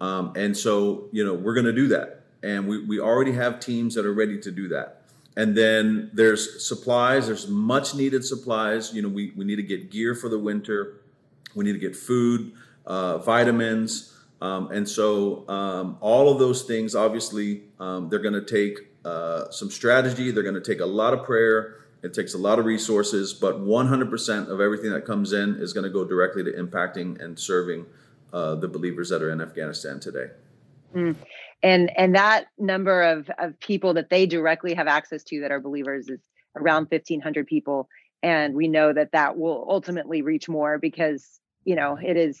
Um, 0.00 0.32
and 0.34 0.56
so 0.56 1.08
you 1.12 1.24
know 1.24 1.34
we're 1.34 1.54
going 1.54 1.66
to 1.66 1.72
do 1.72 1.86
that. 1.88 2.24
And 2.42 2.66
we, 2.66 2.84
we 2.84 2.98
already 2.98 3.32
have 3.34 3.60
teams 3.60 3.94
that 3.94 4.04
are 4.04 4.12
ready 4.12 4.40
to 4.40 4.50
do 4.50 4.66
that. 4.68 5.02
And 5.36 5.56
then 5.56 6.10
there's 6.12 6.66
supplies 6.66 7.28
there's 7.28 7.46
much 7.46 7.94
needed 7.94 8.24
supplies. 8.24 8.92
You 8.92 9.02
know 9.02 9.08
we, 9.08 9.30
we 9.36 9.44
need 9.44 9.56
to 9.56 9.62
get 9.62 9.92
gear 9.92 10.16
for 10.16 10.28
the 10.28 10.40
winter. 10.40 11.02
We 11.54 11.64
need 11.64 11.74
to 11.74 11.78
get 11.78 11.94
food 11.94 12.54
uh, 12.86 13.18
vitamins. 13.18 14.14
Um, 14.40 14.70
and 14.72 14.88
so 14.88 15.48
um, 15.48 15.98
all 16.00 16.32
of 16.32 16.38
those 16.38 16.62
things 16.62 16.94
obviously 16.94 17.62
um, 17.78 18.08
they're 18.08 18.18
going 18.18 18.34
to 18.34 18.44
take 18.44 18.88
uh, 19.04 19.50
some 19.50 19.70
strategy. 19.70 20.30
They're 20.30 20.42
going 20.42 20.54
to 20.54 20.60
take 20.60 20.80
a 20.80 20.86
lot 20.86 21.14
of 21.14 21.24
prayer. 21.24 21.76
It 22.02 22.12
takes 22.12 22.34
a 22.34 22.38
lot 22.38 22.58
of 22.58 22.64
resources 22.64 23.32
but 23.32 23.60
100% 23.60 24.48
of 24.48 24.60
everything 24.60 24.90
that 24.90 25.04
comes 25.04 25.32
in 25.32 25.56
is 25.56 25.72
going 25.72 25.84
to 25.84 25.90
go 25.90 26.04
directly 26.04 26.42
to 26.44 26.52
impacting 26.52 27.22
and 27.22 27.38
serving 27.38 27.86
uh, 28.32 28.56
the 28.56 28.66
believers 28.68 29.08
that 29.10 29.22
are 29.22 29.30
in 29.30 29.40
afghanistan 29.40 30.00
today. 30.00 30.26
Mm 30.94 31.16
and 31.62 31.90
and 31.96 32.14
that 32.14 32.46
number 32.58 33.02
of 33.02 33.30
of 33.38 33.58
people 33.60 33.94
that 33.94 34.10
they 34.10 34.26
directly 34.26 34.74
have 34.74 34.88
access 34.88 35.22
to 35.24 35.40
that 35.40 35.52
are 35.52 35.60
believers 35.60 36.08
is 36.08 36.20
around 36.56 36.88
1500 36.90 37.46
people. 37.46 37.88
And 38.22 38.54
we 38.54 38.68
know 38.68 38.92
that 38.92 39.12
that 39.12 39.36
will 39.38 39.66
ultimately 39.68 40.22
reach 40.22 40.48
more 40.48 40.78
because 40.78 41.40
you 41.64 41.76
know 41.76 41.98
it 42.00 42.16
is 42.16 42.40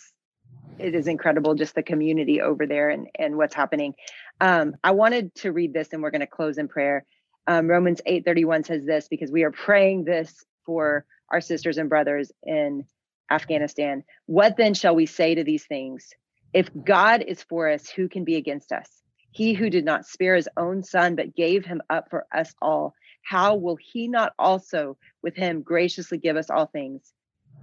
it 0.78 0.94
is 0.94 1.06
incredible 1.06 1.54
just 1.54 1.74
the 1.74 1.82
community 1.82 2.40
over 2.40 2.66
there 2.66 2.90
and 2.90 3.08
and 3.18 3.36
what's 3.36 3.54
happening. 3.54 3.94
Um, 4.40 4.74
i 4.82 4.90
wanted 4.90 5.34
to 5.36 5.52
read 5.52 5.72
this 5.72 5.88
and 5.92 6.02
we're 6.02 6.10
going 6.10 6.20
to 6.20 6.26
close 6.26 6.58
in 6.58 6.68
prayer. 6.68 7.04
Um, 7.46 7.68
romans 7.68 8.00
8 8.06 8.24
31 8.24 8.64
says 8.64 8.84
this 8.84 9.08
because 9.08 9.30
we 9.30 9.44
are 9.44 9.50
praying 9.50 10.04
this 10.04 10.44
for 10.64 11.04
our 11.30 11.40
sisters 11.40 11.78
and 11.78 11.88
brothers 11.88 12.30
in 12.42 12.84
afghanistan. 13.30 14.04
What 14.26 14.56
then 14.56 14.74
shall 14.74 14.94
we 14.94 15.06
say 15.06 15.34
to 15.34 15.44
these 15.44 15.64
things? 15.64 16.10
If 16.52 16.68
god 16.84 17.22
is 17.22 17.42
for 17.42 17.68
us 17.68 17.88
who 17.88 18.08
can 18.08 18.24
be 18.24 18.36
against 18.36 18.72
us? 18.72 18.88
He 19.32 19.54
who 19.54 19.70
did 19.70 19.84
not 19.84 20.06
spare 20.06 20.36
his 20.36 20.48
own 20.58 20.82
son, 20.82 21.16
but 21.16 21.34
gave 21.34 21.64
him 21.64 21.80
up 21.88 22.10
for 22.10 22.26
us 22.32 22.54
all, 22.60 22.94
how 23.22 23.56
will 23.56 23.76
he 23.76 24.06
not 24.06 24.34
also 24.38 24.98
with 25.22 25.34
him 25.34 25.62
graciously 25.62 26.18
give 26.18 26.36
us 26.36 26.50
all 26.50 26.66
things? 26.66 27.12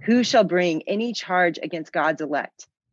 Who 0.04 0.24
shall 0.24 0.44
bring 0.44 0.82
any 0.88 1.12
charge 1.12 1.58
against 1.62 1.92
God's 1.92 2.22
elect? 2.22 2.66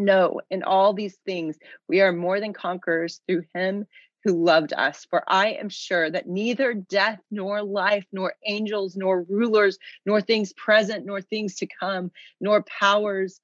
No, 0.00 0.40
in 0.50 0.62
all 0.62 0.94
these 0.94 1.18
things, 1.26 1.58
we 1.86 2.00
are 2.00 2.12
more 2.12 2.40
than 2.40 2.54
conquerors 2.54 3.20
through 3.28 3.44
him 3.54 3.86
who 4.24 4.44
loved 4.44 4.72
us. 4.72 5.06
For 5.10 5.22
I 5.28 5.50
am 5.50 5.68
sure 5.68 6.10
that 6.10 6.26
neither 6.26 6.72
death, 6.72 7.20
nor 7.30 7.62
life, 7.62 8.06
nor 8.10 8.34
angels, 8.46 8.96
nor 8.96 9.22
rulers, 9.22 9.78
nor 10.06 10.22
things 10.22 10.54
present, 10.54 11.04
nor 11.04 11.20
things 11.20 11.56
to 11.56 11.66
come, 11.66 12.10
nor 12.40 12.62
powers, 12.62 13.40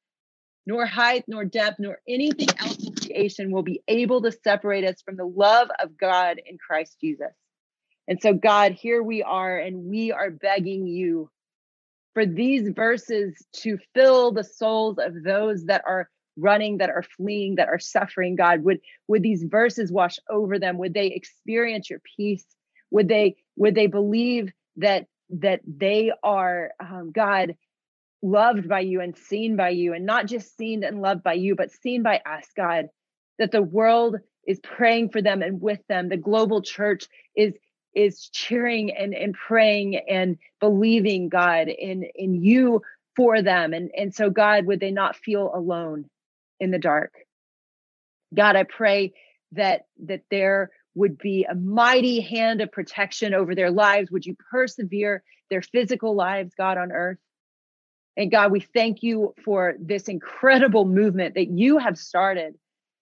nor 0.66 0.86
height, 0.86 1.24
nor 1.28 1.44
depth, 1.44 1.78
nor 1.78 2.00
anything 2.08 2.48
else 2.58 2.82
in 2.82 2.94
creation 2.94 3.50
will 3.50 3.62
be 3.62 3.82
able 3.86 4.22
to 4.22 4.32
separate 4.32 4.84
us 4.84 5.02
from 5.02 5.16
the 5.16 5.26
love 5.26 5.68
of 5.78 5.98
God 5.98 6.40
in 6.44 6.56
Christ 6.56 6.96
Jesus. 7.00 7.34
And 8.08 8.20
so, 8.20 8.32
God, 8.32 8.72
here 8.72 9.02
we 9.02 9.22
are, 9.22 9.58
and 9.58 9.84
we 9.84 10.10
are 10.10 10.30
begging 10.30 10.86
you 10.86 11.30
for 12.14 12.24
these 12.24 12.70
verses 12.70 13.34
to 13.52 13.78
fill 13.94 14.32
the 14.32 14.42
souls 14.42 14.96
of 14.98 15.22
those 15.22 15.66
that 15.66 15.82
are 15.86 16.08
running 16.36 16.78
that 16.78 16.90
are 16.90 17.02
fleeing 17.02 17.54
that 17.56 17.68
are 17.68 17.78
suffering 17.78 18.36
god 18.36 18.62
would 18.62 18.80
would 19.08 19.22
these 19.22 19.42
verses 19.44 19.90
wash 19.90 20.18
over 20.28 20.58
them? 20.58 20.78
Would 20.78 20.94
they 20.94 21.06
experience 21.08 21.88
your 21.90 22.00
peace? 22.16 22.44
Would 22.90 23.08
they 23.08 23.36
would 23.56 23.74
they 23.74 23.86
believe 23.86 24.52
that 24.76 25.06
that 25.30 25.60
they 25.66 26.12
are 26.22 26.72
um, 26.80 27.10
god 27.12 27.56
loved 28.22 28.68
by 28.68 28.80
you 28.80 29.00
and 29.00 29.16
seen 29.16 29.56
by 29.56 29.70
you 29.70 29.92
and 29.92 30.06
not 30.06 30.26
just 30.26 30.56
seen 30.56 30.82
and 30.84 31.02
loved 31.02 31.22
by 31.22 31.34
you 31.34 31.54
but 31.54 31.72
seen 31.72 32.02
by 32.02 32.20
us 32.26 32.46
god? 32.56 32.88
That 33.38 33.52
the 33.52 33.62
world 33.62 34.16
is 34.46 34.60
praying 34.60 35.10
for 35.10 35.20
them 35.20 35.42
and 35.42 35.60
with 35.60 35.80
them. 35.88 36.08
The 36.08 36.16
global 36.16 36.62
church 36.62 37.06
is 37.34 37.54
is 37.94 38.28
cheering 38.28 38.94
and 38.94 39.14
and 39.14 39.34
praying 39.34 39.96
and 40.08 40.36
believing 40.60 41.28
god 41.28 41.68
in 41.68 42.04
in 42.14 42.34
you 42.34 42.82
for 43.16 43.40
them. 43.40 43.72
And 43.72 43.90
and 43.96 44.14
so 44.14 44.28
god 44.28 44.66
would 44.66 44.80
they 44.80 44.90
not 44.90 45.16
feel 45.16 45.50
alone 45.54 46.08
in 46.60 46.70
the 46.70 46.78
dark. 46.78 47.12
God, 48.34 48.56
I 48.56 48.64
pray 48.64 49.12
that 49.52 49.82
that 50.04 50.22
there 50.30 50.70
would 50.94 51.18
be 51.18 51.46
a 51.48 51.54
mighty 51.54 52.20
hand 52.20 52.60
of 52.60 52.72
protection 52.72 53.34
over 53.34 53.54
their 53.54 53.70
lives. 53.70 54.10
Would 54.10 54.26
you 54.26 54.36
persevere 54.50 55.22
their 55.50 55.62
physical 55.62 56.16
lives, 56.16 56.54
God, 56.56 56.78
on 56.78 56.90
earth? 56.90 57.18
And 58.16 58.30
God, 58.30 58.50
we 58.50 58.60
thank 58.60 59.02
you 59.02 59.34
for 59.44 59.74
this 59.78 60.08
incredible 60.08 60.86
movement 60.86 61.34
that 61.34 61.50
you 61.50 61.78
have 61.78 61.98
started 61.98 62.54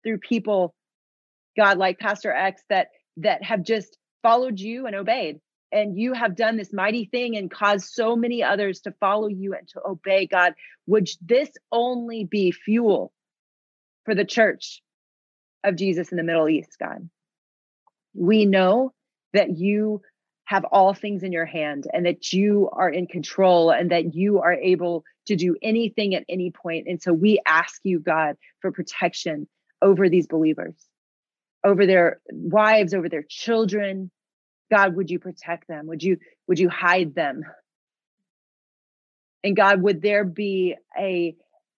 through 0.02 0.18
people, 0.18 0.74
God, 1.56 1.78
like 1.78 2.00
Pastor 2.00 2.32
X, 2.32 2.62
that 2.68 2.88
that 3.18 3.44
have 3.44 3.62
just 3.62 3.96
followed 4.22 4.58
you 4.58 4.86
and 4.86 4.96
obeyed. 4.96 5.40
And 5.70 5.98
you 5.98 6.12
have 6.12 6.36
done 6.36 6.56
this 6.56 6.72
mighty 6.72 7.06
thing 7.06 7.36
and 7.36 7.50
caused 7.50 7.86
so 7.86 8.16
many 8.16 8.42
others 8.42 8.80
to 8.82 8.92
follow 9.00 9.28
you 9.28 9.54
and 9.54 9.66
to 9.68 9.80
obey 9.84 10.26
God. 10.26 10.54
Would 10.86 11.08
this 11.20 11.50
only 11.72 12.24
be 12.24 12.52
fuel 12.52 13.12
for 14.04 14.14
the 14.14 14.24
church 14.24 14.82
of 15.64 15.76
Jesus 15.76 16.10
in 16.10 16.16
the 16.16 16.22
Middle 16.22 16.48
East, 16.48 16.76
God. 16.78 17.08
We 18.14 18.44
know 18.46 18.92
that 19.32 19.56
you 19.56 20.02
have 20.44 20.64
all 20.66 20.92
things 20.92 21.22
in 21.22 21.32
your 21.32 21.46
hand 21.46 21.86
and 21.92 22.04
that 22.06 22.32
you 22.32 22.68
are 22.72 22.88
in 22.88 23.06
control 23.06 23.70
and 23.70 23.90
that 23.90 24.14
you 24.14 24.40
are 24.40 24.52
able 24.52 25.04
to 25.26 25.36
do 25.36 25.56
anything 25.62 26.14
at 26.14 26.24
any 26.28 26.50
point. 26.50 26.86
And 26.86 27.02
so 27.02 27.12
we 27.12 27.40
ask 27.46 27.80
you, 27.82 27.98
God, 27.98 28.36
for 28.60 28.70
protection 28.70 29.48
over 29.80 30.08
these 30.08 30.26
believers, 30.26 30.74
over 31.64 31.86
their 31.86 32.20
wives, 32.30 32.92
over 32.92 33.08
their 33.08 33.24
children. 33.26 34.10
God, 34.70 34.96
would 34.96 35.10
you 35.10 35.18
protect 35.18 35.66
them? 35.66 35.86
Would 35.86 36.02
you 36.02 36.18
would 36.46 36.58
you 36.58 36.68
hide 36.68 37.14
them? 37.14 37.42
And 39.42 39.56
God, 39.56 39.82
would 39.82 40.02
there 40.02 40.24
be 40.24 40.76
a 40.98 41.36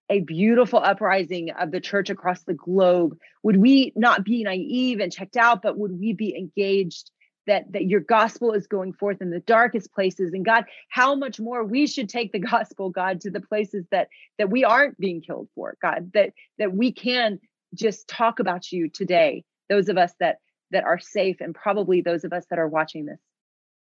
a 0.09 0.21
beautiful 0.21 0.79
uprising 0.79 1.51
of 1.51 1.71
the 1.71 1.81
church 1.81 2.09
across 2.09 2.41
the 2.43 2.53
globe. 2.53 3.17
Would 3.43 3.57
we 3.57 3.91
not 3.95 4.23
be 4.23 4.43
naive 4.43 4.99
and 4.99 5.11
checked 5.11 5.37
out 5.37 5.61
but 5.61 5.77
would 5.77 5.99
we 5.99 6.13
be 6.13 6.35
engaged 6.35 7.11
that 7.45 7.71
that 7.71 7.85
your 7.85 8.01
gospel 8.01 8.53
is 8.53 8.67
going 8.67 8.93
forth 8.93 9.21
in 9.21 9.29
the 9.29 9.39
darkest 9.39 9.93
places? 9.93 10.33
And 10.33 10.45
god 10.45 10.65
how 10.89 11.15
much 11.15 11.39
more 11.39 11.63
we 11.63 11.87
should 11.87 12.09
take 12.09 12.31
the 12.31 12.39
gospel 12.53 12.89
god 12.89 13.21
to 13.21 13.31
the 13.31 13.41
places 13.41 13.85
that 13.91 14.07
that 14.37 14.49
we 14.49 14.63
aren't 14.63 14.97
being 14.97 15.21
killed 15.21 15.49
for 15.55 15.75
god 15.81 16.11
that 16.13 16.33
that 16.57 16.73
we 16.73 16.91
can 16.91 17.39
just 17.73 18.07
talk 18.07 18.39
about 18.39 18.71
you 18.71 18.89
today 18.89 19.43
those 19.69 19.89
of 19.89 19.97
us 19.97 20.13
that 20.19 20.37
that 20.71 20.83
are 20.83 20.99
safe 20.99 21.37
and 21.39 21.55
probably 21.55 22.01
those 22.01 22.23
of 22.23 22.33
us 22.33 22.45
that 22.49 22.59
are 22.59 22.67
watching 22.67 23.05
this. 23.05 23.19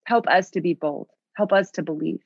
Help 0.05 0.27
us 0.27 0.49
to 0.51 0.61
be 0.61 0.73
bold. 0.73 1.07
Help 1.35 1.53
us 1.53 1.71
to 1.71 1.83
believe. 1.83 2.19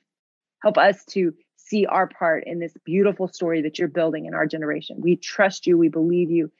Help 0.62 0.78
us 0.78 1.04
to 1.06 1.34
see 1.68 1.86
our 1.86 2.06
part 2.06 2.44
in 2.46 2.58
this 2.58 2.74
beautiful 2.84 3.28
story 3.28 3.62
that 3.62 3.78
you're 3.78 3.88
building 3.88 4.26
in 4.26 4.34
our 4.34 4.46
generation. 4.46 5.00
We 5.00 5.16
trust 5.16 5.66
you. 5.66 5.76
We 5.76 5.88
believe 5.88 6.30
you. 6.30 6.50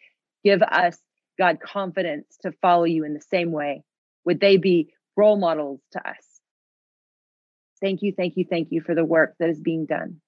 Give 0.45 0.63
us, 0.63 0.99
God, 1.39 1.59
confidence 1.61 2.37
to 2.43 2.53
follow 2.63 2.85
you 2.85 3.05
in 3.05 3.15
the 3.15 3.21
same 3.21 3.53
way. 3.53 3.83
Would 4.25 4.41
they 4.41 4.57
be 4.57 4.93
role 5.17 5.39
models 5.39 5.81
to 5.93 6.09
us? 6.09 6.17
Thank 7.81 8.03
you, 8.03 8.13
thank 8.17 8.37
you, 8.37 8.45
thank 8.49 8.69
you 8.71 8.81
for 8.81 8.95
the 8.95 9.05
work 9.05 9.35
that 9.39 9.51
is 9.51 9.61
being 9.61 9.87
done. 9.87 10.21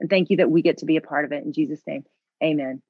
And 0.00 0.08
thank 0.08 0.30
you 0.30 0.38
that 0.38 0.50
we 0.50 0.62
get 0.62 0.78
to 0.78 0.86
be 0.86 0.96
a 0.96 1.02
part 1.02 1.24
of 1.24 1.32
it. 1.32 1.44
In 1.44 1.52
Jesus' 1.52 1.82
name, 1.86 2.04
amen. 2.42 2.82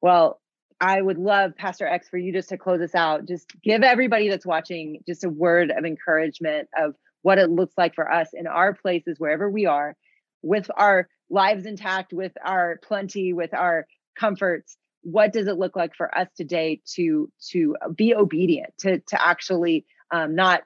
Well, 0.00 0.40
I 0.80 1.00
would 1.00 1.18
love, 1.18 1.56
Pastor 1.56 1.86
X, 1.86 2.08
for 2.08 2.18
you 2.18 2.32
just 2.32 2.48
to 2.48 2.58
close 2.58 2.80
us 2.80 2.94
out. 2.94 3.26
Just 3.26 3.46
give 3.62 3.82
everybody 3.82 4.28
that's 4.28 4.44
watching 4.44 5.00
just 5.06 5.22
a 5.22 5.28
word 5.28 5.70
of 5.70 5.84
encouragement 5.84 6.68
of 6.76 6.94
what 7.22 7.38
it 7.38 7.50
looks 7.50 7.74
like 7.76 7.94
for 7.94 8.10
us 8.10 8.28
in 8.32 8.46
our 8.46 8.74
places, 8.74 9.18
wherever 9.18 9.48
we 9.48 9.66
are, 9.66 9.96
with 10.42 10.70
our 10.76 11.08
lives 11.30 11.66
intact, 11.66 12.12
with 12.12 12.32
our 12.44 12.78
plenty, 12.82 13.32
with 13.32 13.54
our 13.54 13.86
comforts. 14.18 14.76
What 15.02 15.32
does 15.32 15.48
it 15.48 15.56
look 15.56 15.74
like 15.74 15.94
for 15.96 16.16
us 16.16 16.28
today 16.36 16.80
to 16.94 17.30
to 17.50 17.76
be 17.96 18.14
obedient, 18.14 18.74
to 18.80 18.98
to 18.98 19.26
actually 19.26 19.84
um, 20.10 20.34
not 20.34 20.62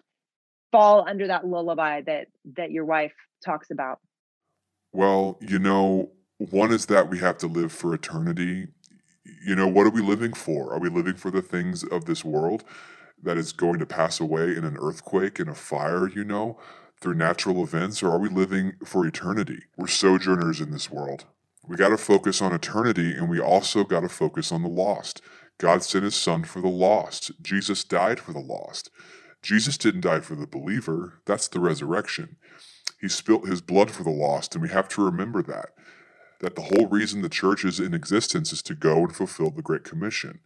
fall 0.72 1.06
under 1.08 1.28
that 1.28 1.46
lullaby 1.46 2.02
that 2.02 2.26
that 2.56 2.70
your 2.70 2.84
wife 2.84 3.14
talks 3.44 3.70
about? 3.70 4.00
Well, 4.92 5.38
you 5.40 5.58
know, 5.58 6.10
one 6.38 6.72
is 6.72 6.86
that 6.86 7.08
we 7.08 7.18
have 7.18 7.38
to 7.38 7.46
live 7.46 7.72
for 7.72 7.94
eternity. 7.94 8.68
You 9.46 9.54
know, 9.54 9.68
what 9.68 9.86
are 9.86 9.90
we 9.90 10.02
living 10.02 10.32
for? 10.32 10.72
Are 10.72 10.78
we 10.78 10.88
living 10.88 11.14
for 11.14 11.30
the 11.30 11.42
things 11.42 11.82
of 11.84 12.04
this 12.04 12.24
world? 12.24 12.64
That 13.22 13.36
is 13.36 13.52
going 13.52 13.78
to 13.78 13.86
pass 13.86 14.20
away 14.20 14.56
in 14.56 14.64
an 14.64 14.76
earthquake, 14.80 15.40
in 15.40 15.48
a 15.48 15.54
fire, 15.54 16.08
you 16.08 16.24
know, 16.24 16.58
through 17.00 17.14
natural 17.14 17.62
events, 17.62 18.02
or 18.02 18.10
are 18.10 18.18
we 18.18 18.28
living 18.28 18.74
for 18.84 19.06
eternity? 19.06 19.64
We're 19.76 19.86
sojourners 19.86 20.60
in 20.60 20.70
this 20.70 20.90
world. 20.90 21.24
We 21.66 21.76
got 21.76 21.88
to 21.88 21.96
focus 21.96 22.40
on 22.40 22.52
eternity 22.52 23.12
and 23.12 23.28
we 23.28 23.40
also 23.40 23.82
got 23.82 24.00
to 24.00 24.08
focus 24.08 24.52
on 24.52 24.62
the 24.62 24.68
lost. 24.68 25.20
God 25.58 25.82
sent 25.82 26.04
his 26.04 26.14
son 26.14 26.44
for 26.44 26.60
the 26.60 26.68
lost. 26.68 27.32
Jesus 27.42 27.82
died 27.82 28.20
for 28.20 28.32
the 28.32 28.38
lost. 28.38 28.90
Jesus 29.42 29.76
didn't 29.76 30.02
die 30.02 30.20
for 30.20 30.34
the 30.34 30.46
believer. 30.46 31.20
That's 31.24 31.48
the 31.48 31.60
resurrection. 31.60 32.36
He 33.00 33.08
spilt 33.08 33.48
his 33.48 33.60
blood 33.60 33.90
for 33.90 34.02
the 34.02 34.10
lost, 34.10 34.54
and 34.54 34.62
we 34.62 34.70
have 34.70 34.88
to 34.90 35.04
remember 35.04 35.42
that. 35.42 35.70
That 36.40 36.56
the 36.56 36.62
whole 36.62 36.86
reason 36.86 37.22
the 37.22 37.28
church 37.28 37.64
is 37.64 37.80
in 37.80 37.94
existence 37.94 38.52
is 38.52 38.62
to 38.62 38.74
go 38.74 38.98
and 38.98 39.14
fulfill 39.14 39.50
the 39.50 39.62
Great 39.62 39.84
Commission. 39.84 40.40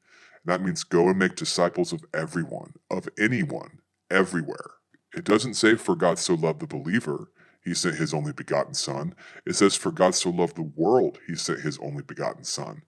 That 0.45 0.63
means 0.63 0.85
go 0.85 1.09
and 1.09 1.19
make 1.19 1.37
disciples 1.37 1.93
of 1.93 2.05
everyone, 2.15 2.75
of 2.91 3.09
anyone, 3.19 3.81
everywhere. 4.11 4.71
It 5.15 5.25
doesn't 5.25 5.55
say, 5.55 5.75
for 5.75 5.97
God 5.97 6.19
so 6.19 6.35
loved 6.35 6.61
the 6.61 6.67
believer, 6.67 7.31
he 7.63 7.75
sent 7.75 7.97
his 7.97 8.15
only 8.15 8.33
begotten 8.33 8.75
Son. 8.75 9.15
It 9.45 9.55
says, 9.55 9.77
for 9.77 9.93
God 9.93 10.15
so 10.15 10.31
loved 10.31 10.57
the 10.57 10.63
world, 10.63 11.19
he 11.27 11.35
sent 11.35 11.61
his 11.61 11.79
only 11.79 12.03
begotten 12.03 12.45
Son. 12.45 12.83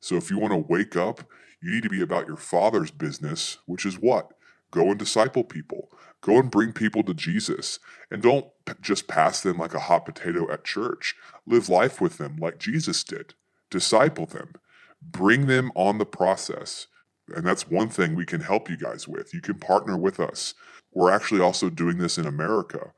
So 0.00 0.16
if 0.16 0.30
you 0.30 0.38
want 0.38 0.52
to 0.52 0.72
wake 0.72 0.96
up, 0.96 1.24
you 1.60 1.72
need 1.72 1.82
to 1.84 1.88
be 1.88 2.02
about 2.02 2.26
your 2.26 2.36
Father's 2.36 2.90
business, 2.90 3.58
which 3.66 3.86
is 3.86 3.98
what? 3.98 4.32
Go 4.70 4.90
and 4.90 4.98
disciple 4.98 5.44
people. 5.44 5.90
Go 6.20 6.38
and 6.38 6.50
bring 6.50 6.72
people 6.72 7.02
to 7.04 7.14
Jesus. 7.14 7.78
And 8.10 8.22
don't 8.22 8.46
just 8.80 9.06
pass 9.08 9.40
them 9.40 9.58
like 9.58 9.74
a 9.74 9.80
hot 9.80 10.06
potato 10.06 10.50
at 10.50 10.64
church. 10.64 11.14
Live 11.46 11.68
life 11.68 12.00
with 12.00 12.18
them 12.18 12.36
like 12.36 12.58
Jesus 12.58 13.04
did. 13.04 13.34
Disciple 13.70 14.26
them. 14.26 14.54
Bring 15.02 15.46
them 15.46 15.72
on 15.74 15.98
the 15.98 16.06
process. 16.06 16.86
And 17.34 17.46
that's 17.46 17.68
one 17.68 17.88
thing 17.88 18.14
we 18.14 18.26
can 18.26 18.40
help 18.40 18.68
you 18.70 18.76
guys 18.76 19.08
with. 19.08 19.34
You 19.34 19.40
can 19.40 19.58
partner 19.58 19.96
with 19.96 20.20
us. 20.20 20.54
We're 20.92 21.10
actually 21.10 21.40
also 21.40 21.70
doing 21.70 21.98
this 21.98 22.18
in 22.18 22.26
America, 22.26 22.92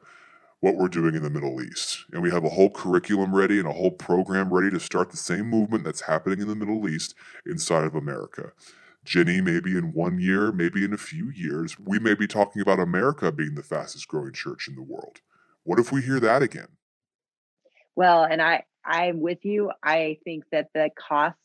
what 0.60 0.76
we're 0.76 0.88
doing 0.88 1.14
in 1.14 1.22
the 1.22 1.30
Middle 1.30 1.62
East. 1.62 2.04
And 2.12 2.22
we 2.22 2.30
have 2.30 2.44
a 2.44 2.50
whole 2.50 2.70
curriculum 2.70 3.34
ready 3.34 3.58
and 3.58 3.68
a 3.68 3.72
whole 3.72 3.92
program 3.92 4.52
ready 4.52 4.70
to 4.70 4.80
start 4.80 5.10
the 5.10 5.16
same 5.16 5.48
movement 5.48 5.84
that's 5.84 6.02
happening 6.02 6.40
in 6.40 6.48
the 6.48 6.56
Middle 6.56 6.88
East 6.88 7.14
inside 7.46 7.84
of 7.84 7.94
America. 7.94 8.52
Jennie, 9.04 9.40
maybe 9.40 9.76
in 9.76 9.92
one 9.92 10.18
year, 10.18 10.50
maybe 10.50 10.84
in 10.84 10.94
a 10.94 10.98
few 10.98 11.30
years, 11.30 11.78
we 11.78 11.98
may 11.98 12.14
be 12.14 12.26
talking 12.26 12.62
about 12.62 12.80
America 12.80 13.30
being 13.30 13.54
the 13.54 13.62
fastest 13.62 14.08
growing 14.08 14.32
church 14.32 14.66
in 14.66 14.74
the 14.74 14.82
world. 14.82 15.20
What 15.62 15.78
if 15.78 15.92
we 15.92 16.02
hear 16.02 16.20
that 16.20 16.42
again? 16.42 16.68
Well, 17.96 18.24
and 18.24 18.42
I 18.42 18.64
I'm 18.84 19.20
with 19.20 19.44
you. 19.44 19.70
I 19.82 20.18
think 20.24 20.44
that 20.52 20.68
the 20.74 20.90
cost 20.96 21.36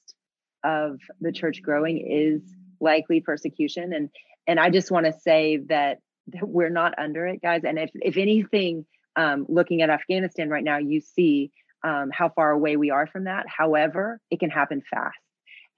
of 0.64 1.00
the 1.22 1.32
church 1.32 1.62
growing 1.62 1.98
is 2.00 2.42
likely 2.80 3.22
persecution 3.22 3.94
and 3.94 4.10
and 4.50 4.60
I 4.60 4.72
just 4.72 4.90
want 4.90 5.06
to 5.06 5.14
say 5.14 5.58
that, 5.70 6.00
we're 6.42 6.70
not 6.70 6.94
under 7.00 7.26
it, 7.26 7.42
guys. 7.42 7.62
And 7.64 7.80
if 7.80 7.90
if 7.96 8.16
anything, 8.16 8.86
um, 9.16 9.48
looking 9.50 9.82
at 9.82 9.90
Afghanistan 9.90 10.50
right 10.50 10.64
now, 10.64 10.78
you 10.78 11.02
see 11.02 11.52
um, 11.84 12.12
how 12.14 12.30
far 12.30 12.52
away 12.52 12.78
we 12.78 12.92
are 12.92 13.08
from 13.08 13.24
that. 13.24 13.46
However, 13.48 14.20
it 14.30 14.40
can 14.40 14.52
happen 14.52 14.84
fast. 14.92 15.18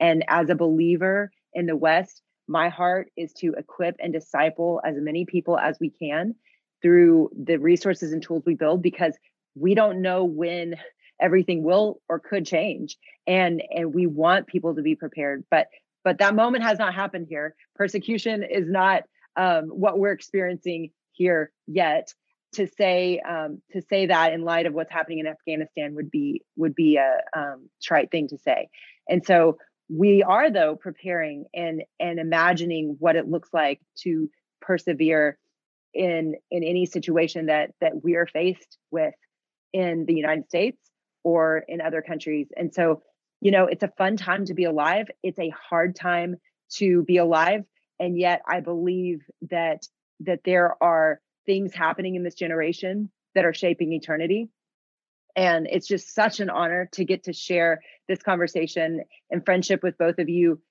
And 0.01 0.25
as 0.27 0.49
a 0.49 0.55
believer 0.55 1.31
in 1.53 1.67
the 1.67 1.75
West, 1.77 2.21
my 2.49 2.67
heart 2.67 3.09
is 3.15 3.31
to 3.35 3.53
equip 3.53 3.95
and 3.99 4.11
disciple 4.11 4.81
as 4.83 4.95
many 4.97 5.25
people 5.25 5.57
as 5.57 5.77
we 5.79 5.89
can 5.89 6.35
through 6.81 7.29
the 7.41 7.57
resources 7.57 8.11
and 8.11 8.21
tools 8.21 8.43
we 8.45 8.55
build 8.55 8.81
because 8.81 9.17
we 9.55 9.73
don't 9.73 10.01
know 10.01 10.25
when 10.25 10.75
everything 11.21 11.63
will 11.63 12.01
or 12.09 12.19
could 12.19 12.45
change 12.45 12.97
and 13.27 13.61
and 13.69 13.93
we 13.93 14.07
want 14.07 14.47
people 14.47 14.75
to 14.75 14.81
be 14.81 14.95
prepared 14.95 15.43
but 15.51 15.67
but 16.03 16.17
that 16.19 16.35
moment 16.35 16.63
has 16.63 16.79
not 16.79 16.93
happened 16.93 17.27
here. 17.29 17.55
Persecution 17.75 18.43
is 18.43 18.69
not 18.69 19.03
um, 19.35 19.65
what 19.65 19.99
we're 19.99 20.11
experiencing 20.11 20.91
here 21.11 21.51
yet. 21.67 22.13
To 22.55 22.67
say 22.67 23.21
um, 23.21 23.61
to 23.71 23.81
say 23.81 24.07
that 24.07 24.33
in 24.33 24.43
light 24.43 24.65
of 24.65 24.73
what's 24.73 24.91
happening 24.91 25.19
in 25.19 25.27
afghanistan 25.27 25.95
would 25.95 26.11
be 26.11 26.41
would 26.57 26.75
be 26.75 26.97
a 26.97 27.19
um, 27.33 27.69
trite 27.81 28.11
thing 28.11 28.27
to 28.27 28.37
say. 28.37 28.67
And 29.07 29.25
so 29.25 29.57
we 29.87 30.21
are 30.21 30.51
though 30.51 30.75
preparing 30.75 31.45
and 31.53 31.83
and 31.97 32.19
imagining 32.19 32.97
what 32.99 33.15
it 33.15 33.29
looks 33.29 33.49
like 33.53 33.79
to 33.99 34.29
persevere 34.61 35.37
in 35.93 36.35
in 36.49 36.63
any 36.63 36.85
situation 36.85 37.45
that 37.45 37.71
that 37.79 38.03
we 38.03 38.15
are 38.15 38.27
faced 38.27 38.77
with 38.91 39.13
in 39.73 40.05
the 40.05 40.13
United 40.13 40.47
States 40.47 40.77
or 41.23 41.63
in 41.67 41.81
other 41.81 42.01
countries. 42.01 42.47
And 42.55 42.73
so, 42.73 43.01
you 43.41 43.51
know, 43.51 43.65
it's 43.65 43.83
a 43.83 43.93
fun 43.97 44.17
time 44.17 44.45
to 44.45 44.53
be 44.53 44.63
alive. 44.63 45.07
It's 45.23 45.39
a 45.39 45.53
hard 45.69 45.95
time 45.95 46.37
to 46.75 47.03
be 47.03 47.17
alive, 47.17 47.63
and 47.99 48.17
yet 48.17 48.41
I 48.47 48.61
believe 48.61 49.21
that 49.49 49.85
that 50.21 50.41
there 50.45 50.81
are 50.81 51.19
things 51.45 51.73
happening 51.73 52.15
in 52.15 52.23
this 52.23 52.35
generation 52.35 53.09
that 53.33 53.45
are 53.45 53.53
shaping 53.53 53.91
eternity 53.93 54.49
and 55.35 55.67
it's 55.69 55.87
just 55.87 56.13
such 56.13 56.39
an 56.39 56.49
honor 56.49 56.89
to 56.93 57.05
get 57.05 57.23
to 57.23 57.33
share 57.33 57.81
this 58.07 58.21
conversation 58.21 59.03
and 59.29 59.45
friendship 59.45 59.83
with 59.83 59.97
both 59.97 60.19
of 60.19 60.29
you, 60.29 60.61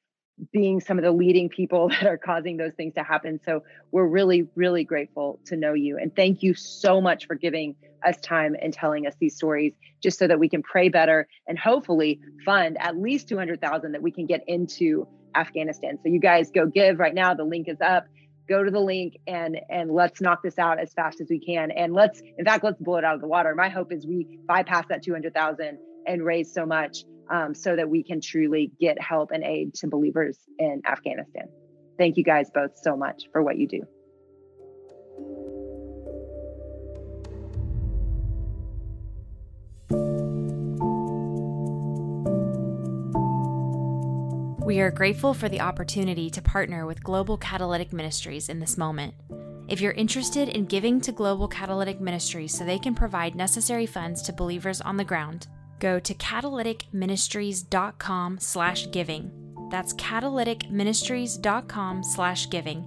being 0.52 0.80
some 0.80 0.98
of 0.98 1.04
the 1.04 1.12
leading 1.12 1.48
people 1.48 1.88
that 1.90 2.06
are 2.06 2.18
causing 2.18 2.56
those 2.56 2.72
things 2.74 2.94
to 2.94 3.02
happen. 3.02 3.40
So 3.44 3.62
we're 3.92 4.06
really, 4.06 4.48
really 4.54 4.84
grateful 4.84 5.40
to 5.46 5.56
know 5.56 5.74
you. 5.74 5.98
And 5.98 6.14
thank 6.14 6.42
you 6.42 6.54
so 6.54 7.00
much 7.00 7.26
for 7.26 7.34
giving 7.34 7.74
us 8.06 8.16
time 8.18 8.56
and 8.60 8.72
telling 8.72 9.06
us 9.06 9.14
these 9.20 9.36
stories 9.36 9.74
just 10.02 10.18
so 10.18 10.26
that 10.26 10.38
we 10.38 10.48
can 10.48 10.62
pray 10.62 10.88
better 10.88 11.28
and 11.46 11.58
hopefully 11.58 12.20
fund 12.44 12.78
at 12.80 12.96
least 12.96 13.28
200,000 13.28 13.92
that 13.92 14.02
we 14.02 14.10
can 14.10 14.26
get 14.26 14.42
into 14.46 15.06
Afghanistan. 15.34 15.98
So 16.02 16.08
you 16.08 16.18
guys 16.18 16.50
go 16.50 16.66
give 16.66 16.98
right 16.98 17.14
now. 17.14 17.34
The 17.34 17.44
link 17.44 17.68
is 17.68 17.80
up 17.80 18.06
go 18.48 18.64
to 18.64 18.70
the 18.70 18.80
link 18.80 19.16
and 19.28 19.60
and 19.70 19.92
let's 19.92 20.20
knock 20.20 20.42
this 20.42 20.58
out 20.58 20.80
as 20.80 20.92
fast 20.92 21.20
as 21.20 21.28
we 21.30 21.38
can 21.38 21.70
and 21.70 21.94
let's 21.94 22.20
in 22.36 22.44
fact 22.44 22.64
let's 22.64 22.80
blow 22.80 22.96
it 22.96 23.04
out 23.04 23.14
of 23.14 23.20
the 23.20 23.28
water 23.28 23.54
my 23.54 23.68
hope 23.68 23.92
is 23.92 24.04
we 24.04 24.40
bypass 24.44 24.84
that 24.88 25.04
200000 25.04 25.78
and 26.06 26.24
raise 26.24 26.52
so 26.52 26.66
much 26.66 27.04
um, 27.30 27.54
so 27.54 27.76
that 27.76 27.88
we 27.88 28.02
can 28.02 28.20
truly 28.20 28.72
get 28.80 29.00
help 29.00 29.30
and 29.30 29.44
aid 29.44 29.74
to 29.74 29.86
believers 29.86 30.38
in 30.58 30.82
afghanistan 30.86 31.48
thank 31.98 32.16
you 32.16 32.24
guys 32.24 32.50
both 32.54 32.72
so 32.76 32.96
much 32.96 33.24
for 33.32 33.42
what 33.42 33.56
you 33.56 33.66
do 33.66 33.82
We 44.70 44.78
are 44.78 44.92
grateful 44.92 45.34
for 45.34 45.48
the 45.48 45.60
opportunity 45.60 46.30
to 46.30 46.40
partner 46.40 46.86
with 46.86 47.02
Global 47.02 47.36
Catalytic 47.36 47.92
Ministries 47.92 48.48
in 48.48 48.60
this 48.60 48.78
moment. 48.78 49.14
If 49.66 49.80
you're 49.80 49.90
interested 49.90 50.48
in 50.48 50.66
giving 50.66 51.00
to 51.00 51.10
Global 51.10 51.48
Catalytic 51.48 52.00
Ministries 52.00 52.56
so 52.56 52.64
they 52.64 52.78
can 52.78 52.94
provide 52.94 53.34
necessary 53.34 53.84
funds 53.84 54.22
to 54.22 54.32
believers 54.32 54.80
on 54.80 54.96
the 54.96 55.04
ground, 55.04 55.48
go 55.80 55.98
to 55.98 56.14
catalyticministries.com 56.14 58.38
slash 58.38 58.88
giving. 58.92 59.32
That's 59.70 59.92
catalyticministries.com 59.94 62.04
slash 62.04 62.48
giving. 62.48 62.84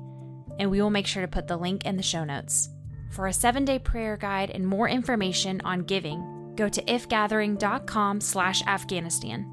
and 0.60 0.70
we 0.70 0.82
will 0.82 0.90
make 0.90 1.08
sure 1.08 1.22
to 1.22 1.28
put 1.28 1.48
the 1.48 1.58
link 1.58 1.86
in 1.86 1.98
the 1.98 2.04
show 2.04 2.24
notes. 2.24 2.70
For 3.12 3.28
a 3.28 3.32
7-day 3.32 3.80
prayer 3.80 4.16
guide 4.18 4.52
and 4.52 4.68
more 4.68 4.90
information 4.90 5.62
on 5.64 5.82
giving, 5.82 6.54
go 6.56 6.70
to 6.70 6.82
ifgathering.com/afghanistan. 6.84 9.53